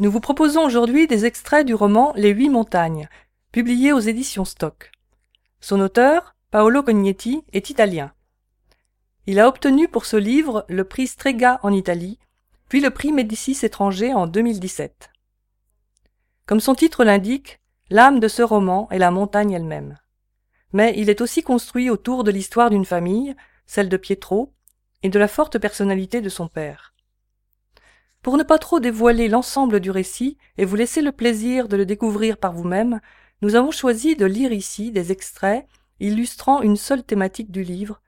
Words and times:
Nous 0.00 0.10
vous 0.10 0.18
proposons 0.18 0.64
aujourd'hui 0.64 1.06
des 1.06 1.24
extraits 1.24 1.64
du 1.64 1.72
roman 1.72 2.12
Les 2.16 2.30
Huit 2.30 2.48
Montagnes, 2.48 3.08
publié 3.52 3.92
aux 3.92 4.00
éditions 4.00 4.44
Stock. 4.44 4.90
Son 5.60 5.78
auteur, 5.78 6.34
Paolo 6.50 6.82
Cognetti, 6.82 7.44
est 7.52 7.70
italien. 7.70 8.12
Il 9.26 9.38
a 9.38 9.46
obtenu 9.46 9.86
pour 9.86 10.04
ce 10.04 10.16
livre 10.16 10.66
le 10.68 10.82
prix 10.82 11.06
Strega 11.06 11.60
en 11.62 11.72
Italie, 11.72 12.18
puis 12.68 12.80
le 12.80 12.90
prix 12.90 13.12
Médicis 13.12 13.56
étranger 13.62 14.12
en 14.12 14.26
2017. 14.26 15.10
Comme 16.46 16.60
son 16.60 16.74
titre 16.74 17.04
l'indique, 17.04 17.60
l'âme 17.88 18.18
de 18.18 18.26
ce 18.26 18.42
roman 18.42 18.88
est 18.90 18.98
la 18.98 19.12
montagne 19.12 19.52
elle-même. 19.52 19.96
Mais 20.72 20.92
il 20.96 21.08
est 21.08 21.20
aussi 21.20 21.44
construit 21.44 21.88
autour 21.88 22.24
de 22.24 22.32
l'histoire 22.32 22.68
d'une 22.68 22.84
famille, 22.84 23.36
celle 23.64 23.88
de 23.88 23.96
Pietro, 23.96 24.52
et 25.04 25.08
de 25.08 25.20
la 25.20 25.28
forte 25.28 25.60
personnalité 25.60 26.20
de 26.20 26.28
son 26.28 26.48
père. 26.48 26.93
Pour 28.24 28.38
ne 28.38 28.42
pas 28.42 28.56
trop 28.56 28.80
dévoiler 28.80 29.28
l'ensemble 29.28 29.80
du 29.80 29.90
récit 29.90 30.38
et 30.56 30.64
vous 30.64 30.76
laisser 30.76 31.02
le 31.02 31.12
plaisir 31.12 31.68
de 31.68 31.76
le 31.76 31.84
découvrir 31.84 32.38
par 32.38 32.54
vous-même, 32.54 33.02
nous 33.42 33.54
avons 33.54 33.70
choisi 33.70 34.16
de 34.16 34.24
lire 34.24 34.50
ici 34.50 34.90
des 34.90 35.12
extraits 35.12 35.66
illustrant 36.00 36.62
une 36.62 36.76
seule 36.76 37.04
thématique 37.04 37.50
du 37.50 37.62
livre, 37.62 38.00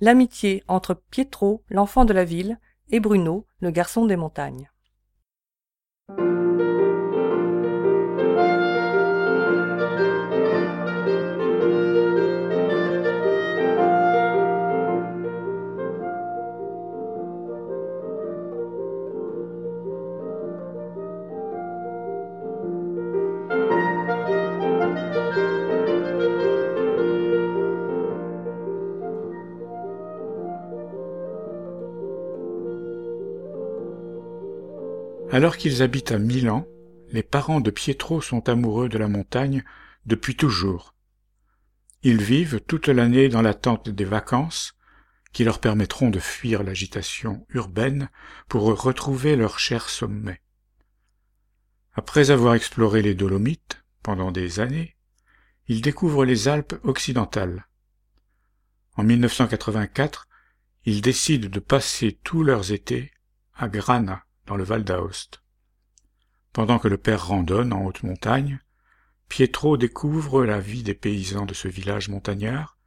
l'amitié 0.00 0.62
entre 0.68 0.94
Pietro, 0.94 1.64
l'enfant 1.68 2.04
de 2.04 2.12
la 2.12 2.24
ville, 2.24 2.60
et 2.90 3.00
Bruno, 3.00 3.44
le 3.58 3.72
garçon 3.72 4.06
des 4.06 4.14
montagnes. 4.14 4.70
Alors 35.36 35.58
qu'ils 35.58 35.82
habitent 35.82 36.12
à 36.12 36.18
Milan, 36.18 36.66
les 37.10 37.22
parents 37.22 37.60
de 37.60 37.70
Pietro 37.70 38.22
sont 38.22 38.48
amoureux 38.48 38.88
de 38.88 38.96
la 38.96 39.06
montagne 39.06 39.64
depuis 40.06 40.34
toujours. 40.34 40.94
Ils 42.02 42.22
vivent 42.22 42.62
toute 42.66 42.88
l'année 42.88 43.28
dans 43.28 43.42
l'attente 43.42 43.90
des 43.90 44.06
vacances 44.06 44.78
qui 45.34 45.44
leur 45.44 45.58
permettront 45.58 46.08
de 46.08 46.20
fuir 46.20 46.62
l'agitation 46.62 47.46
urbaine 47.50 48.08
pour 48.48 48.62
retrouver 48.82 49.36
leur 49.36 49.58
cher 49.58 49.90
sommet. 49.90 50.40
Après 51.92 52.30
avoir 52.30 52.54
exploré 52.54 53.02
les 53.02 53.14
Dolomites 53.14 53.84
pendant 54.02 54.32
des 54.32 54.58
années, 54.58 54.96
ils 55.68 55.82
découvrent 55.82 56.24
les 56.24 56.48
Alpes 56.48 56.76
occidentales. 56.82 57.68
En 58.94 59.04
1984, 59.04 60.28
ils 60.86 61.02
décident 61.02 61.50
de 61.50 61.60
passer 61.60 62.18
tous 62.24 62.42
leurs 62.42 62.72
étés 62.72 63.10
à 63.52 63.68
Grana, 63.68 64.25
dans 64.46 64.56
le 64.56 64.64
Val 64.64 64.84
d'Aoste. 64.84 65.42
Pendant 66.52 66.78
que 66.78 66.88
le 66.88 66.96
père 66.96 67.26
randonne 67.26 67.72
en 67.72 67.84
haute 67.84 68.02
montagne, 68.02 68.60
Pietro 69.28 69.76
découvre 69.76 70.44
la 70.44 70.60
vie 70.60 70.82
des 70.82 70.94
paysans 70.94 71.46
de 71.46 71.54
ce 71.54 71.68
village 71.68 72.08
montagnard 72.08 72.78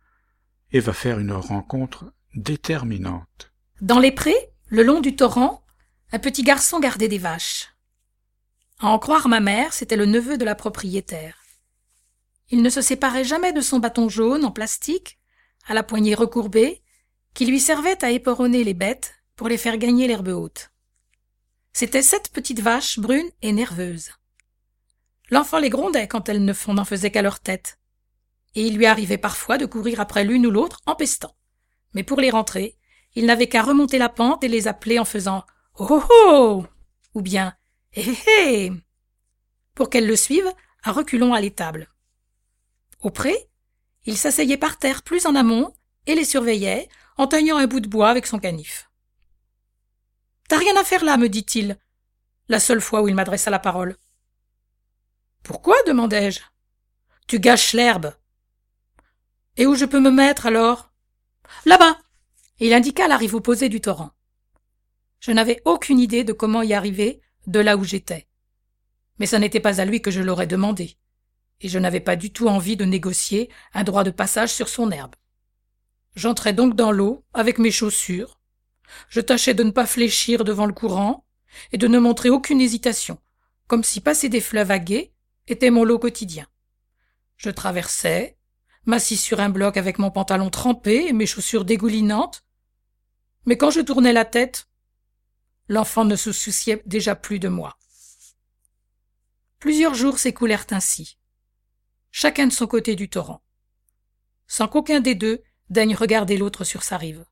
et 0.71 0.79
va 0.79 0.93
faire 0.93 1.19
une 1.19 1.33
rencontre 1.33 2.13
déterminante. 2.33 3.51
Dans 3.81 3.99
les 3.99 4.11
prés, 4.11 4.49
le 4.67 4.83
long 4.83 5.01
du 5.01 5.15
torrent, 5.15 5.63
un 6.11 6.19
petit 6.19 6.43
garçon 6.43 6.79
gardait 6.79 7.07
des 7.07 7.17
vaches. 7.17 7.69
À 8.79 8.87
en 8.87 8.99
croire 8.99 9.27
ma 9.27 9.39
mère, 9.39 9.73
c'était 9.73 9.97
le 9.97 10.05
neveu 10.05 10.37
de 10.37 10.45
la 10.45 10.55
propriétaire. 10.55 11.43
Il 12.49 12.61
ne 12.61 12.69
se 12.69 12.81
séparait 12.81 13.25
jamais 13.25 13.53
de 13.53 13.61
son 13.61 13.79
bâton 13.79 14.09
jaune 14.09 14.45
en 14.45 14.51
plastique, 14.51 15.19
à 15.67 15.73
la 15.73 15.83
poignée 15.83 16.15
recourbée, 16.15 16.81
qui 17.33 17.45
lui 17.45 17.59
servait 17.59 18.03
à 18.03 18.11
éperonner 18.11 18.63
les 18.63 18.73
bêtes 18.73 19.13
pour 19.35 19.49
les 19.49 19.57
faire 19.57 19.77
gagner 19.77 20.07
l'herbe 20.07 20.29
haute. 20.29 20.71
C'étaient 21.79 22.03
sept 22.03 22.27
petites 22.33 22.59
vaches 22.59 22.99
brunes 22.99 23.31
et 23.41 23.53
nerveuses. 23.53 24.11
L'enfant 25.29 25.59
les 25.59 25.69
grondait 25.69 26.09
quand 26.09 26.27
elles 26.27 26.43
ne 26.43 26.73
n'en 26.73 26.83
faisaient 26.83 27.09
qu'à 27.09 27.21
leur 27.21 27.39
tête. 27.39 27.79
Et 28.53 28.67
il 28.67 28.75
lui 28.75 28.85
arrivait 28.85 29.17
parfois 29.17 29.57
de 29.57 29.65
courir 29.65 30.01
après 30.01 30.25
l'une 30.25 30.45
ou 30.45 30.51
l'autre 30.51 30.81
en 30.85 30.95
pestant. 30.95 31.37
Mais 31.93 32.03
pour 32.03 32.19
les 32.19 32.31
rentrer, 32.31 32.75
il 33.15 33.25
n'avait 33.25 33.47
qu'à 33.47 33.63
remonter 33.63 33.97
la 33.97 34.09
pente 34.09 34.43
et 34.43 34.49
les 34.49 34.67
appeler 34.67 34.99
en 34.99 35.05
faisant 35.05 35.45
Oh 35.77 35.87
oh 35.89 36.03
oh 36.09 36.65
ou 37.13 37.21
bien 37.21 37.55
Hé 37.93 38.01
hé 38.01 38.65
hé 38.65 38.71
pour 39.73 39.89
qu'elles 39.89 40.07
le 40.07 40.17
suivent 40.17 40.51
à 40.83 40.91
reculons 40.91 41.33
à 41.33 41.39
l'étable. 41.39 41.87
Au 42.99 43.09
pré, 43.09 43.33
il 44.03 44.17
s'asseyait 44.17 44.57
par 44.57 44.79
terre 44.79 45.01
plus 45.01 45.25
en 45.25 45.33
amont 45.33 45.73
et 46.07 46.15
les 46.15 46.25
surveillait 46.25 46.89
en 47.15 47.27
teignant 47.27 47.55
un 47.55 47.67
bout 47.67 47.79
de 47.79 47.87
bois 47.87 48.09
avec 48.09 48.27
son 48.27 48.39
canif. 48.39 48.88
T'as 50.49 50.57
rien 50.57 50.75
à 50.77 50.83
faire 50.83 51.05
là, 51.05 51.15
me 51.15 51.29
dit-il, 51.29 51.77
la 52.47 52.59
seule 52.59 52.81
fois 52.81 53.03
où 53.03 53.07
il 53.07 53.13
m'adressa 53.13 53.51
la 53.51 53.59
parole. 53.59 53.95
Pourquoi 55.43 55.75
demandai-je? 55.85 56.41
Tu 57.27 57.39
gâches 57.39 57.73
l'herbe. 57.73 58.15
Et 59.57 59.67
où 59.67 59.75
je 59.75 59.85
peux 59.85 59.99
me 59.99 60.09
mettre 60.09 60.47
alors? 60.47 60.91
Là-bas. 61.65 61.99
Et 62.59 62.67
il 62.67 62.73
indiqua 62.73 63.07
la 63.07 63.15
rive 63.15 63.35
opposée 63.35 63.69
du 63.69 63.79
torrent. 63.79 64.09
Je 65.19 65.31
n'avais 65.31 65.61
aucune 65.65 65.99
idée 65.99 66.23
de 66.23 66.33
comment 66.33 66.63
y 66.63 66.73
arriver 66.73 67.21
de 67.45 67.59
là 67.59 67.77
où 67.77 67.83
j'étais. 67.83 68.27
Mais 69.19 69.27
ce 69.27 69.35
n'était 69.35 69.59
pas 69.59 69.79
à 69.79 69.85
lui 69.85 70.01
que 70.01 70.11
je 70.11 70.21
l'aurais 70.21 70.47
demandé, 70.47 70.97
et 71.61 71.69
je 71.69 71.77
n'avais 71.77 71.99
pas 71.99 72.15
du 72.15 72.33
tout 72.33 72.47
envie 72.47 72.75
de 72.75 72.85
négocier 72.85 73.51
un 73.73 73.83
droit 73.83 74.03
de 74.03 74.11
passage 74.11 74.51
sur 74.51 74.67
son 74.67 74.89
herbe. 74.89 75.15
J'entrai 76.15 76.53
donc 76.53 76.75
dans 76.75 76.91
l'eau 76.91 77.23
avec 77.33 77.59
mes 77.59 77.71
chaussures, 77.71 78.38
je 79.09 79.21
tâchais 79.21 79.53
de 79.53 79.63
ne 79.63 79.71
pas 79.71 79.85
fléchir 79.85 80.43
devant 80.43 80.65
le 80.65 80.73
courant 80.73 81.25
et 81.71 81.77
de 81.77 81.87
ne 81.87 81.99
montrer 81.99 82.29
aucune 82.29 82.61
hésitation, 82.61 83.19
comme 83.67 83.83
si 83.83 84.01
passer 84.01 84.29
des 84.29 84.41
fleuves 84.41 84.71
à 84.71 84.79
gué 84.79 85.13
était 85.47 85.71
mon 85.71 85.83
lot 85.83 85.99
quotidien. 85.99 86.47
Je 87.37 87.49
traversais, 87.49 88.37
m'assis 88.85 89.17
sur 89.17 89.39
un 89.39 89.49
bloc 89.49 89.77
avec 89.77 89.99
mon 89.99 90.11
pantalon 90.11 90.49
trempé 90.49 91.07
et 91.07 91.13
mes 91.13 91.25
chaussures 91.25 91.65
dégoulinantes. 91.65 92.43
Mais 93.45 93.57
quand 93.57 93.71
je 93.71 93.81
tournais 93.81 94.13
la 94.13 94.25
tête, 94.25 94.67
l'enfant 95.67 96.05
ne 96.05 96.15
se 96.15 96.31
souciait 96.31 96.81
déjà 96.85 97.15
plus 97.15 97.39
de 97.39 97.47
moi. 97.47 97.77
Plusieurs 99.59 99.93
jours 99.93 100.19
s'écoulèrent 100.19 100.67
ainsi, 100.71 101.17
chacun 102.11 102.47
de 102.47 102.53
son 102.53 102.67
côté 102.67 102.95
du 102.95 103.09
torrent, 103.09 103.43
sans 104.47 104.67
qu'aucun 104.67 104.99
des 104.99 105.15
deux 105.15 105.43
daigne 105.69 105.95
regarder 105.95 106.37
l'autre 106.37 106.63
sur 106.63 106.83
sa 106.83 106.97
rive. 106.97 107.25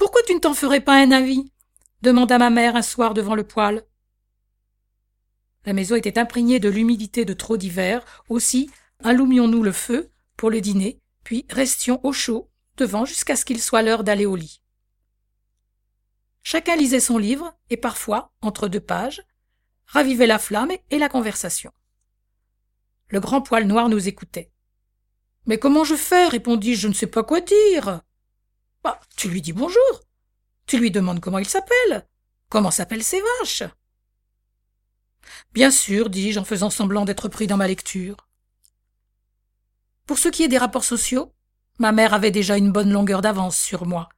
Pourquoi 0.00 0.22
tu 0.22 0.34
ne 0.34 0.38
t'en 0.38 0.54
ferais 0.54 0.80
pas 0.80 0.94
un 0.94 1.10
avis 1.10 1.52
demanda 2.00 2.38
ma 2.38 2.48
mère 2.48 2.74
un 2.74 2.80
soir 2.80 3.12
devant 3.12 3.34
le 3.34 3.46
poêle. 3.46 3.84
La 5.66 5.74
maison 5.74 5.94
était 5.94 6.18
imprégnée 6.18 6.58
de 6.58 6.70
l'humidité 6.70 7.26
de 7.26 7.34
trop 7.34 7.58
d'hiver, 7.58 8.02
aussi 8.30 8.70
allumions-nous 9.04 9.62
le 9.62 9.72
feu 9.72 10.10
pour 10.38 10.48
le 10.48 10.62
dîner, 10.62 11.02
puis 11.22 11.44
restions 11.50 12.00
au 12.02 12.14
chaud 12.14 12.50
devant 12.78 13.04
jusqu'à 13.04 13.36
ce 13.36 13.44
qu'il 13.44 13.60
soit 13.60 13.82
l'heure 13.82 14.02
d'aller 14.02 14.24
au 14.24 14.36
lit. 14.36 14.62
Chacun 16.42 16.76
lisait 16.76 16.98
son 16.98 17.18
livre, 17.18 17.54
et 17.68 17.76
parfois, 17.76 18.32
entre 18.40 18.68
deux 18.68 18.80
pages, 18.80 19.22
ravivait 19.84 20.26
la 20.26 20.38
flamme 20.38 20.72
et 20.88 20.98
la 20.98 21.10
conversation. 21.10 21.72
Le 23.08 23.20
grand 23.20 23.42
poil 23.42 23.66
noir 23.66 23.90
nous 23.90 24.08
écoutait. 24.08 24.50
Mais 25.44 25.58
comment 25.58 25.84
je 25.84 25.94
fais? 25.94 26.26
répondis-je, 26.26 26.80
je 26.80 26.88
ne 26.88 26.94
sais 26.94 27.06
pas 27.06 27.22
quoi 27.22 27.42
dire. 27.42 28.00
Bah, 28.82 29.00
tu 29.16 29.28
lui 29.28 29.42
dis 29.42 29.52
bonjour. 29.52 30.00
Tu 30.66 30.78
lui 30.78 30.90
demandes 30.90 31.20
comment 31.20 31.38
il 31.38 31.48
s'appelle. 31.48 32.06
Comment 32.48 32.70
s'appellent 32.70 33.04
ses 33.04 33.20
vaches 33.40 33.64
Bien 35.52 35.70
sûr, 35.70 36.10
dis-je 36.10 36.38
en 36.38 36.44
faisant 36.44 36.70
semblant 36.70 37.04
d'être 37.04 37.28
pris 37.28 37.46
dans 37.46 37.56
ma 37.56 37.68
lecture. 37.68 38.16
Pour 40.06 40.18
ce 40.18 40.28
qui 40.28 40.42
est 40.42 40.48
des 40.48 40.58
rapports 40.58 40.84
sociaux, 40.84 41.32
ma 41.78 41.92
mère 41.92 42.14
avait 42.14 42.30
déjà 42.30 42.56
une 42.56 42.72
bonne 42.72 42.92
longueur 42.92 43.22
d'avance 43.22 43.58
sur 43.58 43.86
moi. 43.86 44.08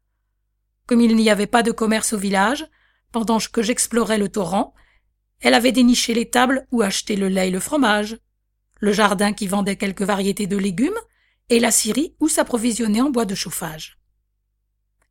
Comme 0.87 1.01
il 1.01 1.17
n'y 1.17 1.31
avait 1.31 1.47
pas 1.47 1.63
de 1.63 1.71
commerce 1.71 2.13
au 2.13 2.19
village, 2.19 2.67
pendant 3.13 3.39
que 3.39 3.63
j'explorais 3.63 4.19
le 4.19 4.29
torrent, 4.29 4.75
elle 5.41 5.55
avait 5.55 5.73
déniché 5.73 6.15
les 6.15 6.31
tables 6.31 6.67
où 6.71 6.83
acheter 6.83 7.17
le 7.17 7.29
lait 7.29 7.49
et 7.49 7.51
le 7.51 7.61
fromage, 7.61 8.19
le 8.81 8.93
jardin 8.93 9.33
qui 9.33 9.47
vendait 9.47 9.77
quelques 9.77 10.03
variétés 10.03 10.47
de 10.47 10.57
légumes, 10.57 10.99
et 11.49 11.61
la 11.61 11.71
scierie 11.71 12.17
où 12.21 12.29
s'approvisionner 12.29 13.03
en 13.03 13.11
bois 13.11 13.27
de 13.27 13.35
chauffage. 13.35 13.99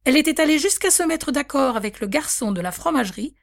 Elle 0.04 0.18
était 0.18 0.42
allée 0.42 0.58
jusqu'à 0.58 0.90
se 0.90 1.04
mettre 1.04 1.32
d'accord 1.32 1.78
avec 1.78 2.00
le 2.00 2.08
garçon 2.08 2.52
de 2.52 2.62
la 2.62 2.72
fromagerie, 2.72 3.36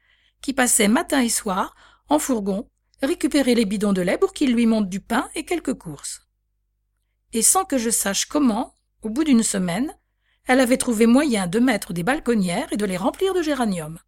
qui 0.42 0.52
passait 0.52 0.88
matin 0.88 1.22
et 1.22 1.28
soir, 1.28 1.74
en 2.08 2.18
fourgon, 2.18 2.68
récupérer 3.02 3.54
les 3.54 3.64
bidons 3.64 3.92
de 3.92 4.02
lait 4.02 4.18
pour 4.18 4.32
qu'il 4.32 4.52
lui 4.52 4.66
monte 4.66 4.88
du 4.88 5.00
pain 5.00 5.28
et 5.34 5.44
quelques 5.44 5.74
courses. 5.74 6.22
Et 7.32 7.42
sans 7.42 7.64
que 7.64 7.78
je 7.78 7.90
sache 7.90 8.26
comment, 8.26 8.74
au 9.02 9.10
bout 9.10 9.24
d'une 9.24 9.42
semaine, 9.42 9.96
elle 10.46 10.60
avait 10.60 10.78
trouvé 10.78 11.06
moyen 11.06 11.46
de 11.46 11.60
mettre 11.60 11.92
des 11.92 12.02
balconnières 12.02 12.72
et 12.72 12.76
de 12.76 12.86
les 12.86 12.96
remplir 12.96 13.34
de 13.34 13.42
géraniums. 13.42 13.98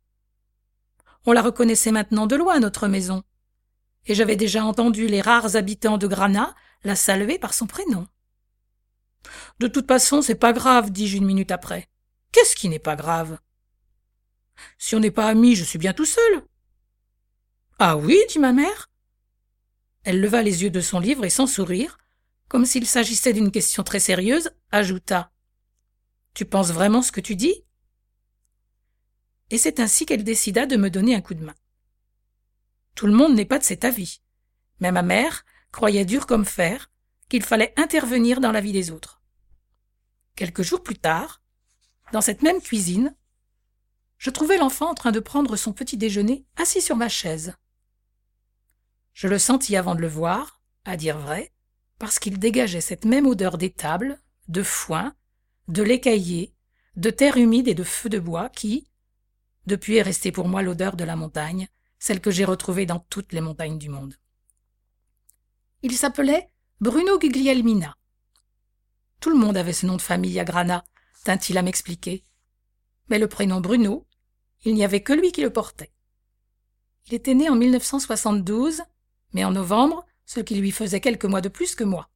On 1.26 1.32
la 1.32 1.42
reconnaissait 1.42 1.92
maintenant 1.92 2.26
de 2.26 2.34
loin, 2.34 2.58
notre 2.58 2.88
maison. 2.88 3.22
Et 4.06 4.14
j'avais 4.14 4.36
déjà 4.36 4.64
entendu 4.64 5.06
les 5.06 5.20
rares 5.20 5.54
habitants 5.54 5.98
de 5.98 6.06
Granat 6.06 6.54
la 6.82 6.96
saluer 6.96 7.38
par 7.38 7.52
son 7.52 7.66
prénom. 7.66 8.06
De 9.58 9.68
toute 9.68 9.86
façon, 9.86 10.22
c'est 10.22 10.34
pas 10.34 10.54
grave, 10.54 10.90
dis-je 10.90 11.18
une 11.18 11.26
minute 11.26 11.50
après. 11.50 11.90
Qu'est-ce 12.32 12.56
qui 12.56 12.68
n'est 12.68 12.78
pas 12.78 12.96
grave? 12.96 13.38
Si 14.78 14.94
on 14.94 15.00
n'est 15.00 15.10
pas 15.10 15.26
amis, 15.26 15.56
je 15.56 15.64
suis 15.64 15.78
bien 15.78 15.92
tout 15.92 16.04
seul. 16.04 16.42
Ah 17.78 17.96
oui, 17.96 18.18
dit 18.28 18.38
ma 18.38 18.52
mère. 18.52 18.90
Elle 20.04 20.20
leva 20.20 20.42
les 20.42 20.62
yeux 20.62 20.70
de 20.70 20.80
son 20.80 21.00
livre 21.00 21.24
et 21.24 21.30
sans 21.30 21.46
sourire, 21.46 21.98
comme 22.48 22.66
s'il 22.66 22.86
s'agissait 22.86 23.32
d'une 23.32 23.50
question 23.50 23.82
très 23.82 24.00
sérieuse, 24.00 24.50
ajouta. 24.70 25.32
Tu 26.34 26.44
penses 26.44 26.72
vraiment 26.72 27.02
ce 27.02 27.12
que 27.12 27.20
tu 27.20 27.36
dis? 27.36 27.64
Et 29.50 29.58
c'est 29.58 29.80
ainsi 29.80 30.06
qu'elle 30.06 30.24
décida 30.24 30.66
de 30.66 30.76
me 30.76 30.90
donner 30.90 31.14
un 31.14 31.20
coup 31.20 31.34
de 31.34 31.44
main. 31.44 31.54
Tout 32.94 33.06
le 33.06 33.12
monde 33.12 33.34
n'est 33.34 33.44
pas 33.44 33.58
de 33.58 33.64
cet 33.64 33.84
avis, 33.84 34.20
mais 34.78 34.92
ma 34.92 35.02
mère 35.02 35.44
croyait 35.72 36.04
dur 36.04 36.26
comme 36.26 36.44
fer 36.44 36.90
qu'il 37.28 37.42
fallait 37.42 37.72
intervenir 37.76 38.40
dans 38.40 38.52
la 38.52 38.60
vie 38.60 38.72
des 38.72 38.90
autres. 38.90 39.22
Quelques 40.36 40.62
jours 40.62 40.82
plus 40.82 40.98
tard, 40.98 41.39
dans 42.12 42.20
cette 42.20 42.42
même 42.42 42.60
cuisine, 42.60 43.14
je 44.18 44.30
trouvais 44.30 44.58
l'enfant 44.58 44.90
en 44.90 44.94
train 44.94 45.12
de 45.12 45.20
prendre 45.20 45.56
son 45.56 45.72
petit 45.72 45.96
déjeuner 45.96 46.44
assis 46.56 46.82
sur 46.82 46.96
ma 46.96 47.08
chaise. 47.08 47.54
Je 49.14 49.28
le 49.28 49.38
sentis 49.38 49.76
avant 49.76 49.94
de 49.94 50.00
le 50.00 50.08
voir, 50.08 50.60
à 50.84 50.96
dire 50.96 51.18
vrai, 51.18 51.52
parce 51.98 52.18
qu'il 52.18 52.38
dégageait 52.38 52.80
cette 52.80 53.04
même 53.04 53.26
odeur 53.26 53.58
d'étable, 53.58 54.18
de 54.48 54.62
foin, 54.62 55.14
de 55.68 55.82
lait 55.82 56.00
caillé, 56.00 56.54
de 56.96 57.10
terre 57.10 57.36
humide 57.36 57.68
et 57.68 57.74
de 57.74 57.84
feu 57.84 58.08
de 58.08 58.18
bois 58.18 58.48
qui, 58.48 58.88
depuis 59.66 59.96
est 59.96 60.02
restée 60.02 60.32
pour 60.32 60.48
moi 60.48 60.62
l'odeur 60.62 60.96
de 60.96 61.04
la 61.04 61.16
montagne, 61.16 61.68
celle 61.98 62.20
que 62.20 62.30
j'ai 62.30 62.44
retrouvée 62.44 62.86
dans 62.86 62.98
toutes 62.98 63.32
les 63.32 63.40
montagnes 63.40 63.78
du 63.78 63.88
monde. 63.88 64.16
Il 65.82 65.96
s'appelait 65.96 66.50
Bruno 66.80 67.18
Guglielmina. 67.18 67.96
Tout 69.20 69.30
le 69.30 69.36
monde 69.36 69.56
avait 69.56 69.72
ce 69.72 69.86
nom 69.86 69.96
de 69.96 70.02
famille 70.02 70.40
à 70.40 70.44
Grana, 70.44 70.84
tint-il 71.24 71.58
à 71.58 71.62
m'expliquer. 71.62 72.24
Mais 73.08 73.18
le 73.18 73.28
prénom 73.28 73.60
Bruno, 73.60 74.06
il 74.64 74.74
n'y 74.74 74.84
avait 74.84 75.02
que 75.02 75.12
lui 75.12 75.32
qui 75.32 75.42
le 75.42 75.52
portait. 75.52 75.92
Il 77.06 77.14
était 77.14 77.34
né 77.34 77.48
en 77.48 77.56
1972, 77.56 78.82
mais 79.32 79.44
en 79.44 79.50
novembre, 79.50 80.06
ce 80.26 80.40
qui 80.40 80.54
lui 80.54 80.70
faisait 80.70 81.00
quelques 81.00 81.24
mois 81.24 81.40
de 81.40 81.48
plus 81.48 81.74
que 81.74 81.84
moi. 81.84 82.08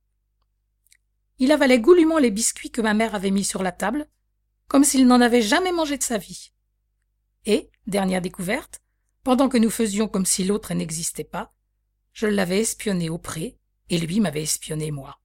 Il 1.39 1.51
avalait 1.51 1.81
goulûment 1.81 2.19
les 2.19 2.31
biscuits 2.31 2.71
que 2.71 2.81
ma 2.81 2.95
mère 2.95 3.15
avait 3.15 3.31
mis 3.31 3.45
sur 3.45 3.62
la 3.62 3.73
table, 3.73 4.09
comme 4.69 4.85
s'il 4.85 5.07
n'en 5.07 5.21
avait 5.21 5.43
jamais 5.43 5.73
mangé 5.73 5.99
de 5.99 6.03
sa 6.03 6.19
vie. 6.19 6.53
Et, 7.45 7.71
dernière 7.87 8.23
découverte, 8.23 8.81
pendant 9.25 9.49
que 9.49 9.59
nous 9.59 9.71
faisions 9.71 10.07
comme 10.07 10.27
si 10.27 10.45
l'autre 10.45 10.75
n'existait 10.75 11.25
pas, 11.25 11.53
je 12.12 12.27
l'avais 12.27 12.61
espionné 12.61 13.11
au 13.11 13.19
pré, 13.19 13.59
et 13.91 13.99
lui 13.99 14.21
m'avait 14.21 14.43
espionné 14.43 14.91
moi. 14.91 15.21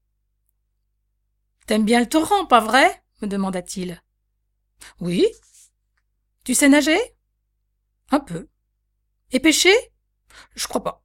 T'aimes 1.67 1.85
bien 1.85 1.99
le 1.99 2.09
torrent, 2.09 2.45
pas 2.45 2.59
vrai? 2.59 3.03
Me 3.21 3.27
demanda-t-il. 3.27 4.01
Oui. 4.99 5.25
Tu 6.43 6.53
sais 6.53 6.69
nager? 6.69 6.99
Un 8.11 8.19
peu. 8.19 8.47
Et 9.31 9.39
pêcher? 9.39 9.75
Je 10.55 10.67
crois 10.67 10.83
pas. 10.83 11.03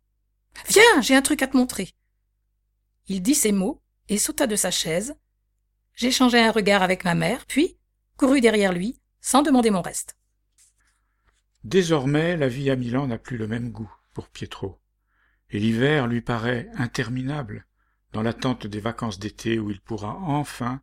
Viens, 0.68 1.00
j'ai 1.00 1.16
un 1.16 1.22
truc 1.22 1.42
à 1.42 1.48
te 1.48 1.56
montrer. 1.56 1.90
Il 3.06 3.22
dit 3.22 3.34
ces 3.34 3.52
mots 3.52 3.82
et 4.08 4.18
sauta 4.18 4.46
de 4.46 4.56
sa 4.56 4.70
chaise. 4.70 5.14
J'échangeai 5.94 6.40
un 6.40 6.50
regard 6.50 6.82
avec 6.82 7.04
ma 7.04 7.14
mère, 7.14 7.46
puis 7.46 7.78
courus 8.16 8.40
derrière 8.40 8.72
lui, 8.72 9.00
sans 9.20 9.42
demander 9.42 9.70
mon 9.70 9.82
reste. 9.82 10.16
Désormais, 11.64 12.36
la 12.36 12.48
vie 12.48 12.70
à 12.70 12.76
Milan 12.76 13.06
n'a 13.06 13.18
plus 13.18 13.36
le 13.36 13.46
même 13.46 13.70
goût 13.70 13.92
pour 14.12 14.28
Pietro, 14.28 14.80
et 15.50 15.58
l'hiver 15.58 16.06
lui 16.06 16.20
paraît 16.20 16.68
interminable 16.74 17.66
dans 18.12 18.22
l'attente 18.22 18.66
des 18.66 18.80
vacances 18.80 19.18
d'été 19.18 19.58
où 19.58 19.70
il 19.70 19.80
pourra 19.80 20.16
enfin 20.16 20.82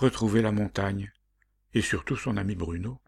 retrouver 0.00 0.40
la 0.40 0.50
montagne, 0.50 1.12
et 1.74 1.82
surtout 1.82 2.16
son 2.16 2.38
ami 2.38 2.54
Bruno. 2.54 2.98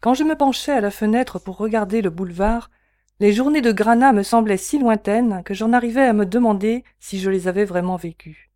Quand 0.00 0.12
je 0.12 0.22
me 0.22 0.36
penchais 0.36 0.72
à 0.72 0.82
la 0.82 0.90
fenêtre 0.90 1.38
pour 1.38 1.56
regarder 1.56 2.02
le 2.02 2.10
boulevard, 2.10 2.70
les 3.18 3.32
journées 3.32 3.62
de 3.62 3.72
Granat 3.72 4.12
me 4.12 4.22
semblaient 4.22 4.58
si 4.58 4.78
lointaines 4.78 5.42
que 5.44 5.54
j'en 5.54 5.72
arrivais 5.72 6.04
à 6.04 6.12
me 6.12 6.26
demander 6.26 6.84
si 7.00 7.18
je 7.18 7.30
les 7.30 7.48
avais 7.48 7.64
vraiment 7.64 7.96
vécues. 7.96 8.50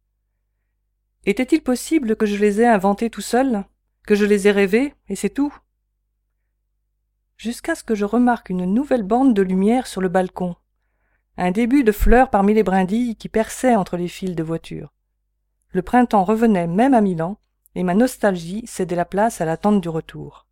Était-il 1.25 1.63
possible 1.63 2.17
que 2.17 2.27
je 2.27 2.37
les 2.37 2.61
ai 2.61 2.67
inventées 2.67 3.09
tout 3.09 3.23
seul, 3.23 3.65
que 4.07 4.15
je 4.15 4.27
les 4.27 4.47
ai 4.47 4.51
rêvées, 4.51 4.95
et 5.09 5.17
c'est 5.17 5.31
tout? 5.31 5.57
Jusqu'à 7.39 7.75
ce 7.75 7.83
que 7.83 7.95
je 7.95 8.05
remarque 8.05 8.51
une 8.51 8.67
nouvelle 8.67 9.05
bande 9.05 9.33
de 9.35 9.43
lumière 9.43 9.87
sur 9.87 10.03
le 10.03 10.11
balcon, 10.11 10.55
un 11.39 11.51
début 11.51 11.83
de 11.83 11.93
fleurs 11.93 12.29
parmi 12.29 12.53
les 12.53 12.63
brindilles 12.63 13.17
qui 13.17 13.31
perçaient 13.31 13.75
entre 13.75 13.97
les 13.97 14.09
fils 14.09 14.37
de 14.37 14.43
voitures. 14.43 14.93
Le 15.73 15.83
printemps 15.83 16.25
revenait 16.25 16.67
même 16.67 16.95
à 16.95 17.01
Milan, 17.01 17.39
et 17.75 17.83
ma 17.83 17.95
nostalgie 17.95 18.65
cédait 18.67 18.97
la 18.97 19.07
place 19.07 19.41
à 19.41 19.47
l'attente 19.47 19.81
du 19.81 19.89
retour. 19.89 20.47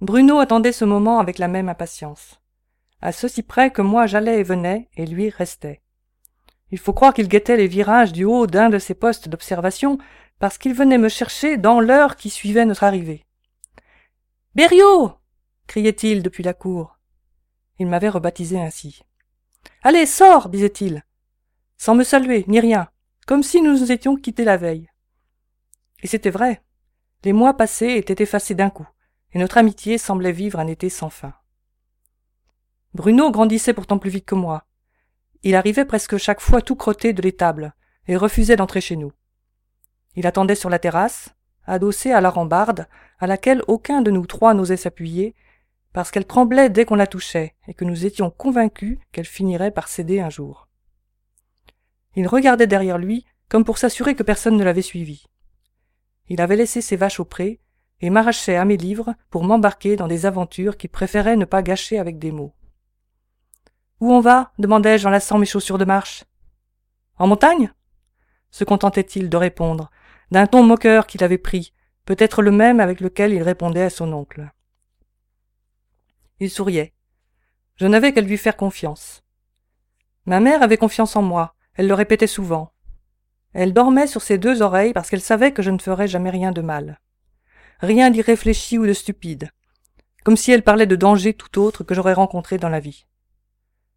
Bruno 0.00 0.40
attendait 0.40 0.72
ce 0.72 0.84
moment 0.84 1.20
avec 1.20 1.38
la 1.38 1.46
même 1.46 1.68
impatience. 1.68 2.40
À 3.00 3.12
ceci 3.12 3.42
près 3.42 3.70
que 3.70 3.82
moi 3.82 4.06
j'allais 4.06 4.40
et 4.40 4.42
venais, 4.42 4.88
et 4.96 5.06
lui 5.06 5.30
restait. 5.30 5.80
Il 6.72 6.78
faut 6.78 6.92
croire 6.92 7.14
qu'il 7.14 7.28
guettait 7.28 7.56
les 7.56 7.68
virages 7.68 8.12
du 8.12 8.24
haut 8.24 8.48
d'un 8.48 8.68
de 8.68 8.78
ses 8.78 8.94
postes 8.94 9.28
d'observation, 9.28 9.98
parce 10.40 10.58
qu'il 10.58 10.74
venait 10.74 10.98
me 10.98 11.08
chercher 11.08 11.56
dans 11.56 11.78
l'heure 11.78 12.16
qui 12.16 12.30
suivait 12.30 12.64
notre 12.64 12.82
arrivée. 12.82 13.24
Berriot 14.56 15.12
criait-il 15.68 16.22
depuis 16.22 16.42
la 16.42 16.54
cour. 16.54 16.98
Il 17.78 17.86
m'avait 17.86 18.08
rebaptisé 18.08 18.60
ainsi. 18.60 19.02
Allez, 19.84 20.06
sors 20.06 20.48
disait-il, 20.48 21.04
sans 21.76 21.94
me 21.94 22.04
saluer, 22.04 22.44
ni 22.48 22.58
rien, 22.60 22.88
comme 23.26 23.42
si 23.42 23.60
nous 23.62 23.78
nous 23.78 23.92
étions 23.92 24.16
quittés 24.16 24.44
la 24.44 24.56
veille. 24.56 24.88
Et 26.02 26.06
c'était 26.06 26.30
vrai. 26.30 26.62
Les 27.24 27.32
mois 27.32 27.56
passés 27.56 27.94
étaient 27.96 28.22
effacés 28.22 28.54
d'un 28.54 28.70
coup 28.70 28.88
et 29.32 29.38
notre 29.38 29.58
amitié 29.58 29.98
semblait 29.98 30.32
vivre 30.32 30.58
un 30.58 30.66
été 30.66 30.88
sans 30.88 31.10
fin. 31.10 31.34
Bruno 32.94 33.30
grandissait 33.30 33.72
pourtant 33.72 33.98
plus 33.98 34.10
vite 34.10 34.26
que 34.26 34.34
moi. 34.34 34.64
Il 35.42 35.54
arrivait 35.54 35.86
presque 35.86 36.18
chaque 36.18 36.40
fois 36.40 36.60
tout 36.60 36.76
crotté 36.76 37.12
de 37.12 37.22
l'étable, 37.22 37.74
et 38.06 38.16
refusait 38.16 38.56
d'entrer 38.56 38.80
chez 38.80 38.96
nous. 38.96 39.12
Il 40.14 40.26
attendait 40.26 40.54
sur 40.54 40.68
la 40.68 40.78
terrasse, 40.78 41.30
adossé 41.64 42.12
à 42.12 42.20
la 42.20 42.30
rambarde, 42.30 42.86
à 43.18 43.26
laquelle 43.26 43.62
aucun 43.68 44.02
de 44.02 44.10
nous 44.10 44.26
trois 44.26 44.54
n'osait 44.54 44.76
s'appuyer, 44.76 45.34
parce 45.92 46.10
qu'elle 46.10 46.26
tremblait 46.26 46.68
dès 46.68 46.84
qu'on 46.84 46.96
la 46.96 47.06
touchait, 47.06 47.54
et 47.68 47.74
que 47.74 47.84
nous 47.84 48.04
étions 48.04 48.30
convaincus 48.30 48.98
qu'elle 49.12 49.24
finirait 49.24 49.70
par 49.70 49.88
céder 49.88 50.20
un 50.20 50.30
jour. 50.30 50.68
Il 52.14 52.26
regardait 52.26 52.66
derrière 52.66 52.98
lui, 52.98 53.24
comme 53.48 53.64
pour 53.64 53.78
s'assurer 53.78 54.14
que 54.14 54.22
personne 54.22 54.56
ne 54.56 54.64
l'avait 54.64 54.82
suivi. 54.82 55.26
Il 56.28 56.40
avait 56.40 56.56
laissé 56.56 56.80
ses 56.80 56.96
vaches 56.96 57.20
au 57.20 57.24
pré, 57.24 57.60
et 58.00 58.10
m'arrachait 58.10 58.56
à 58.56 58.64
mes 58.64 58.76
livres 58.76 59.14
pour 59.30 59.44
m'embarquer 59.44 59.96
dans 59.96 60.08
des 60.08 60.26
aventures 60.26 60.76
qu'il 60.76 60.90
préférait 60.90 61.36
ne 61.36 61.44
pas 61.44 61.62
gâcher 61.62 61.98
avec 61.98 62.18
des 62.18 62.32
mots. 62.32 62.54
Où 64.00 64.12
on 64.12 64.20
va? 64.20 64.52
demandai-je 64.58 65.06
en 65.06 65.10
lassant 65.10 65.38
mes 65.38 65.46
chaussures 65.46 65.78
de 65.78 65.84
marche. 65.84 66.24
En 67.16 67.28
montagne? 67.28 67.72
se 68.50 68.64
contentait-il 68.64 69.30
de 69.30 69.36
répondre, 69.36 69.90
d'un 70.30 70.46
ton 70.46 70.62
moqueur 70.62 71.06
qu'il 71.06 71.22
avait 71.22 71.38
pris, 71.38 71.72
peut-être 72.04 72.42
le 72.42 72.50
même 72.50 72.80
avec 72.80 73.00
lequel 73.00 73.32
il 73.32 73.42
répondait 73.42 73.84
à 73.84 73.90
son 73.90 74.12
oncle. 74.12 74.50
Il 76.40 76.50
souriait, 76.50 76.92
Je 77.76 77.86
n'avais 77.86 78.12
qu'à 78.12 78.20
lui 78.20 78.36
faire 78.36 78.56
confiance. 78.56 79.22
Ma 80.26 80.40
mère 80.40 80.62
avait 80.62 80.76
confiance 80.76 81.16
en 81.16 81.22
moi, 81.22 81.54
elle 81.74 81.88
le 81.88 81.94
répétait 81.94 82.26
souvent. 82.26 82.72
Elle 83.54 83.72
dormait 83.72 84.06
sur 84.06 84.22
ses 84.22 84.38
deux 84.38 84.62
oreilles 84.62 84.92
parce 84.92 85.10
qu'elle 85.10 85.20
savait 85.20 85.52
que 85.52 85.62
je 85.62 85.70
ne 85.70 85.78
ferais 85.78 86.08
jamais 86.08 86.30
rien 86.30 86.52
de 86.52 86.62
mal. 86.62 87.00
Rien 87.80 88.10
d'irréfléchi 88.10 88.78
ou 88.78 88.86
de 88.86 88.92
stupide. 88.92 89.50
Comme 90.24 90.36
si 90.36 90.52
elle 90.52 90.62
parlait 90.62 90.86
de 90.86 90.96
dangers 90.96 91.34
tout 91.34 91.58
autres 91.58 91.84
que 91.84 91.94
j'aurais 91.94 92.12
rencontrés 92.12 92.58
dans 92.58 92.68
la 92.68 92.80
vie. 92.80 93.06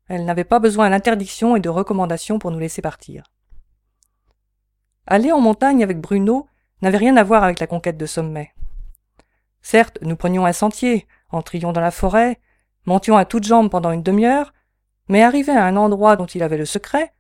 Elle 0.07 0.25
n'avait 0.25 0.43
pas 0.43 0.59
besoin 0.59 0.89
d'interdictions 0.89 1.55
et 1.55 1.59
de 1.59 1.69
recommandations 1.69 2.39
pour 2.39 2.51
nous 2.51 2.59
laisser 2.59 2.81
partir. 2.81 3.23
Aller 5.07 5.31
en 5.31 5.39
montagne 5.39 5.83
avec 5.83 5.99
Bruno 5.99 6.47
n'avait 6.81 6.97
rien 6.97 7.15
à 7.17 7.23
voir 7.23 7.43
avec 7.43 7.59
la 7.59 7.67
conquête 7.67 7.97
de 7.97 8.05
sommets. 8.05 8.53
Certes, 9.61 9.97
nous 10.01 10.15
prenions 10.15 10.45
un 10.45 10.53
sentier, 10.53 11.07
entrions 11.29 11.71
dans 11.71 11.81
la 11.81 11.91
forêt, 11.91 12.39
montions 12.85 13.17
à 13.17 13.25
toutes 13.25 13.45
jambes 13.45 13.69
pendant 13.71 13.91
une 13.91 14.03
demi-heure, 14.03 14.53
mais 15.07 15.23
arrivés 15.23 15.55
à 15.55 15.65
un 15.65 15.75
endroit 15.75 16.15
dont 16.15 16.25
il 16.25 16.43
avait 16.43 16.57
le 16.57 16.65
secret, 16.65 17.13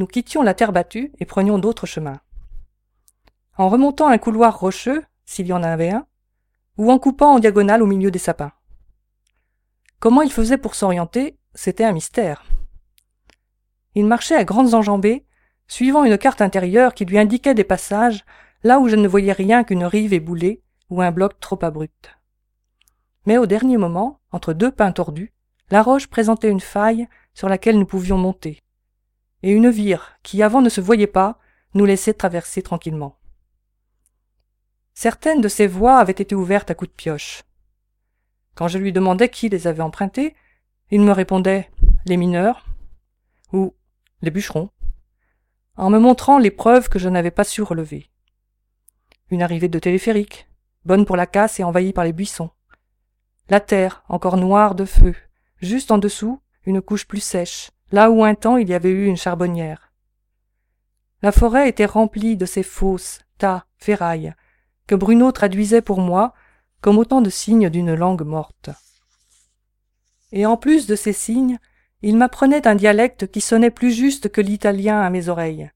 nous 0.00 0.06
quittions 0.06 0.42
la 0.42 0.54
terre 0.54 0.72
battue 0.72 1.12
et 1.18 1.26
prenions 1.26 1.58
d'autres 1.58 1.84
chemins. 1.86 2.20
En 3.58 3.68
remontant 3.68 4.08
un 4.08 4.16
couloir 4.16 4.58
rocheux, 4.58 5.04
s'il 5.26 5.46
y 5.46 5.52
en 5.52 5.62
avait 5.62 5.90
un, 5.90 6.06
ou 6.78 6.90
en 6.90 6.98
coupant 6.98 7.34
en 7.34 7.38
diagonale 7.38 7.82
au 7.82 7.86
milieu 7.86 8.10
des 8.10 8.18
sapins. 8.18 8.52
Comment 9.98 10.22
il 10.22 10.32
faisait 10.32 10.56
pour 10.56 10.74
s'orienter, 10.74 11.36
c'était 11.54 11.84
un 11.84 11.92
mystère. 11.92 12.46
Il 13.94 14.06
marchait 14.06 14.36
à 14.36 14.44
grandes 14.44 14.72
enjambées, 14.72 15.26
suivant 15.68 16.04
une 16.04 16.16
carte 16.16 16.40
intérieure 16.40 16.94
qui 16.94 17.04
lui 17.04 17.18
indiquait 17.18 17.54
des 17.54 17.64
passages 17.64 18.24
là 18.64 18.80
où 18.80 18.88
je 18.88 18.96
ne 18.96 19.06
voyais 19.06 19.32
rien 19.32 19.64
qu'une 19.64 19.84
rive 19.84 20.14
éboulée 20.14 20.62
ou 20.88 21.02
un 21.02 21.10
bloc 21.10 21.38
trop 21.40 21.62
abrupt. 21.62 22.10
Mais 23.26 23.36
au 23.36 23.44
dernier 23.44 23.76
moment, 23.76 24.20
entre 24.32 24.54
deux 24.54 24.70
pins 24.70 24.92
tordus, 24.92 25.34
la 25.70 25.82
roche 25.82 26.06
présentait 26.06 26.50
une 26.50 26.60
faille 26.60 27.06
sur 27.34 27.50
laquelle 27.50 27.78
nous 27.78 27.86
pouvions 27.86 28.16
monter, 28.16 28.62
et 29.42 29.50
une 29.50 29.70
vire 29.70 30.12
qui 30.22 30.42
avant 30.42 30.62
ne 30.62 30.68
se 30.68 30.80
voyait 30.80 31.06
pas 31.06 31.38
nous 31.74 31.84
laissait 31.84 32.14
traverser 32.14 32.62
tranquillement. 32.62 33.16
Certaines 34.94 35.40
de 35.40 35.48
ces 35.48 35.66
voies 35.66 35.98
avaient 35.98 36.12
été 36.12 36.34
ouvertes 36.34 36.70
à 36.70 36.74
coups 36.74 36.90
de 36.90 36.96
pioche. 36.96 37.44
Quand 38.54 38.68
je 38.68 38.78
lui 38.78 38.92
demandais 38.92 39.28
qui 39.28 39.48
les 39.48 39.66
avait 39.66 39.82
empruntées, 39.82 40.34
il 40.90 41.00
me 41.00 41.12
répondait 41.12 41.70
les 42.06 42.16
mineurs 42.16 42.66
ou 43.52 43.74
les 44.22 44.30
bûcherons, 44.30 44.70
en 45.76 45.88
me 45.88 45.98
montrant 45.98 46.38
les 46.38 46.50
preuves 46.50 46.88
que 46.88 46.98
je 46.98 47.08
n'avais 47.08 47.30
pas 47.30 47.44
su 47.44 47.62
relever. 47.62 48.10
Une 49.30 49.42
arrivée 49.42 49.68
de 49.68 49.78
téléphérique, 49.78 50.48
bonne 50.84 51.06
pour 51.06 51.16
la 51.16 51.26
casse 51.26 51.60
et 51.60 51.64
envahie 51.64 51.92
par 51.92 52.04
les 52.04 52.12
buissons. 52.12 52.50
La 53.48 53.60
terre, 53.60 54.04
encore 54.08 54.36
noire 54.36 54.74
de 54.74 54.84
feu, 54.84 55.14
juste 55.60 55.90
en 55.90 55.98
dessous, 55.98 56.42
une 56.66 56.82
couche 56.82 57.06
plus 57.06 57.20
sèche, 57.20 57.70
là 57.92 58.10
où 58.10 58.24
un 58.24 58.34
temps 58.34 58.56
il 58.56 58.68
y 58.68 58.74
avait 58.74 58.90
eu 58.90 59.06
une 59.06 59.16
charbonnière. 59.16 59.92
La 61.22 61.32
forêt 61.32 61.68
était 61.68 61.86
remplie 61.86 62.36
de 62.36 62.46
ces 62.46 62.62
fosses, 62.62 63.20
tas, 63.38 63.66
ferrailles, 63.78 64.34
que 64.86 64.94
Bruno 64.94 65.30
traduisait 65.32 65.82
pour 65.82 66.00
moi 66.00 66.32
comme 66.80 66.98
autant 66.98 67.20
de 67.20 67.30
signes 67.30 67.68
d'une 67.68 67.94
langue 67.94 68.22
morte. 68.22 68.70
Et 70.32 70.46
en 70.46 70.56
plus 70.56 70.86
de 70.86 70.96
ces 70.96 71.12
signes, 71.12 71.58
il 72.02 72.16
m'apprenait 72.16 72.66
un 72.66 72.74
dialecte 72.74 73.30
qui 73.30 73.40
sonnait 73.40 73.70
plus 73.70 73.92
juste 73.92 74.30
que 74.30 74.40
l'italien 74.40 75.00
à 75.00 75.10
mes 75.10 75.28
oreilles. 75.28 75.70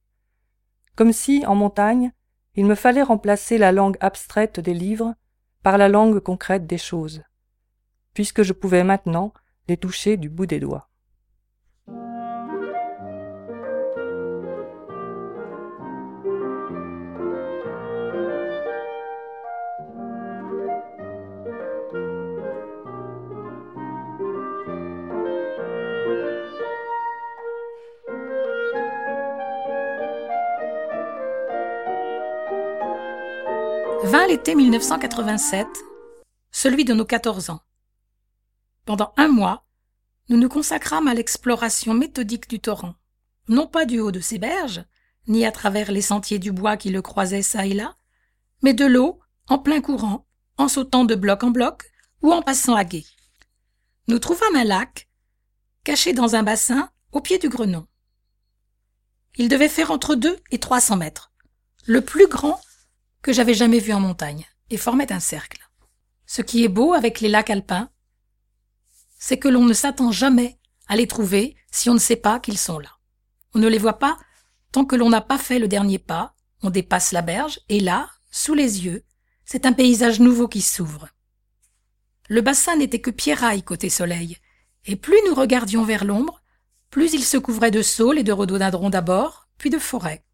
Comme 0.96 1.12
si, 1.12 1.44
en 1.46 1.54
montagne, 1.54 2.12
il 2.54 2.64
me 2.64 2.74
fallait 2.74 3.02
remplacer 3.02 3.58
la 3.58 3.72
langue 3.72 3.98
abstraite 4.00 4.60
des 4.60 4.74
livres 4.74 5.14
par 5.62 5.76
la 5.76 5.88
langue 5.88 6.20
concrète 6.20 6.66
des 6.66 6.78
choses, 6.78 7.22
puisque 8.14 8.42
je 8.42 8.52
pouvais 8.52 8.84
maintenant 8.84 9.34
les 9.68 9.76
toucher 9.76 10.16
du 10.16 10.28
bout 10.30 10.46
des 10.46 10.60
doigts. 10.60 10.88
20 34.14 34.28
l'été 34.28 34.54
1987, 34.54 35.66
celui 36.52 36.84
de 36.84 36.94
nos 36.94 37.04
14 37.04 37.50
ans. 37.50 37.62
Pendant 38.84 39.12
un 39.16 39.26
mois, 39.26 39.66
nous 40.28 40.36
nous 40.36 40.48
consacrâmes 40.48 41.08
à 41.08 41.14
l'exploration 41.14 41.94
méthodique 41.94 42.48
du 42.48 42.60
torrent, 42.60 42.94
non 43.48 43.66
pas 43.66 43.86
du 43.86 43.98
haut 43.98 44.12
de 44.12 44.20
ses 44.20 44.38
berges, 44.38 44.84
ni 45.26 45.44
à 45.44 45.50
travers 45.50 45.90
les 45.90 46.00
sentiers 46.00 46.38
du 46.38 46.52
bois 46.52 46.76
qui 46.76 46.90
le 46.90 47.02
croisaient 47.02 47.42
çà 47.42 47.66
et 47.66 47.74
là, 47.74 47.96
mais 48.62 48.72
de 48.72 48.84
l'eau, 48.84 49.18
en 49.48 49.58
plein 49.58 49.80
courant, 49.80 50.28
en 50.58 50.68
sautant 50.68 51.04
de 51.04 51.16
bloc 51.16 51.42
en 51.42 51.50
bloc 51.50 51.90
ou 52.22 52.32
en 52.32 52.40
passant 52.40 52.76
à 52.76 52.84
gué. 52.84 53.04
Nous 54.06 54.20
trouvâmes 54.20 54.54
un 54.54 54.62
lac, 54.62 55.08
caché 55.82 56.12
dans 56.12 56.36
un 56.36 56.44
bassin 56.44 56.88
au 57.10 57.20
pied 57.20 57.38
du 57.38 57.48
Grenon. 57.48 57.88
Il 59.34 59.48
devait 59.48 59.68
faire 59.68 59.90
entre 59.90 60.14
deux 60.14 60.38
et 60.52 60.60
trois 60.60 60.80
cents 60.80 60.96
mètres, 60.96 61.32
le 61.84 62.00
plus 62.00 62.28
grand 62.28 62.60
que 63.24 63.32
j'avais 63.32 63.54
jamais 63.54 63.78
vu 63.78 63.94
en 63.94 64.00
montagne, 64.00 64.46
et 64.68 64.76
formait 64.76 65.10
un 65.10 65.18
cercle. 65.18 65.66
Ce 66.26 66.42
qui 66.42 66.62
est 66.62 66.68
beau 66.68 66.92
avec 66.92 67.20
les 67.20 67.30
lacs 67.30 67.48
alpins, 67.48 67.88
c'est 69.18 69.38
que 69.38 69.48
l'on 69.48 69.64
ne 69.64 69.72
s'attend 69.72 70.12
jamais 70.12 70.58
à 70.88 70.94
les 70.94 71.08
trouver 71.08 71.56
si 71.70 71.88
on 71.88 71.94
ne 71.94 71.98
sait 71.98 72.16
pas 72.16 72.38
qu'ils 72.38 72.58
sont 72.58 72.78
là. 72.78 72.90
On 73.54 73.60
ne 73.60 73.68
les 73.68 73.78
voit 73.78 73.98
pas 73.98 74.18
tant 74.72 74.84
que 74.84 74.94
l'on 74.94 75.08
n'a 75.08 75.22
pas 75.22 75.38
fait 75.38 75.58
le 75.58 75.68
dernier 75.68 75.98
pas, 75.98 76.34
on 76.62 76.68
dépasse 76.68 77.12
la 77.12 77.22
berge, 77.22 77.60
et 77.70 77.80
là, 77.80 78.10
sous 78.30 78.52
les 78.52 78.84
yeux, 78.84 79.04
c'est 79.46 79.64
un 79.64 79.72
paysage 79.72 80.20
nouveau 80.20 80.46
qui 80.46 80.60
s'ouvre. 80.60 81.08
Le 82.28 82.42
bassin 82.42 82.76
n'était 82.76 83.00
que 83.00 83.10
pierraille 83.10 83.62
côté 83.62 83.88
soleil, 83.88 84.36
et 84.84 84.96
plus 84.96 85.18
nous 85.26 85.34
regardions 85.34 85.84
vers 85.84 86.04
l'ombre, 86.04 86.42
plus 86.90 87.14
il 87.14 87.24
se 87.24 87.38
couvrait 87.38 87.70
de 87.70 87.80
saules 87.80 88.18
et 88.18 88.22
de 88.22 88.32
rhododendrons 88.32 88.90
d'abord, 88.90 89.48
puis 89.56 89.70
de 89.70 89.78
forêts. 89.78 90.26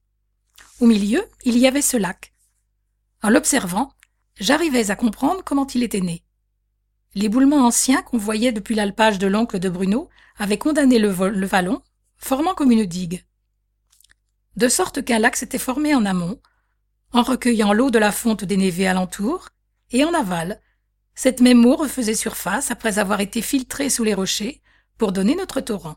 Au 0.80 0.86
milieu, 0.86 1.24
il 1.44 1.56
y 1.56 1.68
avait 1.68 1.82
ce 1.82 1.96
lac, 1.96 2.29
en 3.22 3.30
l'observant, 3.30 3.92
j'arrivais 4.38 4.90
à 4.90 4.96
comprendre 4.96 5.42
comment 5.44 5.66
il 5.66 5.82
était 5.82 6.00
né. 6.00 6.24
L'éboulement 7.14 7.66
ancien 7.66 8.02
qu'on 8.02 8.18
voyait 8.18 8.52
depuis 8.52 8.74
l'alpage 8.74 9.18
de 9.18 9.26
l'oncle 9.26 9.58
de 9.58 9.68
Bruno 9.68 10.08
avait 10.38 10.58
condamné 10.58 10.98
le, 10.98 11.08
vallon, 11.08 11.82
formant 12.16 12.54
comme 12.54 12.70
une 12.70 12.86
digue. 12.86 13.24
De 14.56 14.68
sorte 14.68 15.04
qu'un 15.04 15.18
lac 15.18 15.36
s'était 15.36 15.58
formé 15.58 15.94
en 15.94 16.06
amont, 16.06 16.40
en 17.12 17.22
recueillant 17.22 17.72
l'eau 17.72 17.90
de 17.90 17.98
la 17.98 18.12
fonte 18.12 18.44
des 18.44 18.56
névés 18.56 18.86
alentour, 18.86 19.48
et 19.90 20.04
en 20.04 20.14
aval, 20.14 20.60
cette 21.14 21.40
même 21.40 21.64
eau 21.66 21.76
refaisait 21.76 22.14
surface 22.14 22.70
après 22.70 22.98
avoir 22.98 23.20
été 23.20 23.42
filtrée 23.42 23.90
sous 23.90 24.04
les 24.04 24.14
rochers 24.14 24.62
pour 24.96 25.12
donner 25.12 25.34
notre 25.34 25.60
torrent. 25.60 25.96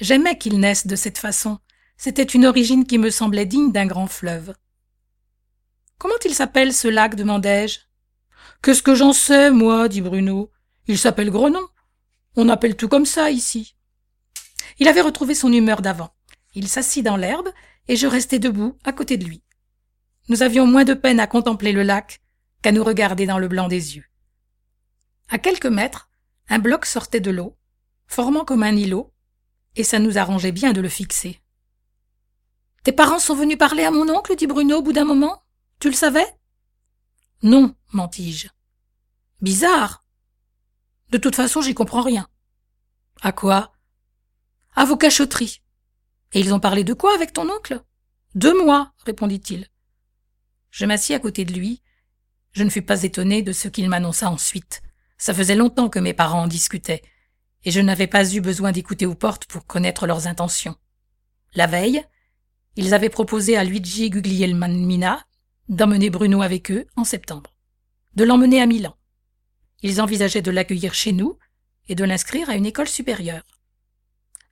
J'aimais 0.00 0.38
qu'il 0.38 0.58
naisse 0.58 0.86
de 0.86 0.96
cette 0.96 1.18
façon. 1.18 1.58
C'était 1.96 2.22
une 2.22 2.46
origine 2.46 2.86
qui 2.86 2.98
me 2.98 3.10
semblait 3.10 3.46
digne 3.46 3.72
d'un 3.72 3.86
grand 3.86 4.06
fleuve. 4.06 4.54
Comment 5.98 6.14
il 6.24 6.34
s'appelle 6.34 6.72
ce 6.72 6.88
lac 6.88 7.14
demandai-je. 7.14 7.80
Qu'est-ce 8.62 8.82
que 8.82 8.94
j'en 8.94 9.12
sais, 9.12 9.50
moi, 9.50 9.88
dit 9.88 10.00
Bruno. 10.00 10.50
Il 10.86 10.98
s'appelle 10.98 11.30
Grenon. 11.30 11.66
On 12.36 12.48
appelle 12.48 12.76
tout 12.76 12.88
comme 12.88 13.06
ça 13.06 13.30
ici. 13.30 13.76
Il 14.78 14.88
avait 14.88 15.00
retrouvé 15.00 15.34
son 15.34 15.52
humeur 15.52 15.80
d'avant. 15.80 16.14
Il 16.54 16.68
s'assit 16.68 17.04
dans 17.04 17.16
l'herbe, 17.16 17.48
et 17.88 17.96
je 17.96 18.06
restai 18.06 18.38
debout 18.38 18.76
à 18.84 18.92
côté 18.92 19.16
de 19.16 19.24
lui. 19.24 19.42
Nous 20.28 20.42
avions 20.42 20.66
moins 20.66 20.84
de 20.84 20.94
peine 20.94 21.20
à 21.20 21.26
contempler 21.26 21.72
le 21.72 21.82
lac 21.82 22.20
qu'à 22.62 22.72
nous 22.72 22.84
regarder 22.84 23.26
dans 23.26 23.38
le 23.38 23.48
blanc 23.48 23.68
des 23.68 23.96
yeux. 23.96 24.04
À 25.28 25.38
quelques 25.38 25.66
mètres, 25.66 26.08
un 26.48 26.58
bloc 26.58 26.84
sortait 26.84 27.20
de 27.20 27.30
l'eau, 27.30 27.56
formant 28.06 28.44
comme 28.44 28.62
un 28.62 28.76
îlot, 28.76 29.12
et 29.76 29.84
ça 29.84 29.98
nous 29.98 30.18
arrangeait 30.18 30.52
bien 30.52 30.72
de 30.72 30.80
le 30.80 30.88
fixer. 30.88 31.40
Tes 32.84 32.92
parents 32.92 33.18
sont 33.18 33.34
venus 33.34 33.58
parler 33.58 33.84
à 33.84 33.90
mon 33.90 34.08
oncle, 34.08 34.36
dit 34.36 34.46
Bruno 34.46 34.78
au 34.78 34.82
bout 34.82 34.92
d'un 34.92 35.04
moment? 35.04 35.42
Tu 35.78 35.88
le 35.90 35.94
savais? 35.94 36.26
Non, 37.42 37.74
mentis-je. 37.92 38.48
Bizarre. 39.42 40.04
De 41.10 41.18
toute 41.18 41.36
façon, 41.36 41.60
j'y 41.60 41.74
comprends 41.74 42.02
rien. 42.02 42.28
À 43.20 43.32
quoi? 43.32 43.72
À 44.74 44.84
vos 44.84 44.96
cachotteries. 44.96 45.60
Et 46.32 46.40
ils 46.40 46.54
ont 46.54 46.60
parlé 46.60 46.82
de 46.82 46.94
quoi 46.94 47.14
avec 47.14 47.32
ton 47.32 47.48
oncle? 47.48 47.82
De 48.34 48.50
moi, 48.64 48.92
répondit-il. 49.04 49.68
Je 50.70 50.86
m'assis 50.86 51.14
à 51.14 51.18
côté 51.18 51.44
de 51.44 51.52
lui. 51.52 51.82
Je 52.52 52.62
ne 52.62 52.70
fus 52.70 52.82
pas 52.82 53.02
étonné 53.02 53.42
de 53.42 53.52
ce 53.52 53.68
qu'il 53.68 53.88
m'annonça 53.88 54.30
ensuite. 54.30 54.82
Ça 55.18 55.34
faisait 55.34 55.54
longtemps 55.54 55.88
que 55.88 55.98
mes 55.98 56.14
parents 56.14 56.42
en 56.42 56.46
discutaient, 56.46 57.02
et 57.64 57.70
je 57.70 57.80
n'avais 57.80 58.06
pas 58.06 58.30
eu 58.34 58.40
besoin 58.40 58.72
d'écouter 58.72 59.06
aux 59.06 59.14
portes 59.14 59.46
pour 59.46 59.66
connaître 59.66 60.06
leurs 60.06 60.26
intentions. 60.26 60.76
La 61.54 61.66
veille, 61.66 62.04
ils 62.76 62.92
avaient 62.92 63.08
proposé 63.08 63.56
à 63.56 63.64
Luigi 63.64 64.10
Guglielmina 64.10 65.24
d'emmener 65.68 66.10
Bruno 66.10 66.42
avec 66.42 66.70
eux 66.70 66.86
en 66.96 67.04
septembre, 67.04 67.54
de 68.14 68.24
l'emmener 68.24 68.60
à 68.60 68.66
Milan. 68.66 68.96
Ils 69.82 70.00
envisageaient 70.00 70.42
de 70.42 70.50
l'accueillir 70.50 70.94
chez 70.94 71.12
nous 71.12 71.38
et 71.88 71.94
de 71.94 72.04
l'inscrire 72.04 72.48
à 72.50 72.56
une 72.56 72.66
école 72.66 72.88
supérieure. 72.88 73.44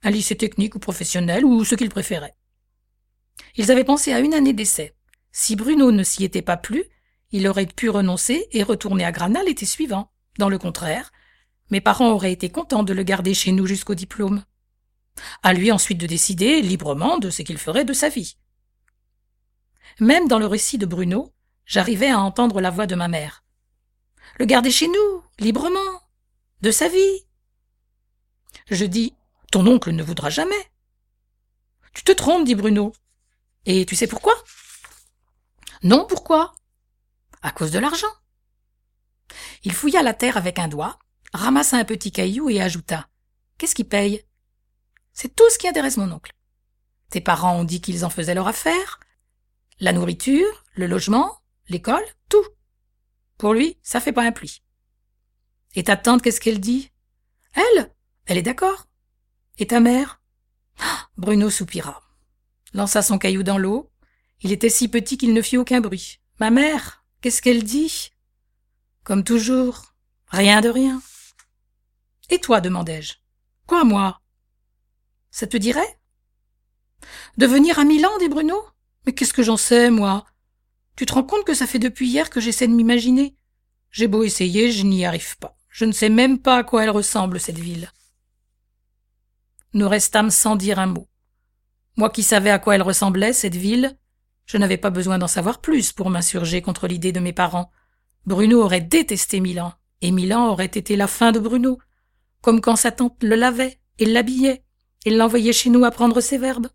Un 0.03 0.11
lycée 0.11 0.35
technique 0.35 0.75
ou 0.75 0.79
professionnel, 0.79 1.45
ou 1.45 1.63
ce 1.63 1.75
qu'ils 1.75 1.89
préféraient. 1.89 2.35
Ils 3.55 3.71
avaient 3.71 3.83
pensé 3.83 4.13
à 4.13 4.19
une 4.19 4.33
année 4.33 4.53
d'essai. 4.53 4.93
Si 5.31 5.55
Bruno 5.55 5.91
ne 5.91 6.03
s'y 6.03 6.23
était 6.23 6.41
pas 6.41 6.57
plu, 6.57 6.83
il 7.31 7.47
aurait 7.47 7.65
pu 7.65 7.89
renoncer 7.89 8.47
et 8.51 8.63
retourner 8.63 9.03
à 9.03 9.11
Grana 9.11 9.43
l'été 9.43 9.65
suivant. 9.65 10.11
Dans 10.37 10.49
le 10.49 10.57
contraire, 10.57 11.11
mes 11.71 11.81
parents 11.81 12.11
auraient 12.11 12.31
été 12.31 12.49
contents 12.49 12.83
de 12.83 12.93
le 12.93 13.03
garder 13.03 13.33
chez 13.33 13.51
nous 13.51 13.65
jusqu'au 13.65 13.95
diplôme. 13.95 14.43
À 15.43 15.53
lui 15.53 15.71
ensuite 15.71 15.97
de 15.97 16.07
décider 16.07 16.61
librement 16.61 17.17
de 17.17 17.29
ce 17.29 17.41
qu'il 17.41 17.57
ferait 17.57 17.85
de 17.85 17.93
sa 17.93 18.09
vie. 18.09 18.37
Même 19.99 20.27
dans 20.27 20.39
le 20.39 20.47
récit 20.47 20.77
de 20.77 20.85
Bruno, 20.85 21.33
j'arrivais 21.65 22.09
à 22.09 22.19
entendre 22.19 22.61
la 22.61 22.69
voix 22.69 22.87
de 22.87 22.95
ma 22.95 23.07
mère. 23.07 23.43
Le 24.37 24.45
garder 24.45 24.71
chez 24.71 24.87
nous, 24.87 25.23
librement, 25.39 26.01
de 26.61 26.71
sa 26.71 26.89
vie. 26.89 27.25
Je 28.69 28.85
dis, 28.85 29.15
ton 29.51 29.65
oncle 29.67 29.91
ne 29.91 30.03
voudra 30.03 30.29
jamais. 30.29 30.71
Tu 31.93 32.03
te 32.03 32.11
trompes, 32.11 32.45
dit 32.45 32.55
Bruno. 32.55 32.93
Et 33.65 33.85
tu 33.85 33.95
sais 33.95 34.07
pourquoi? 34.07 34.33
Non, 35.83 36.05
pourquoi? 36.07 36.53
À 37.41 37.51
cause 37.51 37.71
de 37.71 37.79
l'argent. 37.79 38.11
Il 39.63 39.73
fouilla 39.73 40.03
la 40.03 40.13
terre 40.13 40.37
avec 40.37 40.59
un 40.59 40.67
doigt, 40.67 40.99
ramassa 41.33 41.77
un 41.77 41.85
petit 41.85 42.11
caillou 42.11 42.49
et 42.49 42.61
ajouta. 42.61 43.07
Qu'est-ce 43.57 43.75
qui 43.75 43.83
paye? 43.83 44.25
C'est 45.13 45.33
tout 45.33 45.49
ce 45.49 45.57
qui 45.57 45.67
intéresse 45.67 45.97
mon 45.97 46.11
oncle. 46.11 46.33
Tes 47.09 47.21
parents 47.21 47.55
ont 47.55 47.63
dit 47.63 47.81
qu'ils 47.81 48.03
en 48.03 48.09
faisaient 48.09 48.35
leur 48.35 48.47
affaire. 48.47 48.99
La 49.79 49.91
nourriture, 49.91 50.63
le 50.75 50.87
logement, 50.87 51.41
l'école, 51.67 52.05
tout. 52.29 52.45
Pour 53.37 53.53
lui, 53.53 53.77
ça 53.83 53.99
fait 53.99 54.13
pas 54.13 54.23
un 54.23 54.31
pli. 54.31 54.61
Et 55.75 55.83
ta 55.83 55.97
tante, 55.97 56.21
qu'est-ce 56.21 56.39
qu'elle 56.39 56.61
dit? 56.61 56.91
Elle 57.53 57.93
Elle 58.25 58.37
est 58.37 58.41
d'accord. 58.43 58.87
Et 59.57 59.67
ta 59.67 59.79
mère? 59.79 60.21
Bruno 61.17 61.49
soupira, 61.49 62.01
lança 62.73 63.01
son 63.01 63.17
caillou 63.17 63.43
dans 63.43 63.57
l'eau. 63.57 63.91
Il 64.41 64.51
était 64.51 64.69
si 64.69 64.87
petit 64.87 65.17
qu'il 65.17 65.33
ne 65.33 65.41
fit 65.41 65.57
aucun 65.57 65.81
bruit. 65.81 66.19
Ma 66.39 66.51
mère, 66.51 67.05
qu'est-ce 67.21 67.41
qu'elle 67.41 67.63
dit? 67.63 68.11
Comme 69.03 69.23
toujours, 69.23 69.93
rien 70.27 70.61
de 70.61 70.69
rien. 70.69 71.01
Et 72.29 72.39
toi 72.39 72.59
demandai-je. 72.61 73.15
Quoi, 73.67 73.83
moi? 73.83 74.21
Ça 75.31 75.47
te 75.47 75.57
dirait? 75.57 75.99
De 77.37 77.45
venir 77.45 77.79
à 77.79 77.83
Milan, 77.83 78.17
dit 78.19 78.29
Bruno? 78.29 78.61
Mais 79.05 79.13
qu'est-ce 79.13 79.33
que 79.33 79.43
j'en 79.43 79.57
sais, 79.57 79.89
moi? 79.89 80.25
Tu 80.95 81.05
te 81.05 81.13
rends 81.13 81.23
compte 81.23 81.45
que 81.45 81.53
ça 81.53 81.67
fait 81.67 81.79
depuis 81.79 82.07
hier 82.07 82.29
que 82.29 82.39
j'essaie 82.39 82.67
de 82.67 82.73
m'imaginer? 82.73 83.35
J'ai 83.91 84.07
beau 84.07 84.23
essayer, 84.23 84.71
je 84.71 84.83
n'y 84.83 85.05
arrive 85.05 85.37
pas. 85.37 85.57
Je 85.69 85.85
ne 85.85 85.91
sais 85.91 86.09
même 86.09 86.39
pas 86.39 86.57
à 86.57 86.63
quoi 86.63 86.83
elle 86.83 86.89
ressemble, 86.89 87.39
cette 87.39 87.59
ville. 87.59 87.91
Nous 89.73 89.89
restâmes 89.89 90.31
sans 90.31 90.55
dire 90.55 90.79
un 90.79 90.87
mot. 90.87 91.07
Moi 91.97 92.09
qui 92.09 92.23
savais 92.23 92.49
à 92.49 92.59
quoi 92.59 92.75
elle 92.75 92.81
ressemblait, 92.81 93.33
cette 93.33 93.55
ville, 93.55 93.97
je 94.45 94.57
n'avais 94.57 94.77
pas 94.77 94.89
besoin 94.89 95.17
d'en 95.17 95.27
savoir 95.27 95.59
plus 95.59 95.91
pour 95.91 96.09
m'insurger 96.09 96.61
contre 96.61 96.87
l'idée 96.87 97.11
de 97.11 97.19
mes 97.19 97.33
parents. 97.33 97.71
Bruno 98.25 98.61
aurait 98.61 98.81
détesté 98.81 99.39
Milan, 99.39 99.73
et 100.01 100.11
Milan 100.11 100.49
aurait 100.49 100.65
été 100.65 100.95
la 100.95 101.07
fin 101.07 101.31
de 101.31 101.39
Bruno, 101.39 101.79
comme 102.41 102.61
quand 102.61 102.75
sa 102.75 102.91
tante 102.91 103.21
le 103.23 103.35
lavait 103.35 103.79
et 103.97 104.05
l'habillait, 104.05 104.63
et 105.05 105.09
l'envoyait 105.09 105.53
chez 105.53 105.69
nous 105.69 105.83
apprendre 105.83 106.21
ses 106.21 106.37
verbes. 106.37 106.67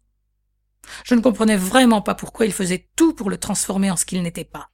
Je 1.04 1.14
ne 1.14 1.20
comprenais 1.20 1.56
vraiment 1.56 2.02
pas 2.02 2.14
pourquoi 2.14 2.46
il 2.46 2.52
faisait 2.52 2.88
tout 2.96 3.14
pour 3.14 3.30
le 3.30 3.38
transformer 3.38 3.90
en 3.90 3.96
ce 3.96 4.04
qu'il 4.04 4.22
n'était 4.22 4.44
pas. 4.44 4.70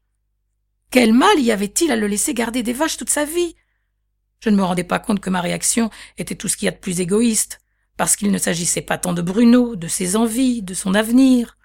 Quel 0.91 1.13
mal 1.13 1.41
y 1.41 1.53
avait-il 1.53 1.91
à 1.91 1.97
le 1.97 2.07
laisser 2.07 2.35
garder 2.35 2.63
des 2.63 2.73
vaches 2.73 2.97
toute 2.97 3.11
sa 3.11 3.25
vie? 3.25 3.57
Je 4.41 4.51
ne 4.51 4.57
me 4.57 4.63
rendais 4.63 4.85
pas 4.85 4.99
compte 4.99 5.21
que 5.21 5.31
ma 5.31 5.41
réaction 5.41 5.91
était 6.19 6.35
tout 6.35 6.49
ce 6.49 6.57
qu'il 6.57 6.67
y 6.67 6.69
a 6.69 6.73
de 6.73 6.77
plus 6.79 7.01
égoïste, 7.01 7.61
parce 7.97 8.17
qu'il 8.17 8.31
ne 8.31 8.39
s'agissait 8.39 8.83
pas 8.83 8.99
tant 8.99 9.13
de 9.13 9.23
Bruno, 9.23 9.77
de 9.77 9.89
ses 9.89 10.17
envies, 10.17 10.63
de 10.63 10.75
son 10.75 10.95
avenir, 10.95 11.57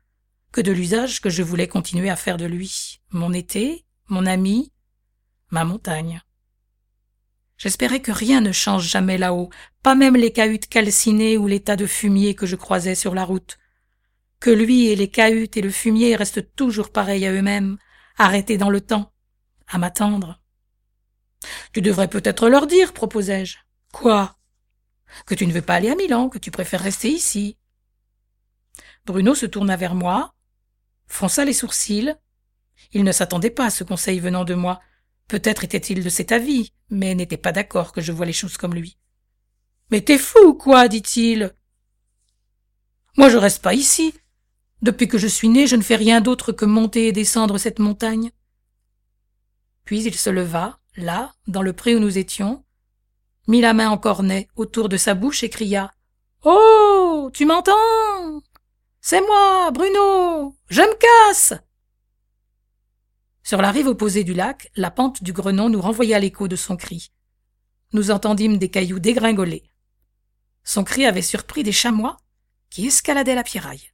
que 0.52 0.62
de 0.62 0.72
l'usage 0.72 1.22
que 1.22 1.30
je 1.30 1.44
voulais 1.44 1.68
continuer 1.68 2.10
à 2.10 2.16
faire 2.16 2.38
de 2.38 2.46
lui, 2.46 3.02
mon 3.10 3.34
été, 3.34 3.86
mon 4.08 4.26
ami, 4.26 4.72
ma 5.50 5.66
montagne. 5.66 6.22
J'espérais 7.58 8.02
que 8.02 8.12
rien 8.12 8.42
ne 8.42 8.52
change 8.52 8.88
jamais 8.88 9.18
là-haut, 9.18 9.50
pas 9.84 9.94
même 9.94 10.16
les 10.16 10.32
cahutes 10.32 10.68
calcinées 10.68 11.38
ou 11.38 11.46
les 11.46 11.60
tas 11.60 11.76
de 11.76 11.86
fumier 11.86 12.34
que 12.34 12.48
je 12.48 12.56
croisais 12.56 12.96
sur 12.96 13.14
la 13.14 13.24
route. 13.24 13.60
Que 14.42 14.50
lui 14.50 14.88
et 14.88 14.96
les 14.96 15.10
cahutes 15.10 15.56
et 15.56 15.62
le 15.62 15.70
fumier 15.70 16.16
restent 16.16 16.56
toujours 16.56 16.92
pareils 16.92 17.28
à 17.28 17.32
eux-mêmes, 17.32 17.78
arrêtés 18.18 18.58
dans 18.58 18.72
le 18.72 18.82
temps, 18.82 19.14
à 19.68 19.78
m'attendre. 19.78 20.42
Tu 21.74 21.82
devrais 21.82 22.08
peut-être 22.08 22.50
leur 22.50 22.66
dire, 22.66 22.92
proposai-je. 22.92 23.58
Quoi? 23.94 24.36
Que 25.28 25.36
tu 25.36 25.46
ne 25.46 25.54
veux 25.54 25.62
pas 25.62 25.76
aller 25.76 25.92
à 25.92 25.96
Milan, 25.96 26.28
que 26.28 26.40
tu 26.40 26.50
préfères 26.50 26.82
rester 26.82 27.10
ici. 27.10 27.60
Bruno 29.06 29.36
se 29.36 29.46
tourna 29.46 29.78
vers 29.78 29.94
moi, 29.94 30.34
fronça 31.06 31.46
les 31.46 31.54
sourcils. 31.54 32.16
Il 32.94 33.04
ne 33.04 33.12
s'attendait 33.12 33.52
pas 33.52 33.66
à 33.66 33.70
ce 33.70 33.84
conseil 33.84 34.20
venant 34.20 34.44
de 34.44 34.56
moi. 34.56 34.82
Peut-être 35.28 35.64
était-il 35.64 36.04
de 36.04 36.10
cet 36.10 36.32
avis, 36.32 36.74
mais 36.90 37.14
n'était 37.14 37.38
pas 37.38 37.52
d'accord 37.52 37.92
que 37.92 38.02
je 38.02 38.12
vois 38.12 38.26
les 38.26 38.34
choses 38.34 38.58
comme 38.58 38.74
lui. 38.74 38.98
Mais 39.92 40.02
t'es 40.02 40.18
fou, 40.18 40.56
quoi, 40.56 40.88
dit-il. 40.88 41.54
Moi 43.18 43.30
je 43.30 43.38
reste 43.38 43.62
pas 43.62 43.76
ici. 43.76 44.16
Depuis 44.82 45.08
que 45.08 45.18
je 45.18 45.28
suis 45.28 45.50
né, 45.50 45.68
je 45.68 45.76
ne 45.76 45.82
fais 45.82 45.96
rien 45.96 46.22
d'autre 46.22 46.52
que 46.52 46.66
monter 46.66 47.08
et 47.08 47.12
descendre 47.12 47.58
cette 47.58 47.80
montagne. 47.80 48.32
Puis 49.86 50.04
il 50.04 50.16
se 50.16 50.30
leva, 50.30 50.80
là, 50.96 51.34
dans 51.48 51.62
le 51.62 51.74
pré 51.74 51.96
où 51.96 52.00
nous 52.00 52.18
étions, 52.18 52.64
mit 53.48 53.62
la 53.62 53.74
main 53.74 53.90
en 53.90 53.98
cornet 53.98 54.48
autour 54.56 54.90
de 54.90 54.98
sa 54.98 55.14
bouche 55.14 55.44
et 55.44 55.50
cria. 55.50 55.92
Oh. 56.44 56.92
Tu 57.34 57.46
m'entends? 57.46 58.42
C'est 59.00 59.22
moi, 59.22 59.72
Bruno. 59.72 60.56
Je 60.70 60.82
me 60.82 61.30
casse. 61.30 61.54
Sur 63.44 63.62
la 63.62 63.72
rive 63.72 63.88
opposée 63.88 64.24
du 64.24 64.34
lac, 64.34 64.70
la 64.76 64.92
pente 64.92 65.24
du 65.24 65.34
Grenon 65.34 65.70
nous 65.70 65.82
renvoya 65.82 66.20
l'écho 66.20 66.48
de 66.48 66.56
son 66.56 66.76
cri. 66.76 67.12
Nous 67.94 68.12
entendîmes 68.12 68.58
des 68.58 68.70
cailloux 68.70 69.00
dégringoler. 69.00 69.64
Son 70.64 70.84
cri 70.84 71.06
avait 71.06 71.22
surpris 71.22 71.64
des 71.64 71.72
chamois 71.72 72.18
qui 72.70 72.86
escaladaient 72.88 73.36
la 73.36 73.44
pierraille. 73.44 73.91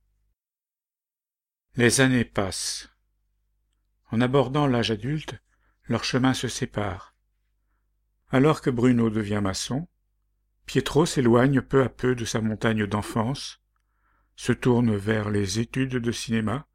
Les 1.78 2.02
années 2.02 2.26
passent. 2.26 2.90
En 4.10 4.20
abordant 4.20 4.66
l'âge 4.66 4.90
adulte, 4.90 5.40
leurs 5.84 6.04
chemins 6.04 6.34
se 6.34 6.48
séparent. 6.48 7.14
Alors 8.30 8.62
que 8.62 8.72
Bruno 8.72 9.12
devient 9.12 9.42
maçon, 9.44 9.88
Pietro 10.66 11.06
s'éloigne 11.06 11.62
peu 11.62 11.84
à 11.84 11.90
peu 11.90 12.16
de 12.16 12.26
sa 12.26 12.42
montagne 12.42 12.88
d'enfance, 12.88 13.62
se 14.36 14.54
tourne 14.54 14.96
vers 14.96 15.30
les 15.30 15.60
études 15.60 15.98
de 15.98 16.12
cinéma, 16.12 16.66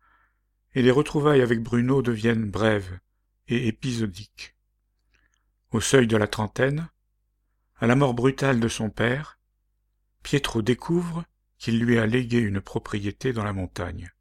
et 0.73 0.83
les 0.83 0.93
retrouvailles 0.93 1.43
avec 1.43 1.61
Bruno 1.61 2.01
deviennent 2.01 2.49
brèves 2.49 3.01
et 3.49 3.67
épisodiques. 3.67 4.55
Au 5.73 5.81
seuil 5.81 6.07
de 6.07 6.17
la 6.17 6.29
trentaine, 6.29 6.89
à 7.81 7.89
la 7.89 7.97
mort 7.97 8.15
brutale 8.15 8.61
de 8.61 8.69
son 8.69 8.89
père, 8.89 9.41
Pietro 10.23 10.63
découvre 10.63 11.25
qu'il 11.59 11.81
lui 11.81 11.99
a 11.99 12.07
légué 12.07 12.39
une 12.39 12.61
propriété 12.61 13.33
dans 13.33 13.43
la 13.43 13.53
montagne. 13.53 14.13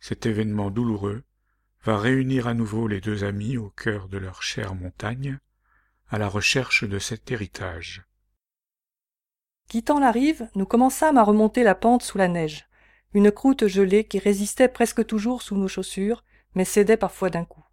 Cet 0.00 0.26
événement 0.26 0.70
douloureux 0.70 1.22
va 1.84 1.98
réunir 1.98 2.48
à 2.48 2.54
nouveau 2.54 2.88
les 2.88 3.00
deux 3.00 3.24
amis 3.24 3.56
au 3.56 3.70
cœur 3.70 4.08
de 4.08 4.18
leur 4.18 4.42
chère 4.42 4.74
montagne, 4.74 5.38
à 6.08 6.18
la 6.18 6.28
recherche 6.28 6.84
de 6.84 6.98
cet 6.98 7.30
héritage. 7.30 8.02
Quittant 9.68 10.00
la 10.00 10.10
rive, 10.10 10.48
nous 10.56 10.66
commençâmes 10.66 11.16
à 11.16 11.22
remonter 11.22 11.62
la 11.62 11.74
pente 11.74 12.02
sous 12.02 12.18
la 12.18 12.28
neige, 12.28 12.66
une 13.14 13.30
croûte 13.30 13.66
gelée 13.66 14.04
qui 14.04 14.18
résistait 14.18 14.68
presque 14.68 15.06
toujours 15.06 15.42
sous 15.42 15.56
nos 15.56 15.68
chaussures, 15.68 16.24
mais 16.54 16.64
cédait 16.64 16.96
parfois 16.96 17.30
d'un 17.30 17.44
coup. 17.44 17.64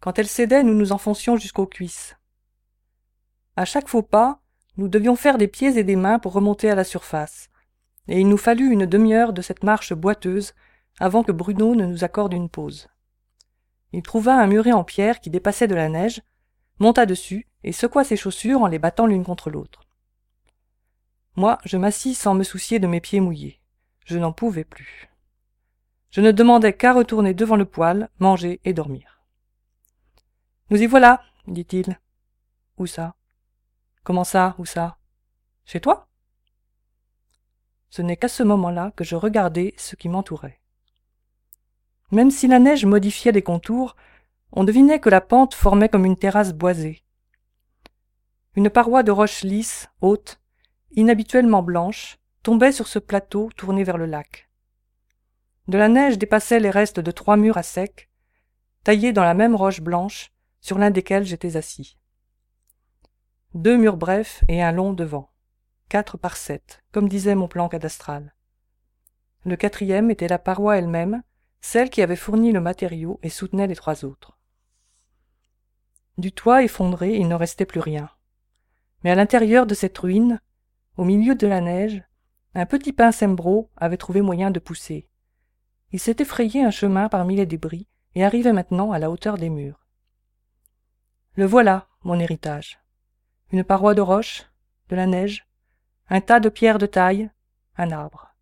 Quand 0.00 0.18
elle 0.18 0.26
cédait, 0.26 0.62
nous 0.62 0.74
nous 0.74 0.92
enfoncions 0.92 1.36
jusqu'aux 1.36 1.66
cuisses. 1.66 2.16
À 3.54 3.64
chaque 3.64 3.88
faux 3.88 4.02
pas, 4.02 4.40
nous 4.76 4.88
devions 4.88 5.16
faire 5.16 5.38
des 5.38 5.48
pieds 5.48 5.78
et 5.78 5.84
des 5.84 5.96
mains 5.96 6.18
pour 6.18 6.32
remonter 6.32 6.68
à 6.70 6.74
la 6.74 6.84
surface, 6.84 7.48
et 8.08 8.20
il 8.20 8.28
nous 8.28 8.36
fallut 8.36 8.70
une 8.70 8.86
demi-heure 8.86 9.32
de 9.32 9.42
cette 9.42 9.62
marche 9.62 9.92
boiteuse 9.92 10.54
avant 10.98 11.22
que 11.22 11.32
Bruno 11.32 11.74
ne 11.74 11.86
nous 11.86 12.04
accorde 12.04 12.32
une 12.32 12.48
pause. 12.48 12.88
Il 13.92 14.02
trouva 14.02 14.40
un 14.40 14.46
muret 14.46 14.72
en 14.72 14.84
pierre 14.84 15.20
qui 15.20 15.30
dépassait 15.30 15.68
de 15.68 15.74
la 15.74 15.88
neige, 15.88 16.22
monta 16.78 17.06
dessus 17.06 17.46
et 17.64 17.72
secoua 17.72 18.04
ses 18.04 18.16
chaussures 18.16 18.62
en 18.62 18.66
les 18.66 18.78
battant 18.78 19.06
l'une 19.06 19.24
contre 19.24 19.50
l'autre. 19.50 19.82
Moi, 21.36 21.58
je 21.64 21.76
m'assis 21.76 22.14
sans 22.14 22.34
me 22.34 22.44
soucier 22.44 22.78
de 22.78 22.86
mes 22.86 23.00
pieds 23.00 23.20
mouillés. 23.20 23.60
Je 24.04 24.18
n'en 24.18 24.32
pouvais 24.32 24.64
plus. 24.64 25.10
Je 26.10 26.20
ne 26.20 26.32
demandais 26.32 26.74
qu'à 26.74 26.94
retourner 26.94 27.34
devant 27.34 27.56
le 27.56 27.66
poêle, 27.66 28.08
manger 28.18 28.60
et 28.64 28.72
dormir. 28.72 29.20
Nous 30.70 30.80
y 30.80 30.86
voilà, 30.86 31.22
dit-il. 31.46 32.00
Où 32.78 32.86
ça? 32.86 33.16
Comment 34.02 34.24
ça, 34.24 34.54
où 34.58 34.64
ça? 34.64 34.96
Chez 35.64 35.80
toi? 35.80 36.08
Ce 37.90 38.02
n'est 38.02 38.16
qu'à 38.16 38.28
ce 38.28 38.42
moment-là 38.42 38.92
que 38.92 39.04
je 39.04 39.16
regardais 39.16 39.74
ce 39.76 39.96
qui 39.96 40.08
m'entourait. 40.08 40.60
Même 42.12 42.30
si 42.30 42.46
la 42.46 42.58
neige 42.58 42.84
modifiait 42.84 43.32
les 43.32 43.42
contours, 43.42 43.96
on 44.52 44.64
devinait 44.64 45.00
que 45.00 45.10
la 45.10 45.20
pente 45.20 45.54
formait 45.54 45.88
comme 45.88 46.04
une 46.04 46.16
terrasse 46.16 46.52
boisée. 46.52 47.02
Une 48.54 48.70
paroi 48.70 49.02
de 49.02 49.10
roches 49.10 49.42
lisses, 49.42 49.88
haute, 50.00 50.40
inhabituellement 50.92 51.62
blanche, 51.62 52.18
tombait 52.42 52.72
sur 52.72 52.86
ce 52.86 52.98
plateau 52.98 53.50
tourné 53.56 53.84
vers 53.84 53.98
le 53.98 54.06
lac. 54.06 54.48
De 55.68 55.78
la 55.78 55.88
neige 55.88 56.16
dépassaient 56.16 56.60
les 56.60 56.70
restes 56.70 57.00
de 57.00 57.10
trois 57.10 57.36
murs 57.36 57.58
à 57.58 57.62
sec, 57.62 58.08
taillés 58.84 59.12
dans 59.12 59.24
la 59.24 59.34
même 59.34 59.56
roche 59.56 59.80
blanche, 59.80 60.32
sur 60.60 60.78
l'un 60.78 60.90
desquels 60.90 61.24
j'étais 61.24 61.56
assis. 61.56 61.98
Deux 63.54 63.76
murs 63.76 63.96
brefs 63.96 64.44
et 64.48 64.62
un 64.62 64.72
long 64.72 64.92
devant. 64.92 65.30
Quatre 65.88 66.16
par 66.16 66.36
sept, 66.36 66.82
comme 66.92 67.08
disait 67.08 67.34
mon 67.34 67.48
plan 67.48 67.68
cadastral. 67.68 68.34
Le 69.44 69.56
quatrième 69.56 70.10
était 70.10 70.28
la 70.28 70.38
paroi 70.38 70.78
elle-même, 70.78 71.22
celle 71.66 71.90
qui 71.90 72.00
avait 72.00 72.14
fourni 72.14 72.52
le 72.52 72.60
matériau 72.60 73.18
et 73.24 73.28
soutenait 73.28 73.66
les 73.66 73.74
trois 73.74 74.04
autres. 74.04 74.38
Du 76.16 76.30
toit 76.30 76.62
effondré, 76.62 77.16
il 77.16 77.26
ne 77.26 77.34
restait 77.34 77.66
plus 77.66 77.80
rien. 77.80 78.08
Mais 79.02 79.10
à 79.10 79.16
l'intérieur 79.16 79.66
de 79.66 79.74
cette 79.74 79.98
ruine, 79.98 80.40
au 80.96 81.02
milieu 81.02 81.34
de 81.34 81.46
la 81.48 81.60
neige, 81.60 82.04
un 82.54 82.66
petit 82.66 82.92
pin 82.92 83.10
sembro 83.10 83.68
avait 83.76 83.96
trouvé 83.96 84.20
moyen 84.22 84.52
de 84.52 84.60
pousser. 84.60 85.08
Il 85.90 85.98
s'était 85.98 86.24
frayé 86.24 86.62
un 86.62 86.70
chemin 86.70 87.08
parmi 87.08 87.34
les 87.34 87.46
débris 87.46 87.88
et 88.14 88.24
arrivait 88.24 88.52
maintenant 88.52 88.92
à 88.92 89.00
la 89.00 89.10
hauteur 89.10 89.36
des 89.36 89.50
murs. 89.50 89.84
Le 91.34 91.46
voilà, 91.46 91.88
mon 92.04 92.20
héritage. 92.20 92.78
Une 93.50 93.64
paroi 93.64 93.94
de 93.94 94.00
roche, 94.00 94.44
de 94.88 94.94
la 94.94 95.06
neige, 95.06 95.48
un 96.10 96.20
tas 96.20 96.38
de 96.38 96.48
pierres 96.48 96.78
de 96.78 96.86
taille, 96.86 97.28
un 97.76 97.90
arbre. 97.90 98.35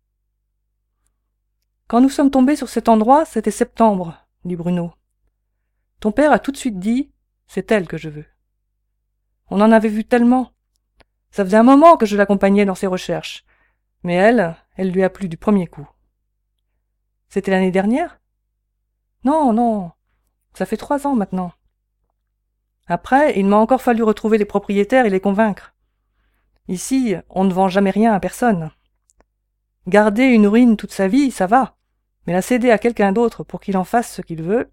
Quand 1.87 2.01
nous 2.01 2.09
sommes 2.09 2.31
tombés 2.31 2.55
sur 2.55 2.67
cet 2.67 2.89
endroit, 2.89 3.25
c'était 3.25 3.51
septembre, 3.51 4.17
dit 4.43 4.55
Bruno. 4.55 4.93
Ton 5.99 6.11
père 6.11 6.31
a 6.31 6.39
tout 6.39 6.51
de 6.51 6.57
suite 6.57 6.79
dit 6.79 7.11
C'est 7.45 7.71
elle 7.71 7.87
que 7.87 7.97
je 7.97 8.09
veux. 8.09 8.25
On 9.51 9.61
en 9.61 9.71
avait 9.71 9.89
vu 9.89 10.03
tellement. 10.03 10.51
Ça 11.29 11.45
faisait 11.45 11.57
un 11.57 11.63
moment 11.63 11.95
que 11.95 12.07
je 12.07 12.17
l'accompagnais 12.17 12.65
dans 12.65 12.73
ses 12.73 12.87
recherches. 12.87 13.45
Mais 14.01 14.15
elle, 14.15 14.55
elle 14.77 14.91
lui 14.91 15.03
a 15.03 15.11
plu 15.11 15.29
du 15.29 15.37
premier 15.37 15.67
coup. 15.67 15.87
C'était 17.29 17.51
l'année 17.51 17.71
dernière? 17.71 18.19
Non, 19.23 19.53
non. 19.53 19.91
Ça 20.55 20.65
fait 20.65 20.77
trois 20.77 21.05
ans 21.05 21.15
maintenant. 21.15 21.51
Après, 22.87 23.37
il 23.37 23.45
m'a 23.45 23.57
encore 23.57 23.81
fallu 23.81 24.01
retrouver 24.01 24.37
les 24.37 24.45
propriétaires 24.45 25.05
et 25.05 25.09
les 25.09 25.19
convaincre. 25.19 25.75
Ici, 26.67 27.15
on 27.29 27.43
ne 27.43 27.53
vend 27.53 27.67
jamais 27.67 27.91
rien 27.91 28.13
à 28.13 28.19
personne. 28.19 28.71
Garder 29.87 30.23
une 30.23 30.47
ruine 30.47 30.77
toute 30.77 30.91
sa 30.91 31.07
vie, 31.07 31.29
ça 31.29 31.45
va, 31.45 31.74
mais 32.25 32.33
la 32.33 32.41
céder 32.41 32.71
à 32.71 32.77
quelqu'un 32.77 33.11
d'autre 33.11 33.43
pour 33.43 33.59
qu'il 33.59 33.77
en 33.77 33.83
fasse 33.83 34.11
ce 34.11 34.21
qu'il 34.21 34.41
veut. 34.41 34.71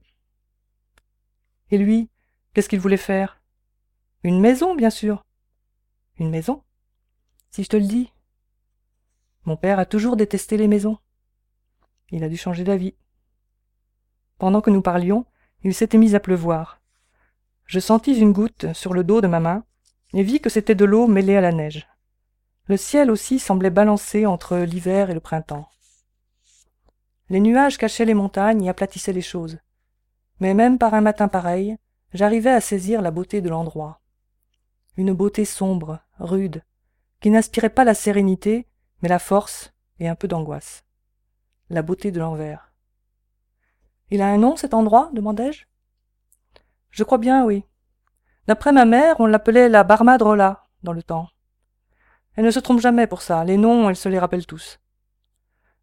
Et 1.71 1.79
lui, 1.79 2.11
qu'est-ce 2.53 2.69
qu'il 2.69 2.81
voulait 2.81 2.97
faire? 2.97 3.41
Une 4.23 4.41
maison, 4.41 4.75
bien 4.75 4.91
sûr. 4.91 5.25
Une 6.19 6.31
maison? 6.31 6.63
Si 7.51 7.65
je 7.65 7.69
te 7.69 7.77
le 7.77 7.87
dis. 7.87 8.13
Mon 9.45 9.57
père 9.57 9.79
a 9.79 9.87
toujours 9.87 10.17
détesté 10.17 10.57
les 10.57 10.69
maisons. 10.69 10.99
Il 12.11 12.25
a 12.25 12.29
dû 12.29 12.37
changer 12.37 12.65
d'avis. 12.65 12.95
Pendant 14.39 14.61
que 14.61 14.71
nous 14.71 14.83
parlions, 14.83 15.27
il 15.65 15.75
s'était 15.75 15.99
mis 15.99 16.15
à 16.15 16.21
pleuvoir. 16.21 16.81
Je 17.67 17.81
sentis 17.81 18.19
une 18.19 18.33
goutte 18.33 18.73
sur 18.73 18.93
le 18.93 19.05
dos 19.05 19.21
de 19.21 19.27
ma 19.27 19.41
main 19.41 19.65
et 20.13 20.23
vis 20.23 20.41
que 20.41 20.51
c'était 20.51 20.75
de 20.75 20.85
l'eau 20.85 21.07
mêlée 21.07 21.37
à 21.37 21.41
la 21.41 21.53
neige. 21.53 21.89
Le 22.67 22.77
ciel 22.77 23.11
aussi 23.11 23.39
semblait 23.39 23.71
balancer 23.71 24.27
entre 24.27 24.59
l'hiver 24.59 25.11
et 25.11 25.15
le 25.15 25.21
printemps. 25.21 25.69
Les 27.33 27.41
nuages 27.41 27.79
cachaient 27.79 28.05
les 28.05 28.13
montagnes 28.13 28.63
et 28.63 28.69
aplatissaient 28.69 29.15
les 29.15 29.23
choses. 29.23 29.57
Mais 30.39 30.53
même 30.53 30.77
par 30.77 30.93
un 30.93 31.01
matin 31.01 31.29
pareil, 31.29 31.79
j'arrivais 32.13 32.51
à 32.51 32.61
saisir 32.61 33.01
la 33.01 33.11
beauté 33.11 33.41
de 33.41 33.49
l'endroit. 33.49 34.03
Une 34.99 35.15
beauté 35.15 35.47
sombre, 35.47 36.01
rude, 36.19 36.63
qui 37.23 37.31
n'inspirait 37.31 37.71
pas 37.71 37.85
la 37.85 37.95
sérénité, 37.95 38.67
mais 39.01 39.09
la 39.09 39.19
force 39.19 39.73
et 39.99 40.11
un 40.11 40.15
peu 40.15 40.29
d'angoisse. 40.29 40.85
La 41.71 41.81
beauté 41.81 42.11
de 42.11 42.21
l'envers. 42.21 42.75
Il 44.11 44.21
a 44.21 44.27
un 44.27 44.37
nom, 44.37 44.57
cet 44.57 44.75
endroit? 44.75 45.09
demandai-je. 45.15 45.65
Je 46.91 47.03
crois 47.03 47.17
bien, 47.17 47.47
oui. 47.47 47.65
D'après 48.47 48.73
ma 48.73 48.85
mère, 48.85 49.21
on 49.21 49.27
l'appelait 49.27 49.71
la 49.71 49.85
Barmadrola 49.85 50.67
dans 50.83 50.93
le 50.93 51.03
temps. 51.03 51.31
Elle 52.37 52.45
ne 52.45 52.51
se 52.51 52.61
trompe 52.61 52.81
jamais 52.81 53.07
pour 53.07 53.23
ça. 53.23 53.43
Les 53.47 53.57
noms, 53.57 53.89
elle 53.89 53.97
se 53.97 54.11
les 54.11 54.19
rappelle 54.19 54.45
tous. 54.45 54.82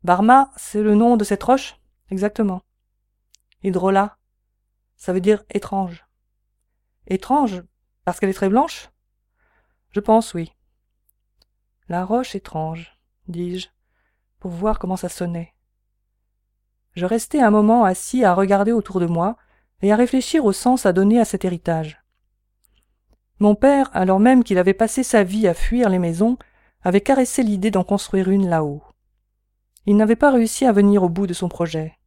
Barma, 0.03 0.51
c'est 0.55 0.81
le 0.81 0.95
nom 0.95 1.17
de 1.17 1.23
cette 1.23 1.43
roche? 1.43 1.77
Exactement. 2.09 2.62
Hydrola, 3.63 4.17
ça 4.95 5.12
veut 5.12 5.19
dire 5.19 5.43
étrange. 5.49 6.05
Étrange 7.07 7.63
Parce 8.05 8.19
qu'elle 8.19 8.29
est 8.29 8.33
très 8.33 8.49
blanche? 8.49 8.89
Je 9.91 9.99
pense, 9.99 10.33
oui. 10.33 10.53
La 11.89 12.05
roche 12.05 12.35
étrange, 12.35 12.97
dis-je, 13.27 13.67
pour 14.39 14.51
voir 14.51 14.79
comment 14.79 14.95
ça 14.95 15.09
sonnait. 15.09 15.53
Je 16.95 17.05
restai 17.05 17.41
un 17.41 17.51
moment 17.51 17.83
assis 17.83 18.23
à 18.23 18.33
regarder 18.33 18.71
autour 18.71 18.99
de 18.99 19.05
moi 19.05 19.38
et 19.81 19.91
à 19.91 19.95
réfléchir 19.95 20.45
au 20.45 20.51
sens 20.51 20.85
à 20.85 20.93
donner 20.93 21.19
à 21.19 21.25
cet 21.25 21.45
héritage. 21.45 22.01
Mon 23.39 23.55
père, 23.55 23.89
alors 23.93 24.19
même 24.19 24.43
qu'il 24.43 24.57
avait 24.57 24.73
passé 24.73 25.03
sa 25.03 25.23
vie 25.23 25.47
à 25.47 25.53
fuir 25.53 25.89
les 25.89 25.99
maisons, 25.99 26.38
avait 26.83 27.01
caressé 27.01 27.43
l'idée 27.43 27.71
d'en 27.71 27.83
construire 27.83 28.29
une 28.29 28.49
là-haut. 28.49 28.83
Il 29.89 29.97
n'avait 29.97 30.15
pas 30.15 30.30
réussi 30.30 30.67
à 30.67 30.71
venir 30.71 31.02
au 31.02 31.10
bout 31.10 31.25
de 31.25 31.34
son 31.34 31.49
projet. 31.49 31.97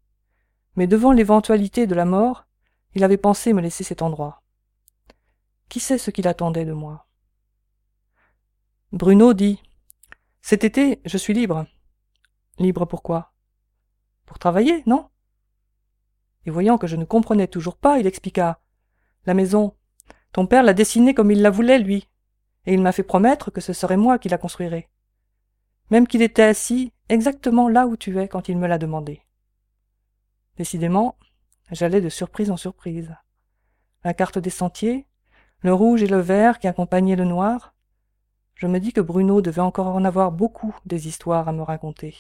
Mais 0.77 0.87
devant 0.87 1.11
l'éventualité 1.11 1.89
de 1.89 1.97
la 1.97 2.05
mort, 2.05 2.47
il 2.95 3.03
avait 3.03 3.17
pensé 3.17 3.53
me 3.53 3.61
laisser 3.61 3.83
cet 3.83 4.03
endroit. 4.03 4.45
Qui 5.69 5.81
sait 5.81 5.99
ce 5.99 6.13
qu'il 6.13 6.29
attendait 6.29 6.65
de 6.65 6.75
moi? 6.75 7.09
Bruno 8.93 9.33
dit 9.33 9.61
Cet 10.43 10.63
été, 10.63 11.01
je 11.05 11.19
suis 11.19 11.35
libre. 11.35 11.67
Libre 12.61 12.85
pourquoi 12.85 13.33
pour 14.27 14.39
travailler, 14.39 14.85
non? 14.87 15.09
Et 16.47 16.53
voyant 16.53 16.79
que 16.79 16.87
je 16.87 16.95
ne 16.95 17.05
comprenais 17.05 17.49
toujours 17.49 17.77
pas, 17.77 17.99
il 17.99 18.07
expliqua. 18.07 18.61
La 19.27 19.35
maison. 19.35 19.75
Ton 20.31 20.47
père 20.47 20.63
l'a 20.63 20.73
dessinée 20.73 21.15
comme 21.15 21.33
il 21.33 21.43
la 21.43 21.51
voulait, 21.51 21.81
lui. 21.81 22.09
Et 22.65 22.75
il 22.75 22.81
m'a 22.81 22.93
fait 22.93 23.03
promettre 23.03 23.51
que 23.51 23.61
ce 23.61 23.73
serait 23.73 23.97
moi 23.97 24.21
qui 24.21 24.29
la 24.29 24.39
construirais. 24.39 24.89
Même 25.93 26.07
qu'il 26.07 26.23
était 26.23 26.43
assis 26.43 26.91
exactement 27.11 27.69
là 27.69 27.87
où 27.87 27.99
tu 27.99 28.19
es 28.19 28.27
quand 28.27 28.49
il 28.49 28.57
me 28.57 28.67
l'a 28.67 28.79
demandé. 28.79 29.21
Décidément, 30.57 31.19
j'allais 31.71 32.01
de 32.01 32.09
surprise 32.09 32.51
en 32.51 32.57
surprise. 32.57 33.15
La 34.03 34.15
carte 34.15 34.39
des 34.39 34.49
sentiers, 34.49 35.07
le 35.61 35.75
rouge 35.75 36.03
et 36.03 36.07
le 36.07 36.21
vert 36.21 36.61
qui 36.61 36.67
accompagnaient 36.67 37.15
le 37.15 37.27
noir. 37.27 37.75
Je 38.55 38.67
me 38.67 38.81
dis 38.81 38.95
que 38.95 39.03
Bruno 39.03 39.43
devait 39.43 39.61
encore 39.61 39.89
en 39.89 40.07
avoir 40.07 40.33
beaucoup 40.33 40.75
des 40.87 41.09
histoires 41.09 41.47
à 41.47 41.53
me 41.53 41.61
raconter. 41.61 42.17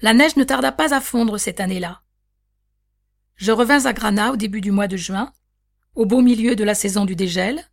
La 0.00 0.14
neige 0.14 0.36
ne 0.36 0.44
tarda 0.44 0.70
pas 0.70 0.94
à 0.94 1.00
fondre 1.00 1.38
cette 1.38 1.58
année-là. 1.58 2.02
Je 3.34 3.50
revins 3.50 3.84
à 3.86 3.92
Granat 3.92 4.32
au 4.32 4.36
début 4.36 4.60
du 4.60 4.70
mois 4.70 4.86
de 4.86 4.96
juin, 4.96 5.32
au 5.96 6.06
beau 6.06 6.20
milieu 6.20 6.54
de 6.54 6.62
la 6.62 6.74
saison 6.74 7.04
du 7.04 7.16
dégel, 7.16 7.68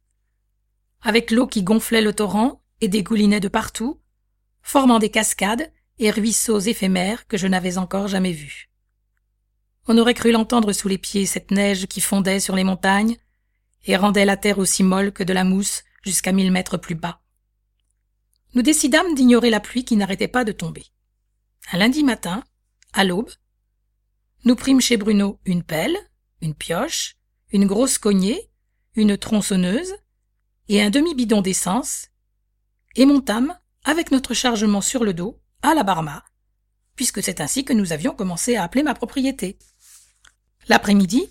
avec 1.01 1.29
l'eau 1.29 1.45
qui 1.45 1.61
gonflait 1.61 2.01
le 2.01 2.13
torrent 2.13 2.61
et 2.81 2.87
dégoulinait 2.87 3.39
de 3.39 3.47
partout, 3.47 4.01
formant 4.63 4.97
des 4.97 5.09
cascades 5.09 5.71
et 5.99 6.09
ruisseaux 6.09 6.59
éphémères 6.59 7.27
que 7.27 7.37
je 7.37 7.45
n'avais 7.45 7.77
encore 7.77 8.07
jamais 8.07 8.31
vus. 8.31 8.71
On 9.87 9.97
aurait 9.99 10.15
cru 10.15 10.31
l'entendre 10.31 10.73
sous 10.73 10.87
les 10.87 10.97
pieds 10.97 11.27
cette 11.27 11.51
neige 11.51 11.85
qui 11.85 12.01
fondait 12.01 12.39
sur 12.39 12.55
les 12.55 12.63
montagnes 12.63 13.17
et 13.85 13.97
rendait 13.97 14.25
la 14.25 14.35
terre 14.35 14.57
aussi 14.57 14.81
molle 14.81 15.11
que 15.11 15.23
de 15.23 15.33
la 15.33 15.43
mousse 15.43 15.83
jusqu'à 16.01 16.31
mille 16.31 16.51
mètres 16.51 16.77
plus 16.77 16.95
bas. 16.95 17.21
Nous 18.55 18.63
décidâmes 18.63 19.13
d'ignorer 19.13 19.51
la 19.51 19.59
pluie 19.59 19.85
qui 19.85 19.95
n'arrêtait 19.95 20.27
pas 20.27 20.43
de 20.43 20.51
tomber. 20.51 20.85
Un 21.71 21.79
lundi 21.79 22.03
matin, 22.03 22.43
à 22.93 23.03
l'aube, 23.03 23.31
nous 24.43 24.55
prîmes 24.55 24.81
chez 24.81 24.97
Bruno 24.97 25.39
une 25.45 25.63
pelle, 25.63 25.97
une 26.41 26.53
pioche, 26.53 27.17
une 27.51 27.65
grosse 27.65 27.97
cognée, 27.97 28.51
une 28.93 29.17
tronçonneuse 29.17 29.95
et 30.69 30.81
un 30.81 30.91
demi-bidon 30.91 31.41
d'essence, 31.41 32.09
et 32.95 33.05
montâmes, 33.05 33.57
avec 33.83 34.11
notre 34.11 34.33
chargement 34.33 34.81
sur 34.81 35.03
le 35.03 35.13
dos, 35.13 35.41
à 35.61 35.73
la 35.73 35.83
Barma, 35.83 36.23
puisque 36.95 37.23
c'est 37.23 37.41
ainsi 37.41 37.65
que 37.65 37.73
nous 37.73 37.93
avions 37.93 38.13
commencé 38.13 38.55
à 38.55 38.63
appeler 38.63 38.83
ma 38.83 38.93
propriété. 38.93 39.57
L'après-midi, 40.67 41.27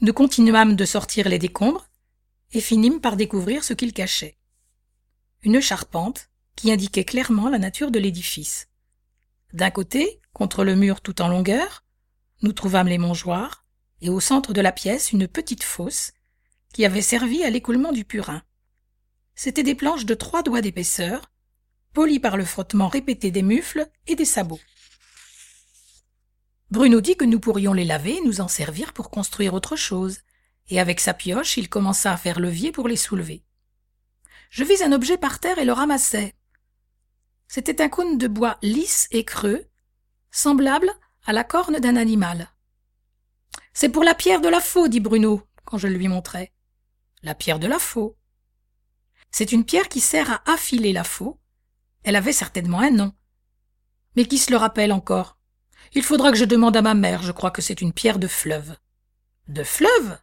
nous 0.00 0.12
continuâmes 0.12 0.76
de 0.76 0.84
sortir 0.84 1.28
les 1.28 1.38
décombres 1.38 1.88
et 2.52 2.60
finîmes 2.60 3.00
par 3.00 3.16
découvrir 3.16 3.64
ce 3.64 3.72
qu'ils 3.72 3.92
cachaient. 3.92 4.36
Une 5.42 5.60
charpente 5.60 6.28
qui 6.56 6.72
indiquait 6.72 7.04
clairement 7.04 7.48
la 7.48 7.58
nature 7.58 7.90
de 7.90 7.98
l'édifice. 7.98 8.68
D'un 9.52 9.70
côté, 9.70 10.20
contre 10.32 10.64
le 10.64 10.74
mur 10.74 11.00
tout 11.00 11.22
en 11.22 11.28
longueur, 11.28 11.84
Nous 12.42 12.52
trouvâmes 12.52 12.88
les 12.88 12.98
mangeoires, 12.98 13.64
et 14.02 14.10
au 14.10 14.20
centre 14.20 14.52
de 14.52 14.60
la 14.60 14.72
pièce 14.72 15.12
une 15.12 15.26
petite 15.26 15.62
fosse 15.62 16.12
qui 16.74 16.84
avait 16.84 17.00
servi 17.00 17.42
à 17.42 17.48
l'écoulement 17.48 17.92
du 17.92 18.04
purin. 18.04 18.42
C'étaient 19.34 19.62
des 19.62 19.74
planches 19.74 20.04
de 20.04 20.14
trois 20.14 20.42
doigts 20.42 20.60
d'épaisseur, 20.60 21.30
polies 21.94 22.20
par 22.20 22.36
le 22.36 22.44
frottement 22.44 22.88
répété 22.88 23.30
des 23.30 23.42
mufles 23.42 23.88
et 24.06 24.16
des 24.16 24.26
sabots. 24.26 24.60
Bruno 26.70 27.00
dit 27.00 27.16
que 27.16 27.24
nous 27.24 27.40
pourrions 27.40 27.72
les 27.72 27.84
laver 27.84 28.16
et 28.16 28.20
nous 28.20 28.42
en 28.42 28.48
servir 28.48 28.92
pour 28.92 29.10
construire 29.10 29.54
autre 29.54 29.76
chose, 29.76 30.18
et 30.68 30.80
avec 30.80 31.00
sa 31.00 31.14
pioche 31.14 31.56
il 31.56 31.70
commença 31.70 32.12
à 32.12 32.16
faire 32.16 32.40
levier 32.40 32.72
pour 32.72 32.88
les 32.88 32.96
soulever. 32.96 33.42
Je 34.50 34.64
vis 34.64 34.82
un 34.82 34.92
objet 34.92 35.16
par 35.16 35.38
terre 35.38 35.58
et 35.58 35.64
le 35.64 35.72
ramassai. 35.72 36.34
C'était 37.48 37.82
un 37.82 37.88
cône 37.88 38.18
de 38.18 38.28
bois 38.28 38.58
lisse 38.62 39.08
et 39.10 39.24
creux, 39.24 39.66
semblable 40.30 40.90
à 41.24 41.32
la 41.32 41.44
corne 41.44 41.78
d'un 41.78 41.96
animal. 41.96 42.50
C'est 43.72 43.88
pour 43.88 44.04
la 44.04 44.14
pierre 44.14 44.40
de 44.40 44.48
la 44.48 44.60
faux, 44.60 44.88
dit 44.88 45.00
Bruno, 45.00 45.42
quand 45.64 45.78
je 45.78 45.88
lui 45.88 46.08
montrai. 46.08 46.52
La 47.22 47.34
pierre 47.34 47.58
de 47.58 47.66
la 47.66 47.78
faux. 47.78 48.16
C'est 49.30 49.52
une 49.52 49.64
pierre 49.64 49.88
qui 49.88 50.00
sert 50.00 50.30
à 50.30 50.42
affiler 50.50 50.92
la 50.92 51.04
faux. 51.04 51.40
Elle 52.04 52.16
avait 52.16 52.32
certainement 52.32 52.80
un 52.80 52.90
nom. 52.90 53.12
Mais 54.14 54.24
qui 54.24 54.38
se 54.38 54.50
le 54.50 54.56
rappelle 54.56 54.92
encore? 54.92 55.38
Il 55.92 56.02
faudra 56.02 56.30
que 56.30 56.38
je 56.38 56.44
demande 56.44 56.76
à 56.76 56.82
ma 56.82 56.94
mère, 56.94 57.22
je 57.22 57.32
crois 57.32 57.50
que 57.50 57.62
c'est 57.62 57.80
une 57.80 57.92
pierre 57.92 58.18
de 58.18 58.28
fleuve. 58.28 58.76
De 59.48 59.62
fleuve? 59.62 60.18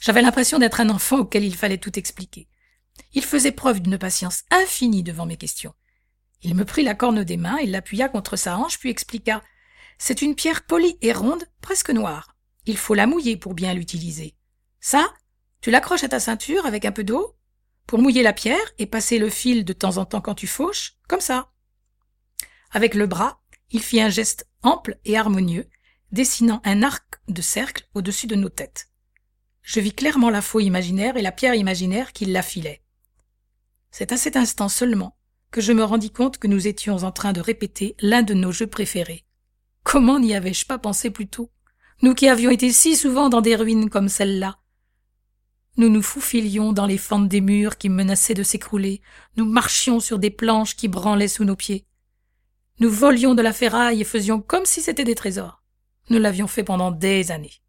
J'avais 0.00 0.22
l'impression 0.22 0.58
d'être 0.58 0.80
un 0.80 0.88
enfant 0.88 1.18
auquel 1.18 1.44
il 1.44 1.56
fallait 1.56 1.78
tout 1.78 1.98
expliquer. 1.98 2.48
Il 3.12 3.24
faisait 3.24 3.52
preuve 3.52 3.80
d'une 3.80 3.98
patience 3.98 4.44
infinie 4.50 5.02
devant 5.02 5.26
mes 5.26 5.36
questions. 5.36 5.74
Il 6.42 6.54
me 6.54 6.64
prit 6.64 6.82
la 6.82 6.94
corne 6.94 7.22
des 7.22 7.36
mains, 7.36 7.58
il 7.58 7.70
l'appuya 7.70 8.08
contre 8.08 8.36
sa 8.36 8.56
hanche, 8.56 8.78
puis 8.78 8.90
expliqua. 8.90 9.42
C'est 9.98 10.22
une 10.22 10.34
pierre 10.34 10.64
polie 10.64 10.96
et 11.02 11.12
ronde, 11.12 11.44
presque 11.60 11.90
noire. 11.90 12.36
Il 12.66 12.78
faut 12.78 12.94
la 12.94 13.06
mouiller 13.06 13.36
pour 13.36 13.54
bien 13.54 13.74
l'utiliser. 13.74 14.34
Ça, 14.80 15.12
tu 15.60 15.70
l'accroches 15.70 16.04
à 16.04 16.08
ta 16.08 16.20
ceinture 16.20 16.64
avec 16.64 16.84
un 16.84 16.92
peu 16.92 17.04
d'eau, 17.04 17.36
pour 17.86 17.98
mouiller 17.98 18.22
la 18.22 18.32
pierre 18.32 18.72
et 18.78 18.86
passer 18.86 19.18
le 19.18 19.28
fil 19.28 19.64
de 19.64 19.72
temps 19.72 19.98
en 19.98 20.04
temps 20.06 20.20
quand 20.20 20.34
tu 20.34 20.46
fauches, 20.46 20.96
comme 21.08 21.20
ça. 21.20 21.50
Avec 22.70 22.94
le 22.94 23.06
bras, 23.06 23.42
il 23.70 23.82
fit 23.82 24.00
un 24.00 24.08
geste 24.08 24.48
ample 24.62 24.98
et 25.04 25.18
harmonieux, 25.18 25.68
dessinant 26.12 26.62
un 26.64 26.82
arc 26.82 27.20
de 27.28 27.42
cercle 27.42 27.88
au-dessus 27.94 28.26
de 28.26 28.36
nos 28.36 28.48
têtes. 28.48 28.88
Je 29.62 29.80
vis 29.80 29.92
clairement 29.92 30.30
la 30.30 30.42
faux 30.42 30.60
imaginaire 30.60 31.16
et 31.16 31.22
la 31.22 31.32
pierre 31.32 31.54
imaginaire 31.54 32.12
qui 32.12 32.26
l'affilait. 32.26 32.82
C'est 33.90 34.12
à 34.12 34.16
cet 34.16 34.36
instant 34.36 34.68
seulement 34.68 35.16
que 35.50 35.60
je 35.60 35.72
me 35.72 35.84
rendis 35.84 36.10
compte 36.10 36.38
que 36.38 36.46
nous 36.46 36.66
étions 36.68 36.98
en 36.98 37.12
train 37.12 37.32
de 37.32 37.40
répéter 37.40 37.96
l'un 38.00 38.22
de 38.22 38.34
nos 38.34 38.52
jeux 38.52 38.66
préférés. 38.66 39.24
Comment 39.82 40.18
n'y 40.18 40.34
avais-je 40.34 40.66
pas 40.66 40.78
pensé 40.78 41.10
plus 41.10 41.26
tôt? 41.26 41.50
Nous 42.02 42.14
qui 42.14 42.28
avions 42.28 42.50
été 42.50 42.72
si 42.72 42.96
souvent 42.96 43.28
dans 43.28 43.40
des 43.40 43.56
ruines 43.56 43.90
comme 43.90 44.08
celle-là. 44.08 44.58
Nous 45.76 45.88
nous 45.88 46.02
faufilions 46.02 46.72
dans 46.72 46.86
les 46.86 46.98
fentes 46.98 47.28
des 47.28 47.40
murs 47.40 47.78
qui 47.78 47.88
menaçaient 47.88 48.34
de 48.34 48.42
s'écrouler, 48.42 49.00
nous 49.36 49.44
marchions 49.44 50.00
sur 50.00 50.18
des 50.18 50.30
planches 50.30 50.76
qui 50.76 50.88
branlaient 50.88 51.28
sous 51.28 51.44
nos 51.44 51.56
pieds. 51.56 51.86
Nous 52.80 52.90
volions 52.90 53.34
de 53.34 53.42
la 53.42 53.52
ferraille 53.52 54.00
et 54.00 54.04
faisions 54.04 54.40
comme 54.40 54.66
si 54.66 54.80
c'était 54.80 55.04
des 55.04 55.14
trésors. 55.14 55.62
Nous 56.08 56.18
l'avions 56.18 56.46
fait 56.46 56.64
pendant 56.64 56.90
des 56.90 57.30
années. 57.30 57.60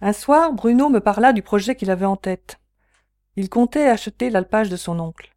Un 0.00 0.12
soir, 0.12 0.52
Bruno 0.52 0.88
me 0.88 1.00
parla 1.00 1.32
du 1.32 1.42
projet 1.42 1.76
qu'il 1.76 1.90
avait 1.90 2.04
en 2.04 2.16
tête. 2.16 2.58
Il 3.36 3.48
comptait 3.48 3.86
acheter 3.86 4.30
l'alpage 4.30 4.68
de 4.68 4.76
son 4.76 4.98
oncle. 4.98 5.35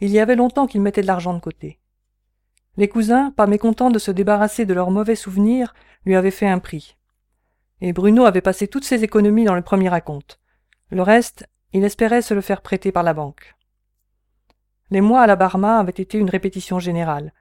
Il 0.00 0.10
y 0.10 0.18
avait 0.18 0.36
longtemps 0.36 0.66
qu'il 0.66 0.80
mettait 0.80 1.02
de 1.02 1.06
l'argent 1.06 1.34
de 1.34 1.40
côté. 1.40 1.78
Les 2.76 2.88
cousins, 2.88 3.32
pas 3.32 3.46
mécontents 3.46 3.90
de 3.90 3.98
se 3.98 4.10
débarrasser 4.10 4.64
de 4.64 4.72
leurs 4.72 4.90
mauvais 4.90 5.14
souvenirs, 5.14 5.74
lui 6.06 6.16
avaient 6.16 6.30
fait 6.30 6.48
un 6.48 6.58
prix. 6.58 6.96
Et 7.82 7.92
Bruno 7.92 8.24
avait 8.24 8.40
passé 8.40 8.66
toutes 8.66 8.84
ses 8.84 9.04
économies 9.04 9.44
dans 9.44 9.54
le 9.54 9.62
premier 9.62 9.88
raconte. 9.88 10.40
Le 10.90 11.02
reste, 11.02 11.46
il 11.72 11.84
espérait 11.84 12.22
se 12.22 12.34
le 12.34 12.40
faire 12.40 12.62
prêter 12.62 12.92
par 12.92 13.02
la 13.02 13.14
banque. 13.14 13.54
Les 14.90 15.00
mois 15.00 15.22
à 15.22 15.26
la 15.26 15.36
Barma 15.36 15.78
avaient 15.78 15.90
été 15.90 16.18
une 16.18 16.30
répétition 16.30 16.78
générale. 16.78 17.32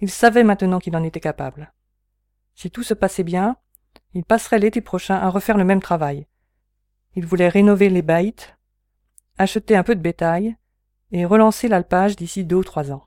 Il 0.00 0.10
savait 0.10 0.44
maintenant 0.44 0.78
qu'il 0.78 0.96
en 0.96 1.04
était 1.04 1.20
capable. 1.20 1.72
Si 2.54 2.70
tout 2.70 2.82
se 2.82 2.94
passait 2.94 3.24
bien, 3.24 3.56
il 4.14 4.24
passerait 4.24 4.58
l'été 4.58 4.80
prochain 4.80 5.14
à 5.14 5.30
refaire 5.30 5.56
le 5.56 5.64
même 5.64 5.80
travail. 5.80 6.26
Il 7.14 7.24
voulait 7.24 7.48
rénover 7.48 7.88
les 7.88 8.02
baïtes, 8.02 8.56
acheter 9.38 9.76
un 9.76 9.84
peu 9.84 9.94
de 9.94 10.00
bétail 10.00 10.56
et 11.12 11.24
relancer 11.24 11.68
l'alpage 11.68 12.16
d'ici 12.16 12.44
deux 12.44 12.56
ou 12.56 12.64
trois 12.64 12.92
ans. 12.92 13.06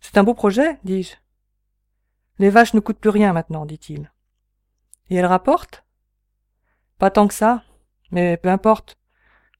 C'est 0.00 0.16
un 0.18 0.24
beau 0.24 0.34
projet, 0.34 0.78
dis-je. 0.84 1.16
Les 2.38 2.50
vaches 2.50 2.74
ne 2.74 2.80
coûtent 2.80 2.98
plus 2.98 3.10
rien 3.10 3.32
maintenant, 3.32 3.66
dit-il. 3.66 4.10
Et 5.10 5.16
elles 5.16 5.26
rapportent? 5.26 5.84
Pas 6.98 7.10
tant 7.10 7.28
que 7.28 7.34
ça, 7.34 7.62
mais 8.10 8.36
peu 8.36 8.48
importe. 8.48 8.96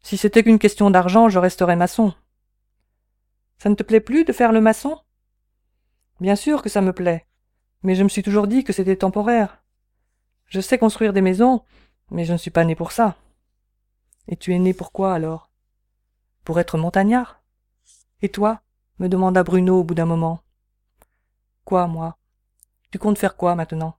Si 0.00 0.16
c'était 0.16 0.42
qu'une 0.42 0.58
question 0.58 0.90
d'argent, 0.90 1.28
je 1.28 1.38
resterais 1.38 1.76
maçon. 1.76 2.14
Ça 3.58 3.68
ne 3.68 3.74
te 3.74 3.82
plaît 3.82 4.00
plus 4.00 4.24
de 4.24 4.32
faire 4.32 4.52
le 4.52 4.62
maçon? 4.62 4.98
Bien 6.20 6.36
sûr 6.36 6.62
que 6.62 6.70
ça 6.70 6.80
me 6.80 6.92
plaît, 6.92 7.26
mais 7.82 7.94
je 7.94 8.02
me 8.02 8.08
suis 8.08 8.22
toujours 8.22 8.46
dit 8.46 8.64
que 8.64 8.72
c'était 8.72 8.96
temporaire. 8.96 9.62
Je 10.46 10.60
sais 10.60 10.78
construire 10.78 11.12
des 11.12 11.20
maisons, 11.20 11.62
mais 12.10 12.24
je 12.24 12.32
ne 12.32 12.38
suis 12.38 12.50
pas 12.50 12.64
né 12.64 12.74
pour 12.74 12.92
ça. 12.92 13.16
Et 14.26 14.36
tu 14.36 14.54
es 14.54 14.58
né 14.58 14.72
pour 14.72 14.92
quoi 14.92 15.14
alors? 15.14 15.49
Pour 16.44 16.58
être 16.58 16.78
montagnard 16.78 17.42
Et 18.22 18.28
toi 18.28 18.62
me 18.98 19.08
demanda 19.08 19.42
Bruno 19.42 19.80
au 19.80 19.84
bout 19.84 19.94
d'un 19.94 20.06
moment. 20.06 20.42
Quoi, 21.64 21.86
moi? 21.86 22.18
Tu 22.90 22.98
comptes 22.98 23.18
faire 23.18 23.36
quoi 23.36 23.54
maintenant? 23.54 23.96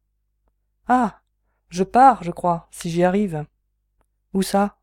Ah 0.87 1.21
Je 1.69 1.83
pars, 1.83 2.23
je 2.23 2.31
crois, 2.31 2.67
si 2.71 2.89
j'y 2.89 3.03
arrive. 3.03 3.45
Où 4.33 4.41
ça? 4.41 4.77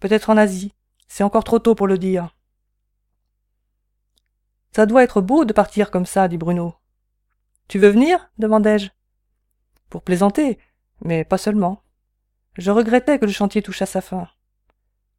Peut-être 0.00 0.30
en 0.30 0.36
Asie. 0.36 0.74
C'est 1.08 1.24
encore 1.24 1.44
trop 1.44 1.58
tôt 1.58 1.74
pour 1.74 1.86
le 1.86 1.98
dire. 1.98 2.34
Ça 4.74 4.86
doit 4.86 5.02
être 5.02 5.20
beau 5.20 5.44
de 5.44 5.52
partir 5.52 5.90
comme 5.90 6.06
ça, 6.06 6.28
dit 6.28 6.38
Bruno. 6.38 6.74
Tu 7.68 7.78
veux 7.78 7.90
venir? 7.90 8.30
demandai-je. 8.38 8.90
Pour 9.90 10.02
plaisanter, 10.02 10.58
mais 11.04 11.24
pas 11.24 11.36
seulement. 11.36 11.82
Je 12.56 12.70
regrettais 12.70 13.18
que 13.18 13.26
le 13.26 13.32
chantier 13.32 13.62
touchât 13.62 13.86
sa 13.86 14.00
fin. 14.00 14.28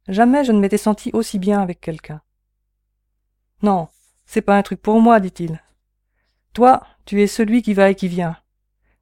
Jamais 0.08 0.44
je 0.44 0.52
ne 0.52 0.60
m'étais 0.60 0.78
senti 0.78 1.10
aussi 1.12 1.38
bien 1.38 1.60
avec 1.60 1.80
quelqu'un. 1.80 2.20
Non, 3.62 3.88
c'est 4.26 4.42
pas 4.42 4.56
un 4.56 4.62
truc 4.62 4.82
pour 4.82 5.00
moi, 5.00 5.20
dit-il. 5.20 5.62
Toi, 6.52 6.86
tu 7.04 7.22
es 7.22 7.26
celui 7.26 7.62
qui 7.62 7.74
va 7.74 7.90
et 7.90 7.94
qui 7.94 8.08
vient. 8.08 8.36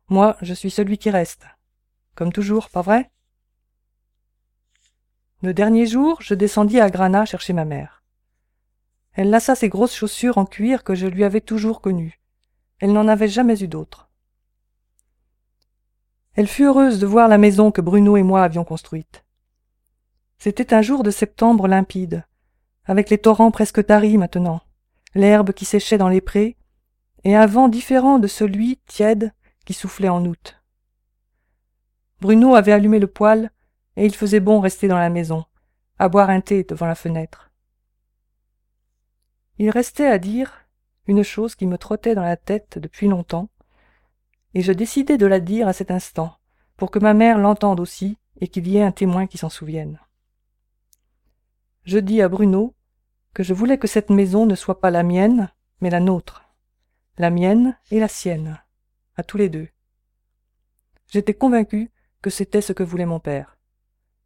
Moi, 0.08 0.36
je 0.42 0.54
suis 0.54 0.70
celui 0.70 0.98
qui 0.98 1.10
reste. 1.10 1.46
Comme 2.14 2.32
toujours, 2.32 2.70
pas 2.70 2.82
vrai? 2.82 3.10
Le 5.42 5.52
dernier 5.52 5.86
jour, 5.86 6.20
je 6.20 6.34
descendis 6.34 6.78
à 6.80 6.88
Grana 6.88 7.24
chercher 7.24 7.52
ma 7.52 7.64
mère. 7.64 8.02
Elle 9.14 9.30
lassa 9.30 9.54
ses 9.54 9.68
grosses 9.68 9.94
chaussures 9.94 10.38
en 10.38 10.46
cuir 10.46 10.84
que 10.84 10.94
je 10.94 11.06
lui 11.06 11.24
avais 11.24 11.40
toujours 11.40 11.80
connues. 11.80 12.20
Elle 12.78 12.92
n'en 12.92 13.08
avait 13.08 13.28
jamais 13.28 13.62
eu 13.62 13.68
d'autres. 13.68 14.08
Elle 16.34 16.48
fut 16.48 16.64
heureuse 16.64 16.98
de 16.98 17.06
voir 17.06 17.28
la 17.28 17.38
maison 17.38 17.70
que 17.70 17.80
Bruno 17.80 18.16
et 18.16 18.22
moi 18.22 18.42
avions 18.42 18.64
construite. 18.64 19.21
C'était 20.44 20.74
un 20.74 20.82
jour 20.82 21.04
de 21.04 21.12
septembre 21.12 21.68
limpide, 21.68 22.26
avec 22.84 23.10
les 23.10 23.18
torrents 23.18 23.52
presque 23.52 23.86
taris 23.86 24.18
maintenant, 24.18 24.60
l'herbe 25.14 25.52
qui 25.52 25.64
séchait 25.64 25.98
dans 25.98 26.08
les 26.08 26.20
prés, 26.20 26.56
et 27.22 27.36
un 27.36 27.46
vent 27.46 27.68
différent 27.68 28.18
de 28.18 28.26
celui, 28.26 28.78
tiède, 28.88 29.32
qui 29.64 29.72
soufflait 29.72 30.08
en 30.08 30.24
août. 30.24 30.60
Bruno 32.20 32.56
avait 32.56 32.72
allumé 32.72 32.98
le 32.98 33.06
poêle, 33.06 33.52
et 33.94 34.04
il 34.04 34.16
faisait 34.16 34.40
bon 34.40 34.58
rester 34.58 34.88
dans 34.88 34.98
la 34.98 35.10
maison, 35.10 35.44
à 36.00 36.08
boire 36.08 36.28
un 36.28 36.40
thé 36.40 36.64
devant 36.64 36.86
la 36.86 36.96
fenêtre. 36.96 37.52
Il 39.58 39.70
restait 39.70 40.08
à 40.08 40.18
dire 40.18 40.66
une 41.06 41.22
chose 41.22 41.54
qui 41.54 41.68
me 41.68 41.78
trottait 41.78 42.16
dans 42.16 42.24
la 42.24 42.36
tête 42.36 42.80
depuis 42.80 43.06
longtemps, 43.06 43.48
et 44.54 44.62
je 44.62 44.72
décidai 44.72 45.18
de 45.18 45.26
la 45.26 45.38
dire 45.38 45.68
à 45.68 45.72
cet 45.72 45.92
instant, 45.92 46.34
pour 46.76 46.90
que 46.90 46.98
ma 46.98 47.14
mère 47.14 47.38
l'entende 47.38 47.78
aussi 47.78 48.18
et 48.40 48.48
qu'il 48.48 48.66
y 48.66 48.78
ait 48.78 48.82
un 48.82 48.90
témoin 48.90 49.28
qui 49.28 49.38
s'en 49.38 49.48
souvienne. 49.48 50.00
Je 51.84 51.98
dis 51.98 52.22
à 52.22 52.28
Bruno 52.28 52.74
que 53.34 53.42
je 53.42 53.54
voulais 53.54 53.78
que 53.78 53.88
cette 53.88 54.10
maison 54.10 54.46
ne 54.46 54.54
soit 54.54 54.80
pas 54.80 54.90
la 54.90 55.02
mienne, 55.02 55.50
mais 55.80 55.90
la 55.90 55.98
nôtre, 55.98 56.44
la 57.18 57.30
mienne 57.30 57.76
et 57.90 57.98
la 57.98 58.08
sienne, 58.08 58.62
à 59.16 59.24
tous 59.24 59.36
les 59.36 59.48
deux. 59.48 59.68
J'étais 61.08 61.34
convaincu 61.34 61.90
que 62.20 62.30
c'était 62.30 62.60
ce 62.60 62.72
que 62.72 62.84
voulait 62.84 63.06
mon 63.06 63.18
père, 63.18 63.58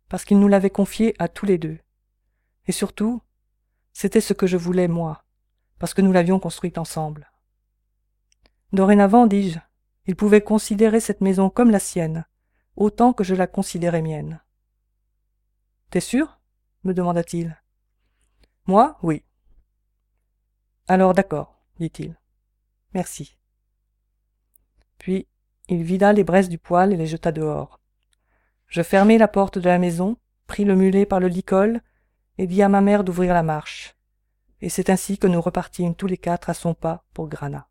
parce 0.09 0.25
qu'il 0.25 0.39
nous 0.39 0.49
l'avait 0.49 0.71
confié 0.71 1.15
à 1.19 1.29
tous 1.29 1.47
les 1.47 1.57
deux. 1.57 1.79
Et 2.67 2.73
surtout, 2.73 3.23
c'était 3.95 4.21
ce 4.21 4.35
que 4.35 4.47
je 4.47 4.59
voulais 4.59 4.89
moi, 4.89 5.25
parce 5.79 5.95
que 5.95 6.03
nous 6.03 6.13
l'avions 6.13 6.39
construite 6.39 6.77
ensemble. 6.77 7.33
Dorénavant, 8.73 9.27
dis-je, 9.27 9.59
il 10.05 10.15
pouvait 10.15 10.43
considérer 10.43 11.01
cette 11.01 11.23
maison 11.23 11.49
comme 11.49 11.71
la 11.71 11.79
sienne, 11.79 12.27
autant 12.77 13.15
que 13.15 13.25
je 13.25 13.35
la 13.35 13.47
considérais 13.47 14.03
mienne. 14.03 14.43
T'es 15.91 16.01
sûr? 16.01 16.36
Me 16.87 16.95
demanda-t-il. 16.95 17.61
Moi, 18.67 18.97
oui. 19.03 19.23
Alors 20.89 21.15
d'accord, 21.15 21.61
dit-il. 21.79 22.17
Merci. 22.95 23.37
Puis 24.99 25.27
il 25.69 25.83
vida 25.83 26.13
les 26.13 26.25
braises 26.25 26.49
du 26.49 26.59
poêle 26.59 26.93
et 26.93 26.97
les 26.97 27.07
jeta 27.07 27.33
dehors. 27.33 27.81
Je 28.69 28.83
fermai 28.83 29.19
la 29.19 29.29
porte 29.29 29.59
de 29.59 29.69
la 29.69 29.79
maison, 29.79 30.17
pris 30.47 30.65
le 30.65 30.77
mulet 30.77 31.07
par 31.07 31.21
le 31.21 31.29
licol, 31.29 31.81
et 32.39 32.47
dis 32.47 32.63
à 32.63 32.69
ma 32.69 32.81
mère 32.81 33.05
d'ouvrir 33.05 33.35
la 33.35 33.43
marche. 33.43 33.97
Et 34.61 34.69
c'est 34.69 34.91
ainsi 34.91 35.19
que 35.19 35.27
nous 35.27 35.41
repartîmes 35.41 35.95
tous 35.95 36.07
les 36.07 36.19
quatre 36.19 36.51
à 36.51 36.55
son 36.55 36.75
pas 36.75 37.05
pour 37.13 37.29
Grana. 37.29 37.69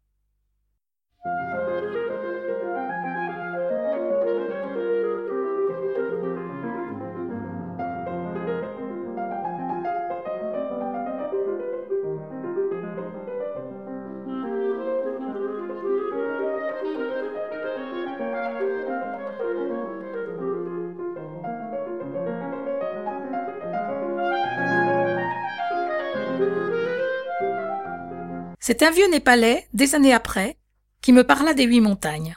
C'est 28.67 28.81
un 28.81 28.89
vieux 28.89 29.07
Népalais, 29.11 29.67
des 29.75 29.93
années 29.93 30.11
après, 30.11 30.57
qui 30.99 31.13
me 31.13 31.23
parla 31.23 31.53
des 31.53 31.65
huit 31.65 31.81
montagnes. 31.81 32.35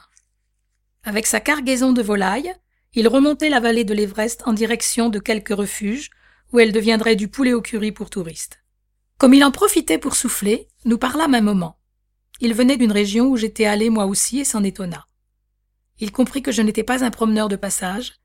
Avec 1.03 1.25
sa 1.25 1.39
cargaison 1.39 1.91
de 1.91 2.03
volailles, 2.03 2.53
il 2.93 3.07
remontait 3.07 3.49
la 3.49 3.59
vallée 3.59 3.83
de 3.83 3.95
l'Everest 3.95 4.43
en 4.45 4.53
direction 4.53 5.09
de 5.09 5.17
quelques 5.17 5.55
refuges 5.57 6.11
où 6.53 6.59
elle 6.59 6.71
deviendrait 6.71 7.15
du 7.15 7.29
poulet 7.29 7.53
au 7.53 7.63
curry 7.63 7.91
pour 7.91 8.11
touristes. 8.11 8.59
Comme 9.17 9.33
il 9.33 9.43
en 9.43 9.49
profitait 9.49 9.97
pour 9.97 10.15
souffler, 10.15 10.67
nous 10.85 10.99
parlâmes 10.99 11.33
un 11.33 11.41
moment. 11.41 11.79
Il 12.41 12.53
venait 12.53 12.77
d'une 12.77 12.91
région 12.91 13.25
où 13.25 13.35
j'étais 13.35 13.65
allé 13.65 13.89
moi 13.89 14.05
aussi 14.05 14.37
et 14.37 14.45
s'en 14.45 14.63
étonna. 14.63 15.07
Il 15.97 16.11
comprit 16.11 16.43
que 16.43 16.51
je 16.51 16.61
n'étais 16.61 16.83
pas 16.83 17.03
un 17.03 17.09
promeneur 17.09 17.49
de 17.49 17.55
passage. 17.55 18.19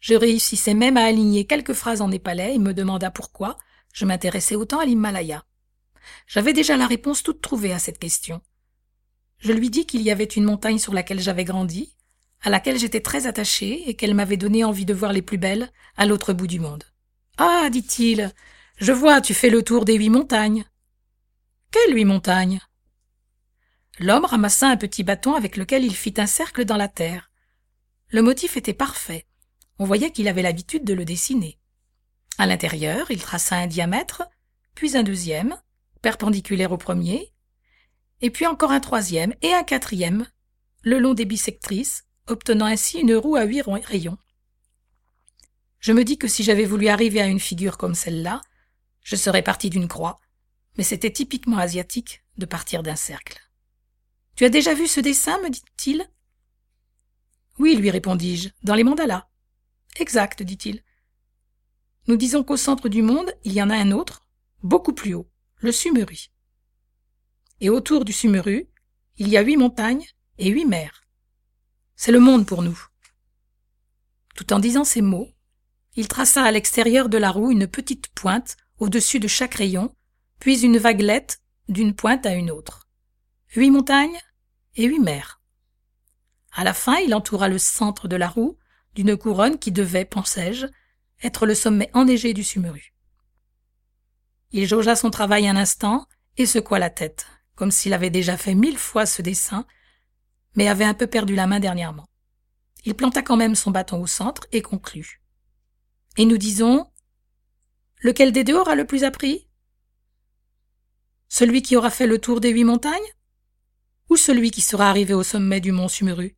Je 0.00 0.12
réussissais 0.14 0.74
même 0.74 0.98
à 0.98 1.04
aligner 1.04 1.46
quelques 1.46 1.72
phrases 1.72 2.02
en 2.02 2.08
népalais 2.08 2.56
et 2.56 2.58
me 2.58 2.74
demanda 2.74 3.10
pourquoi 3.10 3.56
je 3.94 4.04
m'intéressais 4.04 4.54
autant 4.54 4.80
à 4.80 4.84
l'Himalaya. 4.84 5.46
J'avais 6.26 6.52
déjà 6.52 6.76
la 6.76 6.86
réponse 6.86 7.22
toute 7.22 7.40
trouvée 7.40 7.72
à 7.72 7.78
cette 7.78 7.98
question. 7.98 8.40
Je 9.38 9.52
lui 9.52 9.70
dis 9.70 9.86
qu'il 9.86 10.02
y 10.02 10.10
avait 10.10 10.24
une 10.24 10.44
montagne 10.44 10.78
sur 10.78 10.94
laquelle 10.94 11.20
j'avais 11.20 11.44
grandi, 11.44 11.94
à 12.42 12.50
laquelle 12.50 12.78
j'étais 12.78 13.00
très 13.00 13.26
attaché 13.26 13.88
et 13.88 13.94
qu'elle 13.94 14.14
m'avait 14.14 14.36
donné 14.36 14.64
envie 14.64 14.86
de 14.86 14.94
voir 14.94 15.12
les 15.12 15.22
plus 15.22 15.38
belles 15.38 15.70
à 15.96 16.06
l'autre 16.06 16.32
bout 16.32 16.46
du 16.46 16.60
monde. 16.60 16.84
Ah, 17.38 17.68
dit-il, 17.70 18.32
je 18.78 18.92
vois, 18.92 19.20
tu 19.20 19.34
fais 19.34 19.50
le 19.50 19.62
tour 19.62 19.84
des 19.84 19.94
huit 19.94 20.10
montagnes. 20.10 20.64
Quelles 21.70 21.94
huit 21.94 22.04
montagnes? 22.04 22.60
L'homme 23.98 24.26
ramassa 24.26 24.68
un 24.68 24.76
petit 24.76 25.02
bâton 25.02 25.34
avec 25.34 25.56
lequel 25.56 25.84
il 25.84 25.94
fit 25.94 26.14
un 26.18 26.26
cercle 26.26 26.64
dans 26.64 26.76
la 26.76 26.88
terre. 26.88 27.30
Le 28.08 28.22
motif 28.22 28.56
était 28.56 28.74
parfait. 28.74 29.26
On 29.78 29.84
voyait 29.84 30.10
qu'il 30.10 30.28
avait 30.28 30.42
l'habitude 30.42 30.84
de 30.84 30.94
le 30.94 31.04
dessiner. 31.04 31.58
À 32.38 32.46
l'intérieur, 32.46 33.10
il 33.10 33.20
traça 33.20 33.56
un 33.56 33.66
diamètre, 33.66 34.22
puis 34.74 34.96
un 34.96 35.02
deuxième, 35.02 35.56
perpendiculaire 36.06 36.70
au 36.70 36.76
premier, 36.76 37.32
et 38.20 38.30
puis 38.30 38.46
encore 38.46 38.70
un 38.70 38.78
troisième 38.78 39.34
et 39.42 39.52
un 39.52 39.64
quatrième, 39.64 40.24
le 40.82 41.00
long 41.00 41.14
des 41.14 41.24
bisectrices, 41.24 42.04
obtenant 42.28 42.66
ainsi 42.66 43.00
une 43.00 43.16
roue 43.16 43.34
à 43.34 43.42
huit 43.42 43.62
rayons. 43.62 44.16
Je 45.80 45.92
me 45.92 46.04
dis 46.04 46.16
que 46.16 46.28
si 46.28 46.44
j'avais 46.44 46.64
voulu 46.64 46.86
arriver 46.86 47.20
à 47.20 47.26
une 47.26 47.40
figure 47.40 47.76
comme 47.76 47.96
celle-là, 47.96 48.40
je 49.02 49.16
serais 49.16 49.42
parti 49.42 49.68
d'une 49.68 49.88
croix, 49.88 50.20
mais 50.78 50.84
c'était 50.84 51.10
typiquement 51.10 51.58
asiatique 51.58 52.22
de 52.38 52.46
partir 52.46 52.84
d'un 52.84 52.94
cercle. 52.94 53.40
Tu 54.36 54.44
as 54.44 54.48
déjà 54.48 54.74
vu 54.74 54.86
ce 54.86 55.00
dessin, 55.00 55.40
me 55.42 55.50
dit-il? 55.50 56.08
Oui, 57.58 57.74
lui 57.74 57.90
répondis-je, 57.90 58.50
dans 58.62 58.76
les 58.76 58.84
mandalas. 58.84 59.26
Exact, 59.98 60.44
dit-il. 60.44 60.84
Nous 62.06 62.16
disons 62.16 62.44
qu'au 62.44 62.56
centre 62.56 62.88
du 62.88 63.02
monde, 63.02 63.34
il 63.42 63.54
y 63.54 63.60
en 63.60 63.70
a 63.70 63.76
un 63.76 63.90
autre, 63.90 64.22
beaucoup 64.62 64.92
plus 64.92 65.14
haut 65.14 65.28
le 65.66 65.72
Sumeri. 65.72 66.30
Et 67.60 67.68
autour 67.68 68.04
du 68.04 68.12
Sumeri, 68.12 68.68
il 69.16 69.28
y 69.28 69.36
a 69.36 69.42
huit 69.42 69.56
montagnes 69.56 70.06
et 70.38 70.48
huit 70.48 70.64
mers. 70.64 71.02
C'est 71.96 72.12
le 72.12 72.20
monde 72.20 72.46
pour 72.46 72.62
nous. 72.62 72.80
Tout 74.36 74.52
en 74.52 74.60
disant 74.60 74.84
ces 74.84 75.02
mots, 75.02 75.28
il 75.96 76.08
traça 76.08 76.44
à 76.44 76.52
l'extérieur 76.52 77.08
de 77.08 77.18
la 77.18 77.30
roue 77.30 77.50
une 77.50 77.66
petite 77.66 78.08
pointe 78.08 78.56
au-dessus 78.78 79.18
de 79.18 79.26
chaque 79.26 79.54
rayon, 79.54 79.94
puis 80.38 80.60
une 80.62 80.78
vaguelette 80.78 81.40
d'une 81.68 81.94
pointe 81.94 82.26
à 82.26 82.34
une 82.34 82.50
autre. 82.50 82.86
Huit 83.56 83.70
montagnes 83.70 84.20
et 84.76 84.84
huit 84.84 85.00
mers. 85.00 85.40
À 86.52 86.62
la 86.62 86.74
fin, 86.74 86.98
il 86.98 87.14
entoura 87.14 87.48
le 87.48 87.58
centre 87.58 88.06
de 88.06 88.16
la 88.16 88.28
roue 88.28 88.56
d'une 88.94 89.16
couronne 89.16 89.58
qui 89.58 89.72
devait, 89.72 90.04
pensais-je, 90.04 90.66
être 91.22 91.44
le 91.44 91.54
sommet 91.54 91.90
enneigé 91.92 92.34
du 92.34 92.44
Sumeri. 92.44 92.92
Il 94.56 94.66
jaugea 94.66 94.96
son 94.96 95.10
travail 95.10 95.46
un 95.46 95.54
instant 95.54 96.06
et 96.38 96.46
secoua 96.46 96.78
la 96.78 96.88
tête, 96.88 97.26
comme 97.56 97.70
s'il 97.70 97.92
avait 97.92 98.08
déjà 98.08 98.38
fait 98.38 98.54
mille 98.54 98.78
fois 98.78 99.04
ce 99.04 99.20
dessin, 99.20 99.66
mais 100.54 100.66
avait 100.66 100.86
un 100.86 100.94
peu 100.94 101.06
perdu 101.06 101.34
la 101.34 101.46
main 101.46 101.60
dernièrement. 101.60 102.08
Il 102.86 102.94
planta 102.94 103.20
quand 103.20 103.36
même 103.36 103.54
son 103.54 103.70
bâton 103.70 104.00
au 104.00 104.06
centre 104.06 104.46
et 104.52 104.62
conclut. 104.62 105.20
Et 106.16 106.24
nous 106.24 106.38
disons 106.38 106.90
Lequel 107.98 108.32
des 108.32 108.44
deux 108.44 108.56
aura 108.56 108.74
le 108.74 108.86
plus 108.86 109.04
appris? 109.04 109.46
Celui 111.28 111.60
qui 111.60 111.76
aura 111.76 111.90
fait 111.90 112.06
le 112.06 112.18
tour 112.18 112.40
des 112.40 112.48
huit 112.48 112.64
montagnes? 112.64 113.12
Ou 114.08 114.16
celui 114.16 114.50
qui 114.50 114.62
sera 114.62 114.88
arrivé 114.88 115.12
au 115.12 115.22
sommet 115.22 115.60
du 115.60 115.70
mont 115.70 115.88
Sumuru 115.88 116.34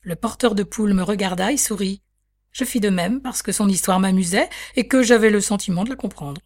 Le 0.00 0.16
porteur 0.16 0.56
de 0.56 0.64
poule 0.64 0.92
me 0.92 1.04
regarda 1.04 1.52
et 1.52 1.56
sourit. 1.56 2.02
Je 2.52 2.64
fis 2.64 2.80
de 2.80 2.90
même 2.90 3.20
parce 3.20 3.42
que 3.42 3.52
son 3.52 3.68
histoire 3.68 3.98
m'amusait 3.98 4.48
et 4.76 4.86
que 4.86 5.02
j'avais 5.02 5.30
le 5.30 5.40
sentiment 5.40 5.84
de 5.84 5.90
la 5.90 5.96
comprendre. 5.96 6.40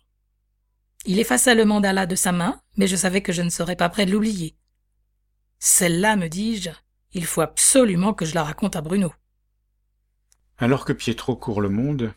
Il 1.05 1.19
effaça 1.19 1.55
le 1.55 1.64
mandala 1.64 2.07
de 2.07 2.14
sa 2.14 2.33
main, 2.33 2.61
mais 2.77 2.87
je 2.87 2.97
savais 2.97 3.23
que 3.23 3.33
je 3.33 3.42
ne 3.42 3.51
serais 3.51 3.77
pas 3.77 3.88
prêt 3.88 4.07
de 4.07 4.12
l'oublier. 4.12 4.57
Celle-là, 5.59 6.16
me 6.16 6.29
dis-je, 6.29 6.71
il 7.12 7.27
faut 7.27 7.40
absolument 7.40 8.14
que 8.14 8.25
je 8.25 8.35
la 8.35 8.45
raconte 8.45 8.77
à 8.77 8.81
Bruno. 8.81 9.12
Alors 10.59 10.85
que 10.85 10.92
Pietro 10.92 11.37
court 11.37 11.61
le 11.61 11.69
monde, 11.69 12.12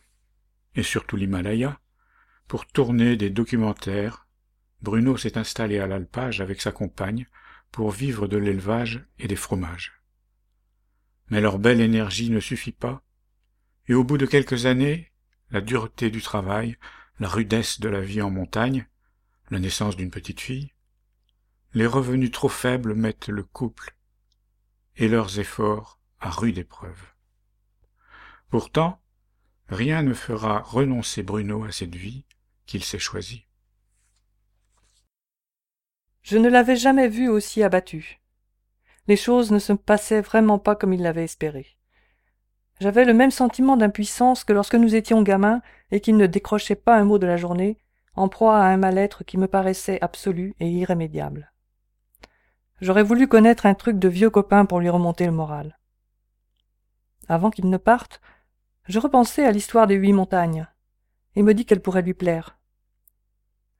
et 0.76 0.84
surtout 0.84 1.18
l'Himalaya, 1.18 1.80
pour 2.48 2.66
tourner 2.66 3.16
des 3.16 3.30
documentaires, 3.30 4.28
Bruno 4.82 5.18
s'est 5.18 5.38
installé 5.38 5.80
à 5.80 5.88
l'alpage 5.88 6.42
avec 6.42 6.62
sa 6.62 6.72
compagne 6.72 7.28
pour 7.72 7.92
vivre 7.92 8.28
de 8.28 8.38
l'élevage 8.38 9.06
et 9.20 9.28
des 9.28 9.36
fromages. 9.36 10.02
Mais 11.30 11.42
leur 11.42 11.60
belle 11.60 11.82
énergie 11.82 12.30
ne 12.30 12.40
suffit 12.40 12.72
pas 12.72 13.04
et 13.90 13.96
au 13.96 14.04
bout 14.04 14.20
de 14.20 14.28
quelques 14.28 14.68
années, 14.68 15.12
la 15.50 15.62
dureté 15.62 16.12
du 16.12 16.22
travail, 16.22 16.78
la 17.20 17.28
rudesse 17.28 17.80
de 17.80 17.90
la 17.90 18.02
vie 18.02 18.22
en 18.22 18.30
montagne, 18.30 18.88
la 19.50 19.60
naissance 19.60 19.96
d'une 19.96 20.12
petite 20.12 20.40
fille, 20.40 20.74
les 21.74 21.88
revenus 21.88 22.32
trop 22.32 22.50
faibles 22.50 22.94
mettent 22.94 23.30
le 23.30 23.44
couple 23.44 23.96
et 24.96 25.08
leurs 25.08 25.40
efforts 25.40 26.00
à 26.20 26.30
rude 26.30 26.60
épreuve. 26.60 27.02
Pourtant, 28.50 29.02
rien 29.68 30.04
ne 30.04 30.14
fera 30.14 30.60
renoncer 30.60 31.24
Bruno 31.24 31.64
à 31.64 31.72
cette 31.72 31.96
vie 31.96 32.26
qu'il 32.68 32.84
s'est 32.84 33.00
choisie. 33.00 33.48
Je 36.22 36.38
ne 36.38 36.50
l'avais 36.50 36.76
jamais 36.76 37.08
vu 37.08 37.28
aussi 37.28 37.64
abattu. 37.64 38.20
Les 39.08 39.18
choses 39.18 39.52
ne 39.52 39.58
se 39.58 39.74
passaient 39.74 40.22
vraiment 40.22 40.60
pas 40.60 40.76
comme 40.76 40.94
il 40.94 41.02
l'avait 41.02 41.24
espéré. 41.24 41.79
J'avais 42.80 43.04
le 43.04 43.14
même 43.14 43.32
sentiment 43.32 43.76
d'impuissance 43.76 44.44
que 44.44 44.54
lorsque 44.54 44.76
nous 44.76 44.96
étions 44.96 45.22
gamins 45.22 45.62
et 45.92 46.00
qu'il 46.00 46.16
ne 46.16 46.28
décrochait 46.28 46.76
pas 46.76 46.96
un 46.96 47.04
mot 47.04 47.20
de 47.20 47.28
la 47.28 47.36
journée, 47.36 47.78
en 48.16 48.30
proie 48.30 48.58
à 48.58 48.68
un 48.68 48.78
mal-être 48.78 49.24
qui 49.24 49.38
me 49.38 49.48
paraissait 49.48 50.02
absolu 50.02 50.56
et 50.60 50.70
irrémédiable. 50.70 51.52
J'aurais 52.82 53.04
voulu 53.04 53.28
connaître 53.28 53.66
un 53.66 53.74
truc 53.74 54.00
de 54.00 54.08
vieux 54.08 54.30
copain 54.30 54.66
pour 54.66 54.80
lui 54.80 54.90
remonter 54.90 55.26
le 55.26 55.32
moral. 55.32 55.78
Avant 57.28 57.52
qu'il 57.52 57.70
ne 57.70 57.78
parte, 57.78 58.22
je 58.88 59.00
repensai 59.00 59.44
à 59.44 59.52
l'histoire 59.52 59.86
des 59.86 59.96
huit 59.96 60.14
montagnes, 60.14 60.68
et 61.36 61.44
me 61.44 61.54
dis 61.54 61.66
qu'elle 61.66 61.82
pourrait 61.82 62.02
lui 62.02 62.14
plaire. 62.14 62.58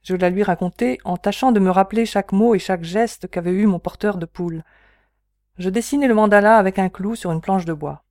Je 0.02 0.16
la 0.16 0.30
lui 0.30 0.44
racontai 0.44 1.00
en 1.04 1.18
tâchant 1.18 1.52
de 1.52 1.60
me 1.60 1.72
rappeler 1.72 2.06
chaque 2.06 2.32
mot 2.32 2.54
et 2.54 2.60
chaque 2.60 2.84
geste 2.84 3.30
qu'avait 3.30 3.52
eu 3.52 3.66
mon 3.66 3.80
porteur 3.80 4.18
de 4.18 4.26
poule. 4.26 4.64
Je 5.58 5.70
dessinai 5.70 6.08
le 6.08 6.16
mandala 6.16 6.58
avec 6.58 6.80
un 6.80 6.90
clou 6.90 7.16
sur 7.16 7.32
une 7.32 7.42
planche 7.42 7.66
de 7.66 7.74
bois. 7.74 8.04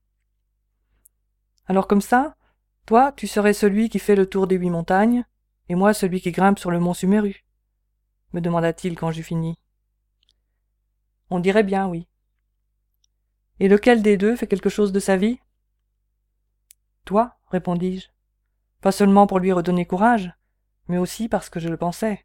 Alors 1.68 1.86
comme 1.86 2.00
ça, 2.00 2.34
toi, 2.86 3.12
tu 3.12 3.26
serais 3.26 3.52
celui 3.52 3.88
qui 3.88 3.98
fait 3.98 4.16
le 4.16 4.26
tour 4.26 4.46
des 4.46 4.56
huit 4.56 4.70
montagnes, 4.70 5.24
et 5.68 5.74
moi 5.74 5.94
celui 5.94 6.20
qui 6.20 6.32
grimpe 6.32 6.58
sur 6.58 6.70
le 6.70 6.80
mont 6.80 6.94
Sumeru 6.94 7.44
me 8.32 8.40
demanda-t-il 8.40 8.96
quand 8.96 9.10
j'eus 9.10 9.22
fini. 9.22 9.58
On 11.30 11.40
dirait 11.40 11.62
bien, 11.62 11.88
oui. 11.88 12.08
Et 13.60 13.68
lequel 13.68 14.02
des 14.02 14.16
deux 14.16 14.36
fait 14.36 14.46
quelque 14.46 14.68
chose 14.68 14.92
de 14.92 15.00
sa 15.00 15.16
vie? 15.16 15.40
Toi, 17.04 17.36
répondis-je. 17.46 18.08
Pas 18.80 18.92
seulement 18.92 19.26
pour 19.26 19.38
lui 19.38 19.52
redonner 19.52 19.86
courage, 19.86 20.32
mais 20.86 20.98
aussi 20.98 21.28
parce 21.28 21.50
que 21.50 21.60
je 21.60 21.68
le 21.68 21.76
pensais. 21.76 22.24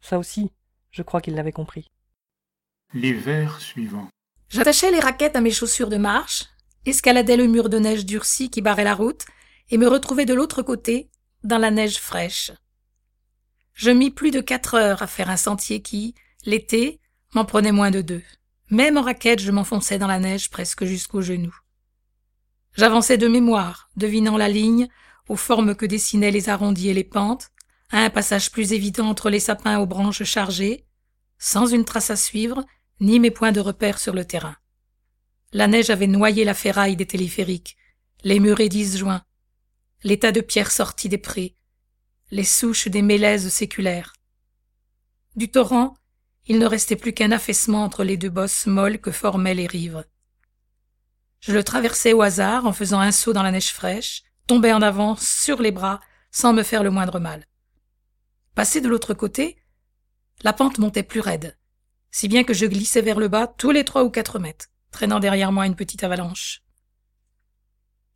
Ça 0.00 0.18
aussi, 0.18 0.52
je 0.90 1.02
crois 1.02 1.20
qu'il 1.20 1.34
l'avait 1.34 1.52
compris. 1.52 1.90
L'hiver 2.94 3.60
suivant. 3.60 4.08
J'attachais 4.48 4.90
les 4.90 5.00
raquettes 5.00 5.36
à 5.36 5.40
mes 5.40 5.50
chaussures 5.50 5.90
de 5.90 5.98
marche, 5.98 6.46
escaladais 6.86 7.36
le 7.36 7.46
mur 7.46 7.68
de 7.68 7.78
neige 7.78 8.06
durci 8.06 8.50
qui 8.50 8.62
barrait 8.62 8.84
la 8.84 8.94
route, 8.94 9.24
et 9.70 9.78
me 9.78 9.86
retrouvais 9.86 10.26
de 10.26 10.34
l'autre 10.34 10.62
côté, 10.62 11.10
dans 11.44 11.58
la 11.58 11.70
neige 11.70 11.98
fraîche. 11.98 12.50
Je 13.72 13.90
mis 13.90 14.10
plus 14.10 14.30
de 14.30 14.40
quatre 14.40 14.74
heures 14.74 15.02
à 15.02 15.06
faire 15.06 15.30
un 15.30 15.36
sentier 15.36 15.80
qui, 15.80 16.14
l'été, 16.44 17.00
m'en 17.34 17.44
prenait 17.44 17.72
moins 17.72 17.90
de 17.90 18.00
deux. 18.00 18.22
Même 18.70 18.96
en 18.98 19.02
raquette, 19.02 19.40
je 19.40 19.50
m'enfonçais 19.50 19.98
dans 19.98 20.06
la 20.06 20.18
neige 20.18 20.50
presque 20.50 20.84
jusqu'aux 20.84 21.22
genoux. 21.22 21.56
J'avançais 22.76 23.18
de 23.18 23.28
mémoire, 23.28 23.90
devinant 23.96 24.36
la 24.36 24.48
ligne, 24.48 24.88
aux 25.28 25.36
formes 25.36 25.74
que 25.74 25.86
dessinaient 25.86 26.30
les 26.30 26.48
arrondis 26.48 26.88
et 26.88 26.94
les 26.94 27.04
pentes, 27.04 27.50
à 27.90 27.98
un 27.98 28.10
passage 28.10 28.50
plus 28.50 28.72
évident 28.72 29.08
entre 29.08 29.30
les 29.30 29.40
sapins 29.40 29.78
aux 29.78 29.86
branches 29.86 30.24
chargées, 30.24 30.86
sans 31.38 31.66
une 31.66 31.84
trace 31.84 32.10
à 32.10 32.16
suivre, 32.16 32.64
ni 33.00 33.18
mes 33.18 33.30
points 33.30 33.52
de 33.52 33.60
repère 33.60 33.98
sur 33.98 34.14
le 34.14 34.24
terrain. 34.24 34.56
La 35.52 35.66
neige 35.66 35.90
avait 35.90 36.06
noyé 36.06 36.44
la 36.44 36.54
ferraille 36.54 36.94
des 36.94 37.06
téléphériques, 37.06 37.76
les 38.22 38.38
murets 38.38 38.68
disjoints, 38.68 39.24
les 40.04 40.18
tas 40.18 40.30
de 40.30 40.40
pierres 40.40 40.70
sorties 40.70 41.08
des 41.08 41.18
prés, 41.18 41.56
les 42.30 42.44
souches 42.44 42.86
des 42.86 43.02
mélèzes 43.02 43.48
séculaires. 43.48 44.12
Du 45.34 45.50
torrent, 45.50 45.96
il 46.46 46.60
ne 46.60 46.66
restait 46.66 46.94
plus 46.94 47.12
qu'un 47.12 47.32
affaissement 47.32 47.82
entre 47.82 48.04
les 48.04 48.16
deux 48.16 48.30
bosses 48.30 48.66
molles 48.66 49.00
que 49.00 49.10
formaient 49.10 49.56
les 49.56 49.66
rives. 49.66 50.04
Je 51.40 51.52
le 51.52 51.64
traversais 51.64 52.12
au 52.12 52.22
hasard 52.22 52.66
en 52.66 52.72
faisant 52.72 53.00
un 53.00 53.12
saut 53.12 53.32
dans 53.32 53.42
la 53.42 53.50
neige 53.50 53.72
fraîche, 53.72 54.22
tombais 54.46 54.72
en 54.72 54.82
avant 54.82 55.16
sur 55.16 55.60
les 55.60 55.72
bras 55.72 55.98
sans 56.30 56.52
me 56.52 56.62
faire 56.62 56.84
le 56.84 56.90
moindre 56.90 57.18
mal. 57.18 57.44
Passé 58.54 58.80
de 58.80 58.88
l'autre 58.88 59.14
côté, 59.14 59.60
la 60.42 60.52
pente 60.52 60.78
montait 60.78 61.02
plus 61.02 61.20
raide, 61.20 61.58
si 62.12 62.28
bien 62.28 62.44
que 62.44 62.54
je 62.54 62.66
glissais 62.66 63.02
vers 63.02 63.18
le 63.18 63.26
bas 63.26 63.48
tous 63.48 63.72
les 63.72 63.84
trois 63.84 64.04
ou 64.04 64.10
quatre 64.10 64.38
mètres, 64.38 64.68
traînant 64.90 65.20
derrière 65.20 65.52
moi 65.52 65.66
une 65.66 65.76
petite 65.76 66.04
avalanche. 66.04 66.62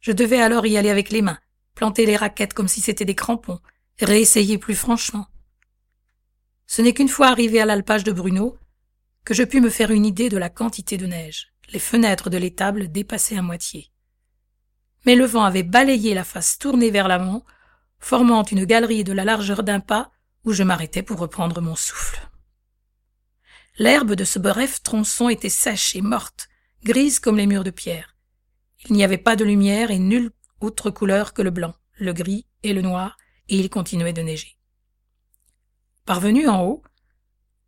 Je 0.00 0.12
devais 0.12 0.40
alors 0.40 0.66
y 0.66 0.76
aller 0.76 0.90
avec 0.90 1.10
les 1.10 1.22
mains, 1.22 1.38
planter 1.74 2.06
les 2.06 2.16
raquettes 2.16 2.54
comme 2.54 2.68
si 2.68 2.80
c'était 2.80 3.04
des 3.04 3.14
crampons, 3.14 3.60
réessayer 4.00 4.58
plus 4.58 4.74
franchement. 4.74 5.26
Ce 6.66 6.82
n'est 6.82 6.94
qu'une 6.94 7.08
fois 7.08 7.28
arrivé 7.28 7.60
à 7.60 7.66
l'alpage 7.66 8.04
de 8.04 8.12
Bruno 8.12 8.58
que 9.24 9.34
je 9.34 9.42
pus 9.42 9.60
me 9.60 9.70
faire 9.70 9.90
une 9.90 10.04
idée 10.04 10.28
de 10.28 10.36
la 10.36 10.50
quantité 10.50 10.96
de 10.96 11.06
neige. 11.06 11.54
Les 11.72 11.78
fenêtres 11.78 12.28
de 12.28 12.36
l'étable 12.36 12.92
dépassaient 12.92 13.38
à 13.38 13.42
moitié. 13.42 13.90
Mais 15.06 15.14
le 15.14 15.24
vent 15.24 15.44
avait 15.44 15.62
balayé 15.62 16.14
la 16.14 16.24
face 16.24 16.58
tournée 16.58 16.90
vers 16.90 17.08
l'amont, 17.08 17.42
formant 17.98 18.42
une 18.44 18.64
galerie 18.64 19.04
de 19.04 19.12
la 19.12 19.24
largeur 19.24 19.62
d'un 19.62 19.80
pas 19.80 20.10
où 20.44 20.52
je 20.52 20.62
m'arrêtais 20.62 21.02
pour 21.02 21.18
reprendre 21.18 21.62
mon 21.62 21.74
souffle. 21.74 22.28
L'herbe 23.78 24.12
de 24.12 24.24
ce 24.24 24.38
bref 24.38 24.82
tronçon 24.82 25.28
était 25.28 25.48
sèche 25.48 25.96
et 25.96 26.02
morte, 26.02 26.48
grise 26.84 27.18
comme 27.18 27.38
les 27.38 27.46
murs 27.46 27.64
de 27.64 27.70
pierre. 27.70 28.14
Il 28.88 28.94
n'y 28.94 29.04
avait 29.04 29.18
pas 29.18 29.36
de 29.36 29.44
lumière 29.44 29.90
et 29.90 29.98
nulle 29.98 30.30
autre 30.60 30.90
couleur 30.90 31.32
que 31.32 31.40
le 31.40 31.50
blanc, 31.50 31.74
le 31.94 32.12
gris 32.12 32.46
et 32.62 32.74
le 32.74 32.82
noir, 32.82 33.16
et 33.48 33.58
il 33.58 33.70
continuait 33.70 34.12
de 34.12 34.20
neiger. 34.20 34.58
Parvenu 36.04 36.46
en 36.46 36.62
haut, 36.62 36.82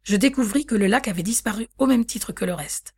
je 0.03 0.17
découvris 0.17 0.67
que 0.67 0.75
le 0.75 0.87
lac 0.87 1.09
avait 1.09 1.23
disparu 1.23 1.67
au 1.79 1.87
même 1.87 2.05
titre 2.05 2.33
que 2.33 2.45
le 2.45 2.53
reste. 2.53 2.95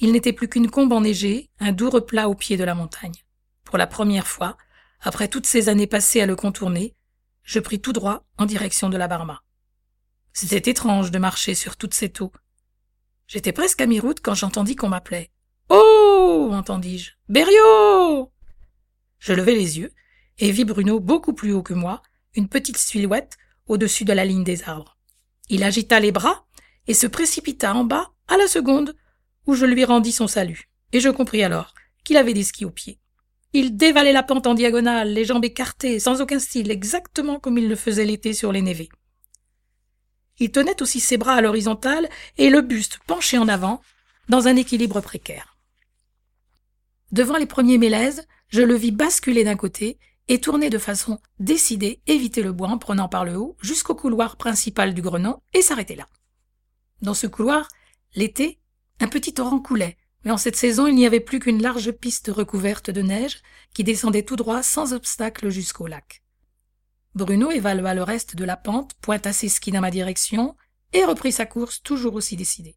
Il 0.00 0.12
n'était 0.12 0.32
plus 0.32 0.48
qu'une 0.48 0.70
combe 0.70 0.92
enneigée, 0.92 1.50
un 1.60 1.72
doux 1.72 1.90
replat 1.90 2.28
au 2.28 2.34
pied 2.34 2.56
de 2.56 2.64
la 2.64 2.74
montagne. 2.74 3.24
Pour 3.64 3.76
la 3.76 3.86
première 3.86 4.26
fois, 4.26 4.56
après 5.00 5.28
toutes 5.28 5.46
ces 5.46 5.68
années 5.68 5.86
passées 5.86 6.22
à 6.22 6.26
le 6.26 6.34
contourner, 6.34 6.96
je 7.42 7.60
pris 7.60 7.78
tout 7.78 7.92
droit 7.92 8.26
en 8.38 8.46
direction 8.46 8.88
de 8.88 8.96
la 8.96 9.06
Barma. 9.06 9.42
C'était 10.32 10.70
étrange 10.70 11.10
de 11.10 11.18
marcher 11.18 11.54
sur 11.54 11.76
toute 11.76 11.94
cette 11.94 12.22
eau. 12.22 12.32
J'étais 13.26 13.52
presque 13.52 13.80
à 13.80 13.86
mi-route 13.86 14.20
quand 14.20 14.34
j'entendis 14.34 14.76
qu'on 14.76 14.88
m'appelait. 14.88 15.30
Oh 15.68 16.50
entendis-je. 16.52 17.12
Berriot 17.28 18.30
Je 19.18 19.32
levai 19.32 19.54
les 19.54 19.78
yeux 19.78 19.92
et 20.38 20.50
vis 20.50 20.64
Bruno 20.64 21.00
beaucoup 21.00 21.32
plus 21.32 21.52
haut 21.52 21.62
que 21.62 21.74
moi, 21.74 22.02
une 22.34 22.48
petite 22.48 22.76
silhouette 22.76 23.36
au-dessus 23.66 24.04
de 24.04 24.12
la 24.12 24.24
ligne 24.24 24.44
des 24.44 24.64
arbres. 24.64 24.98
Il 25.48 25.62
agita 25.62 26.00
les 26.00 26.12
bras 26.12 26.46
et 26.86 26.94
se 26.94 27.06
précipita 27.06 27.74
en 27.74 27.84
bas 27.84 28.12
à 28.28 28.36
la 28.36 28.46
seconde 28.46 28.94
où 29.46 29.54
je 29.54 29.66
lui 29.66 29.84
rendis 29.84 30.12
son 30.12 30.26
salut, 30.26 30.70
et 30.92 31.00
je 31.00 31.08
compris 31.08 31.42
alors 31.42 31.74
qu'il 32.02 32.16
avait 32.16 32.34
des 32.34 32.44
skis 32.44 32.64
aux 32.64 32.70
pieds. 32.70 32.98
Il 33.52 33.76
dévalait 33.76 34.12
la 34.12 34.22
pente 34.22 34.46
en 34.46 34.54
diagonale, 34.54 35.12
les 35.12 35.24
jambes 35.24 35.44
écartées, 35.44 36.00
sans 36.00 36.20
aucun 36.20 36.38
style, 36.38 36.70
exactement 36.70 37.38
comme 37.38 37.58
il 37.58 37.68
le 37.68 37.76
faisait 37.76 38.04
l'été 38.04 38.32
sur 38.32 38.52
les 38.52 38.62
névés. 38.62 38.88
Il 40.38 40.50
tenait 40.50 40.82
aussi 40.82 41.00
ses 41.00 41.16
bras 41.16 41.34
à 41.34 41.40
l'horizontale 41.40 42.08
et 42.38 42.50
le 42.50 42.60
buste 42.60 42.98
penché 43.06 43.38
en 43.38 43.48
avant, 43.48 43.80
dans 44.28 44.48
un 44.48 44.56
équilibre 44.56 45.00
précaire. 45.00 45.56
Devant 47.12 47.36
les 47.36 47.46
premiers 47.46 47.78
mélèzes, 47.78 48.26
je 48.48 48.62
le 48.62 48.74
vis 48.74 48.90
basculer 48.90 49.44
d'un 49.44 49.56
côté 49.56 49.98
et 50.28 50.40
tourner 50.40 50.70
de 50.70 50.78
façon 50.78 51.20
décidée, 51.38 52.00
éviter 52.06 52.42
le 52.42 52.52
bois 52.52 52.68
en 52.68 52.78
prenant 52.78 53.08
par 53.08 53.24
le 53.24 53.36
haut 53.36 53.56
jusqu'au 53.60 53.94
couloir 53.94 54.36
principal 54.36 54.94
du 54.94 55.02
Grenon 55.02 55.40
et 55.52 55.62
s'arrêter 55.62 55.96
là. 55.96 56.08
Dans 57.02 57.14
ce 57.14 57.26
couloir, 57.26 57.68
l'été, 58.14 58.58
un 59.00 59.08
petit 59.08 59.34
torrent 59.34 59.60
coulait, 59.60 59.98
mais 60.24 60.30
en 60.30 60.38
cette 60.38 60.56
saison 60.56 60.86
il 60.86 60.94
n'y 60.94 61.06
avait 61.06 61.20
plus 61.20 61.38
qu'une 61.38 61.62
large 61.62 61.92
piste 61.92 62.30
recouverte 62.34 62.90
de 62.90 63.02
neige 63.02 63.42
qui 63.74 63.84
descendait 63.84 64.22
tout 64.22 64.36
droit 64.36 64.62
sans 64.62 64.92
obstacle 64.94 65.50
jusqu'au 65.50 65.86
lac. 65.86 66.23
Bruno 67.14 67.50
évalua 67.50 67.94
le 67.94 68.02
reste 68.02 68.34
de 68.34 68.44
la 68.44 68.56
pente, 68.56 68.94
pointa 69.00 69.32
ses 69.32 69.48
skis 69.48 69.70
dans 69.70 69.80
ma 69.80 69.90
direction 69.90 70.56
et 70.92 71.04
reprit 71.04 71.32
sa 71.32 71.46
course 71.46 71.82
toujours 71.82 72.14
aussi 72.14 72.36
décidé. 72.36 72.76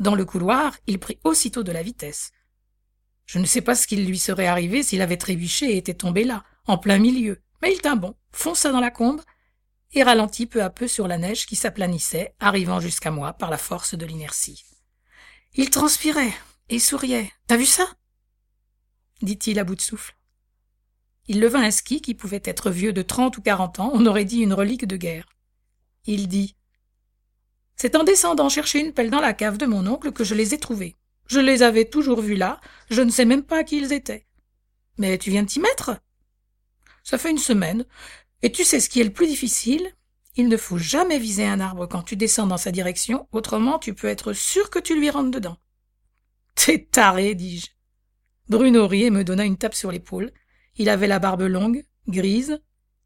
Dans 0.00 0.14
le 0.14 0.24
couloir, 0.24 0.76
il 0.86 0.98
prit 0.98 1.20
aussitôt 1.22 1.62
de 1.62 1.72
la 1.72 1.82
vitesse. 1.82 2.32
Je 3.26 3.38
ne 3.38 3.46
sais 3.46 3.60
pas 3.60 3.74
ce 3.74 3.86
qu'il 3.86 4.06
lui 4.06 4.18
serait 4.18 4.46
arrivé 4.46 4.82
s'il 4.82 5.02
avait 5.02 5.16
trébuché 5.16 5.72
et 5.72 5.76
était 5.76 5.94
tombé 5.94 6.24
là, 6.24 6.44
en 6.66 6.78
plein 6.78 6.98
milieu, 6.98 7.40
mais 7.62 7.72
il 7.72 7.80
tint 7.80 7.96
bon, 7.96 8.14
fonça 8.32 8.72
dans 8.72 8.80
la 8.80 8.90
combe 8.90 9.22
et 9.92 10.02
ralentit 10.02 10.46
peu 10.46 10.62
à 10.62 10.70
peu 10.70 10.88
sur 10.88 11.06
la 11.06 11.18
neige 11.18 11.46
qui 11.46 11.56
s'aplanissait, 11.56 12.34
arrivant 12.40 12.80
jusqu'à 12.80 13.12
moi 13.12 13.32
par 13.32 13.50
la 13.50 13.58
force 13.58 13.94
de 13.94 14.04
l'inertie. 14.04 14.64
Il 15.54 15.70
transpirait 15.70 16.34
et 16.68 16.80
souriait. 16.80 17.30
T'as 17.46 17.56
vu 17.56 17.66
ça? 17.66 17.86
dit-il 19.22 19.58
à 19.58 19.64
bout 19.64 19.76
de 19.76 19.80
souffle. 19.80 20.16
Il 21.26 21.40
leva 21.40 21.58
un 21.58 21.70
ski 21.70 22.00
qui 22.00 22.14
pouvait 22.14 22.42
être 22.44 22.70
vieux 22.70 22.92
de 22.92 23.02
trente 23.02 23.38
ou 23.38 23.42
quarante 23.42 23.80
ans, 23.80 23.90
on 23.94 24.06
aurait 24.06 24.24
dit 24.24 24.40
une 24.40 24.52
relique 24.52 24.86
de 24.86 24.96
guerre. 24.96 25.26
Il 26.06 26.28
dit 26.28 26.56
C'est 27.76 27.96
en 27.96 28.04
descendant 28.04 28.48
chercher 28.48 28.80
une 28.80 28.92
pelle 28.92 29.10
dans 29.10 29.20
la 29.20 29.32
cave 29.32 29.56
de 29.56 29.66
mon 29.66 29.86
oncle 29.86 30.12
que 30.12 30.24
je 30.24 30.34
les 30.34 30.54
ai 30.54 30.58
trouvés. 30.58 30.96
Je 31.26 31.40
les 31.40 31.62
avais 31.62 31.86
toujours 31.86 32.20
vus 32.20 32.36
là, 32.36 32.60
je 32.90 33.00
ne 33.00 33.10
sais 33.10 33.24
même 33.24 33.42
pas 33.42 33.64
qui 33.64 33.78
ils 33.78 33.92
étaient. 33.92 34.26
Mais 34.98 35.16
tu 35.16 35.30
viens 35.30 35.42
de 35.42 35.48
t'y 35.48 35.60
mettre? 35.60 35.98
Ça 37.02 37.16
fait 37.16 37.30
une 37.30 37.38
semaine, 37.38 37.86
et 38.42 38.52
tu 38.52 38.64
sais 38.64 38.80
ce 38.80 38.90
qui 38.90 39.00
est 39.00 39.04
le 39.04 39.12
plus 39.12 39.26
difficile? 39.26 39.94
Il 40.36 40.48
ne 40.48 40.56
faut 40.56 40.78
jamais 40.78 41.18
viser 41.18 41.46
un 41.46 41.60
arbre 41.60 41.86
quand 41.86 42.02
tu 42.02 42.16
descends 42.16 42.46
dans 42.46 42.58
sa 42.58 42.72
direction, 42.72 43.28
autrement 43.32 43.78
tu 43.78 43.94
peux 43.94 44.08
être 44.08 44.32
sûr 44.32 44.68
que 44.68 44.78
tu 44.78 44.98
lui 44.98 45.08
rentres 45.08 45.30
dedans. 45.30 45.56
T'es 46.54 46.88
taré, 46.90 47.34
dis-je. 47.34 47.68
Bruno 48.48 48.86
rit 48.86 49.04
et 49.04 49.10
me 49.10 49.24
donna 49.24 49.44
une 49.44 49.56
tape 49.56 49.74
sur 49.74 49.90
l'épaule. 49.90 50.32
Il 50.76 50.88
avait 50.88 51.06
la 51.06 51.18
barbe 51.18 51.42
longue, 51.42 51.84
grise, 52.08 52.60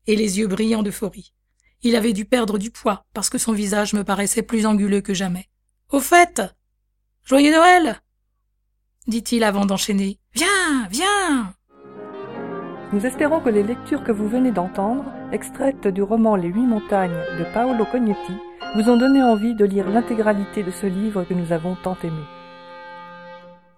et 0.06 0.16
les 0.16 0.38
yeux 0.38 0.46
brillants 0.46 0.82
d'euphorie. 0.82 1.34
Il 1.82 1.96
avait 1.96 2.12
dû 2.12 2.24
perdre 2.24 2.58
du 2.58 2.70
poids 2.70 3.04
parce 3.14 3.30
que 3.30 3.38
son 3.38 3.52
visage 3.52 3.92
me 3.92 4.04
paraissait 4.04 4.42
plus 4.42 4.66
anguleux 4.66 5.00
que 5.00 5.14
jamais. 5.14 5.48
Au 5.90 6.00
fait, 6.00 6.42
joyeux 7.24 7.52
Noël 7.52 8.00
dit-il 9.08 9.42
avant 9.42 9.64
d'enchaîner. 9.64 10.18
Viens, 10.34 10.86
viens 10.90 11.54
Nous 12.92 13.06
espérons 13.06 13.40
que 13.40 13.48
les 13.48 13.62
lectures 13.62 14.04
que 14.04 14.12
vous 14.12 14.28
venez 14.28 14.52
d'entendre, 14.52 15.04
extraites 15.32 15.88
du 15.88 16.02
roman 16.02 16.36
Les 16.36 16.48
Huit 16.48 16.66
Montagnes 16.66 17.24
de 17.38 17.44
Paolo 17.54 17.86
Cognetti, 17.86 18.34
vous 18.76 18.90
ont 18.90 18.98
donné 18.98 19.22
envie 19.22 19.54
de 19.54 19.64
lire 19.64 19.88
l'intégralité 19.88 20.62
de 20.62 20.70
ce 20.70 20.86
livre 20.86 21.24
que 21.24 21.32
nous 21.32 21.52
avons 21.52 21.74
tant 21.82 21.96
aimé. 22.04 22.22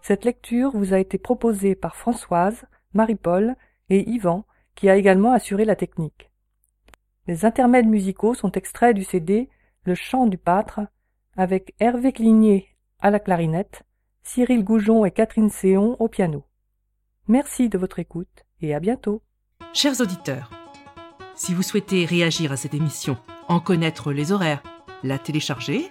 Cette 0.02 0.24
lecture 0.24 0.72
vous 0.74 0.92
a 0.92 0.98
été 0.98 1.16
proposée 1.16 1.76
par 1.76 1.94
Françoise, 1.94 2.64
Marie-Paul 2.92 3.54
et 3.90 4.08
Yvan, 4.08 4.46
qui 4.74 4.88
a 4.88 4.96
également 4.96 5.32
assuré 5.32 5.64
la 5.64 5.76
technique. 5.76 6.30
Les 7.26 7.44
intermèdes 7.44 7.86
musicaux 7.86 8.34
sont 8.34 8.52
extraits 8.52 8.96
du 8.96 9.04
CD 9.04 9.48
Le 9.84 9.94
chant 9.94 10.26
du 10.26 10.38
pâtre, 10.38 10.80
avec 11.36 11.74
Hervé 11.78 12.12
Cligné 12.12 12.68
à 13.00 13.10
la 13.10 13.18
clarinette, 13.18 13.82
Cyril 14.22 14.64
Goujon 14.64 15.04
et 15.04 15.10
Catherine 15.10 15.50
Séon 15.50 15.96
au 15.98 16.08
piano. 16.08 16.44
Merci 17.28 17.68
de 17.68 17.78
votre 17.78 17.98
écoute 17.98 18.44
et 18.60 18.74
à 18.74 18.80
bientôt. 18.80 19.22
Chers 19.72 20.00
auditeurs, 20.00 20.50
si 21.34 21.54
vous 21.54 21.62
souhaitez 21.62 22.04
réagir 22.04 22.52
à 22.52 22.56
cette 22.56 22.74
émission, 22.74 23.16
en 23.48 23.60
connaître 23.60 24.12
les 24.12 24.32
horaires, 24.32 24.62
la 25.02 25.18
télécharger, 25.18 25.90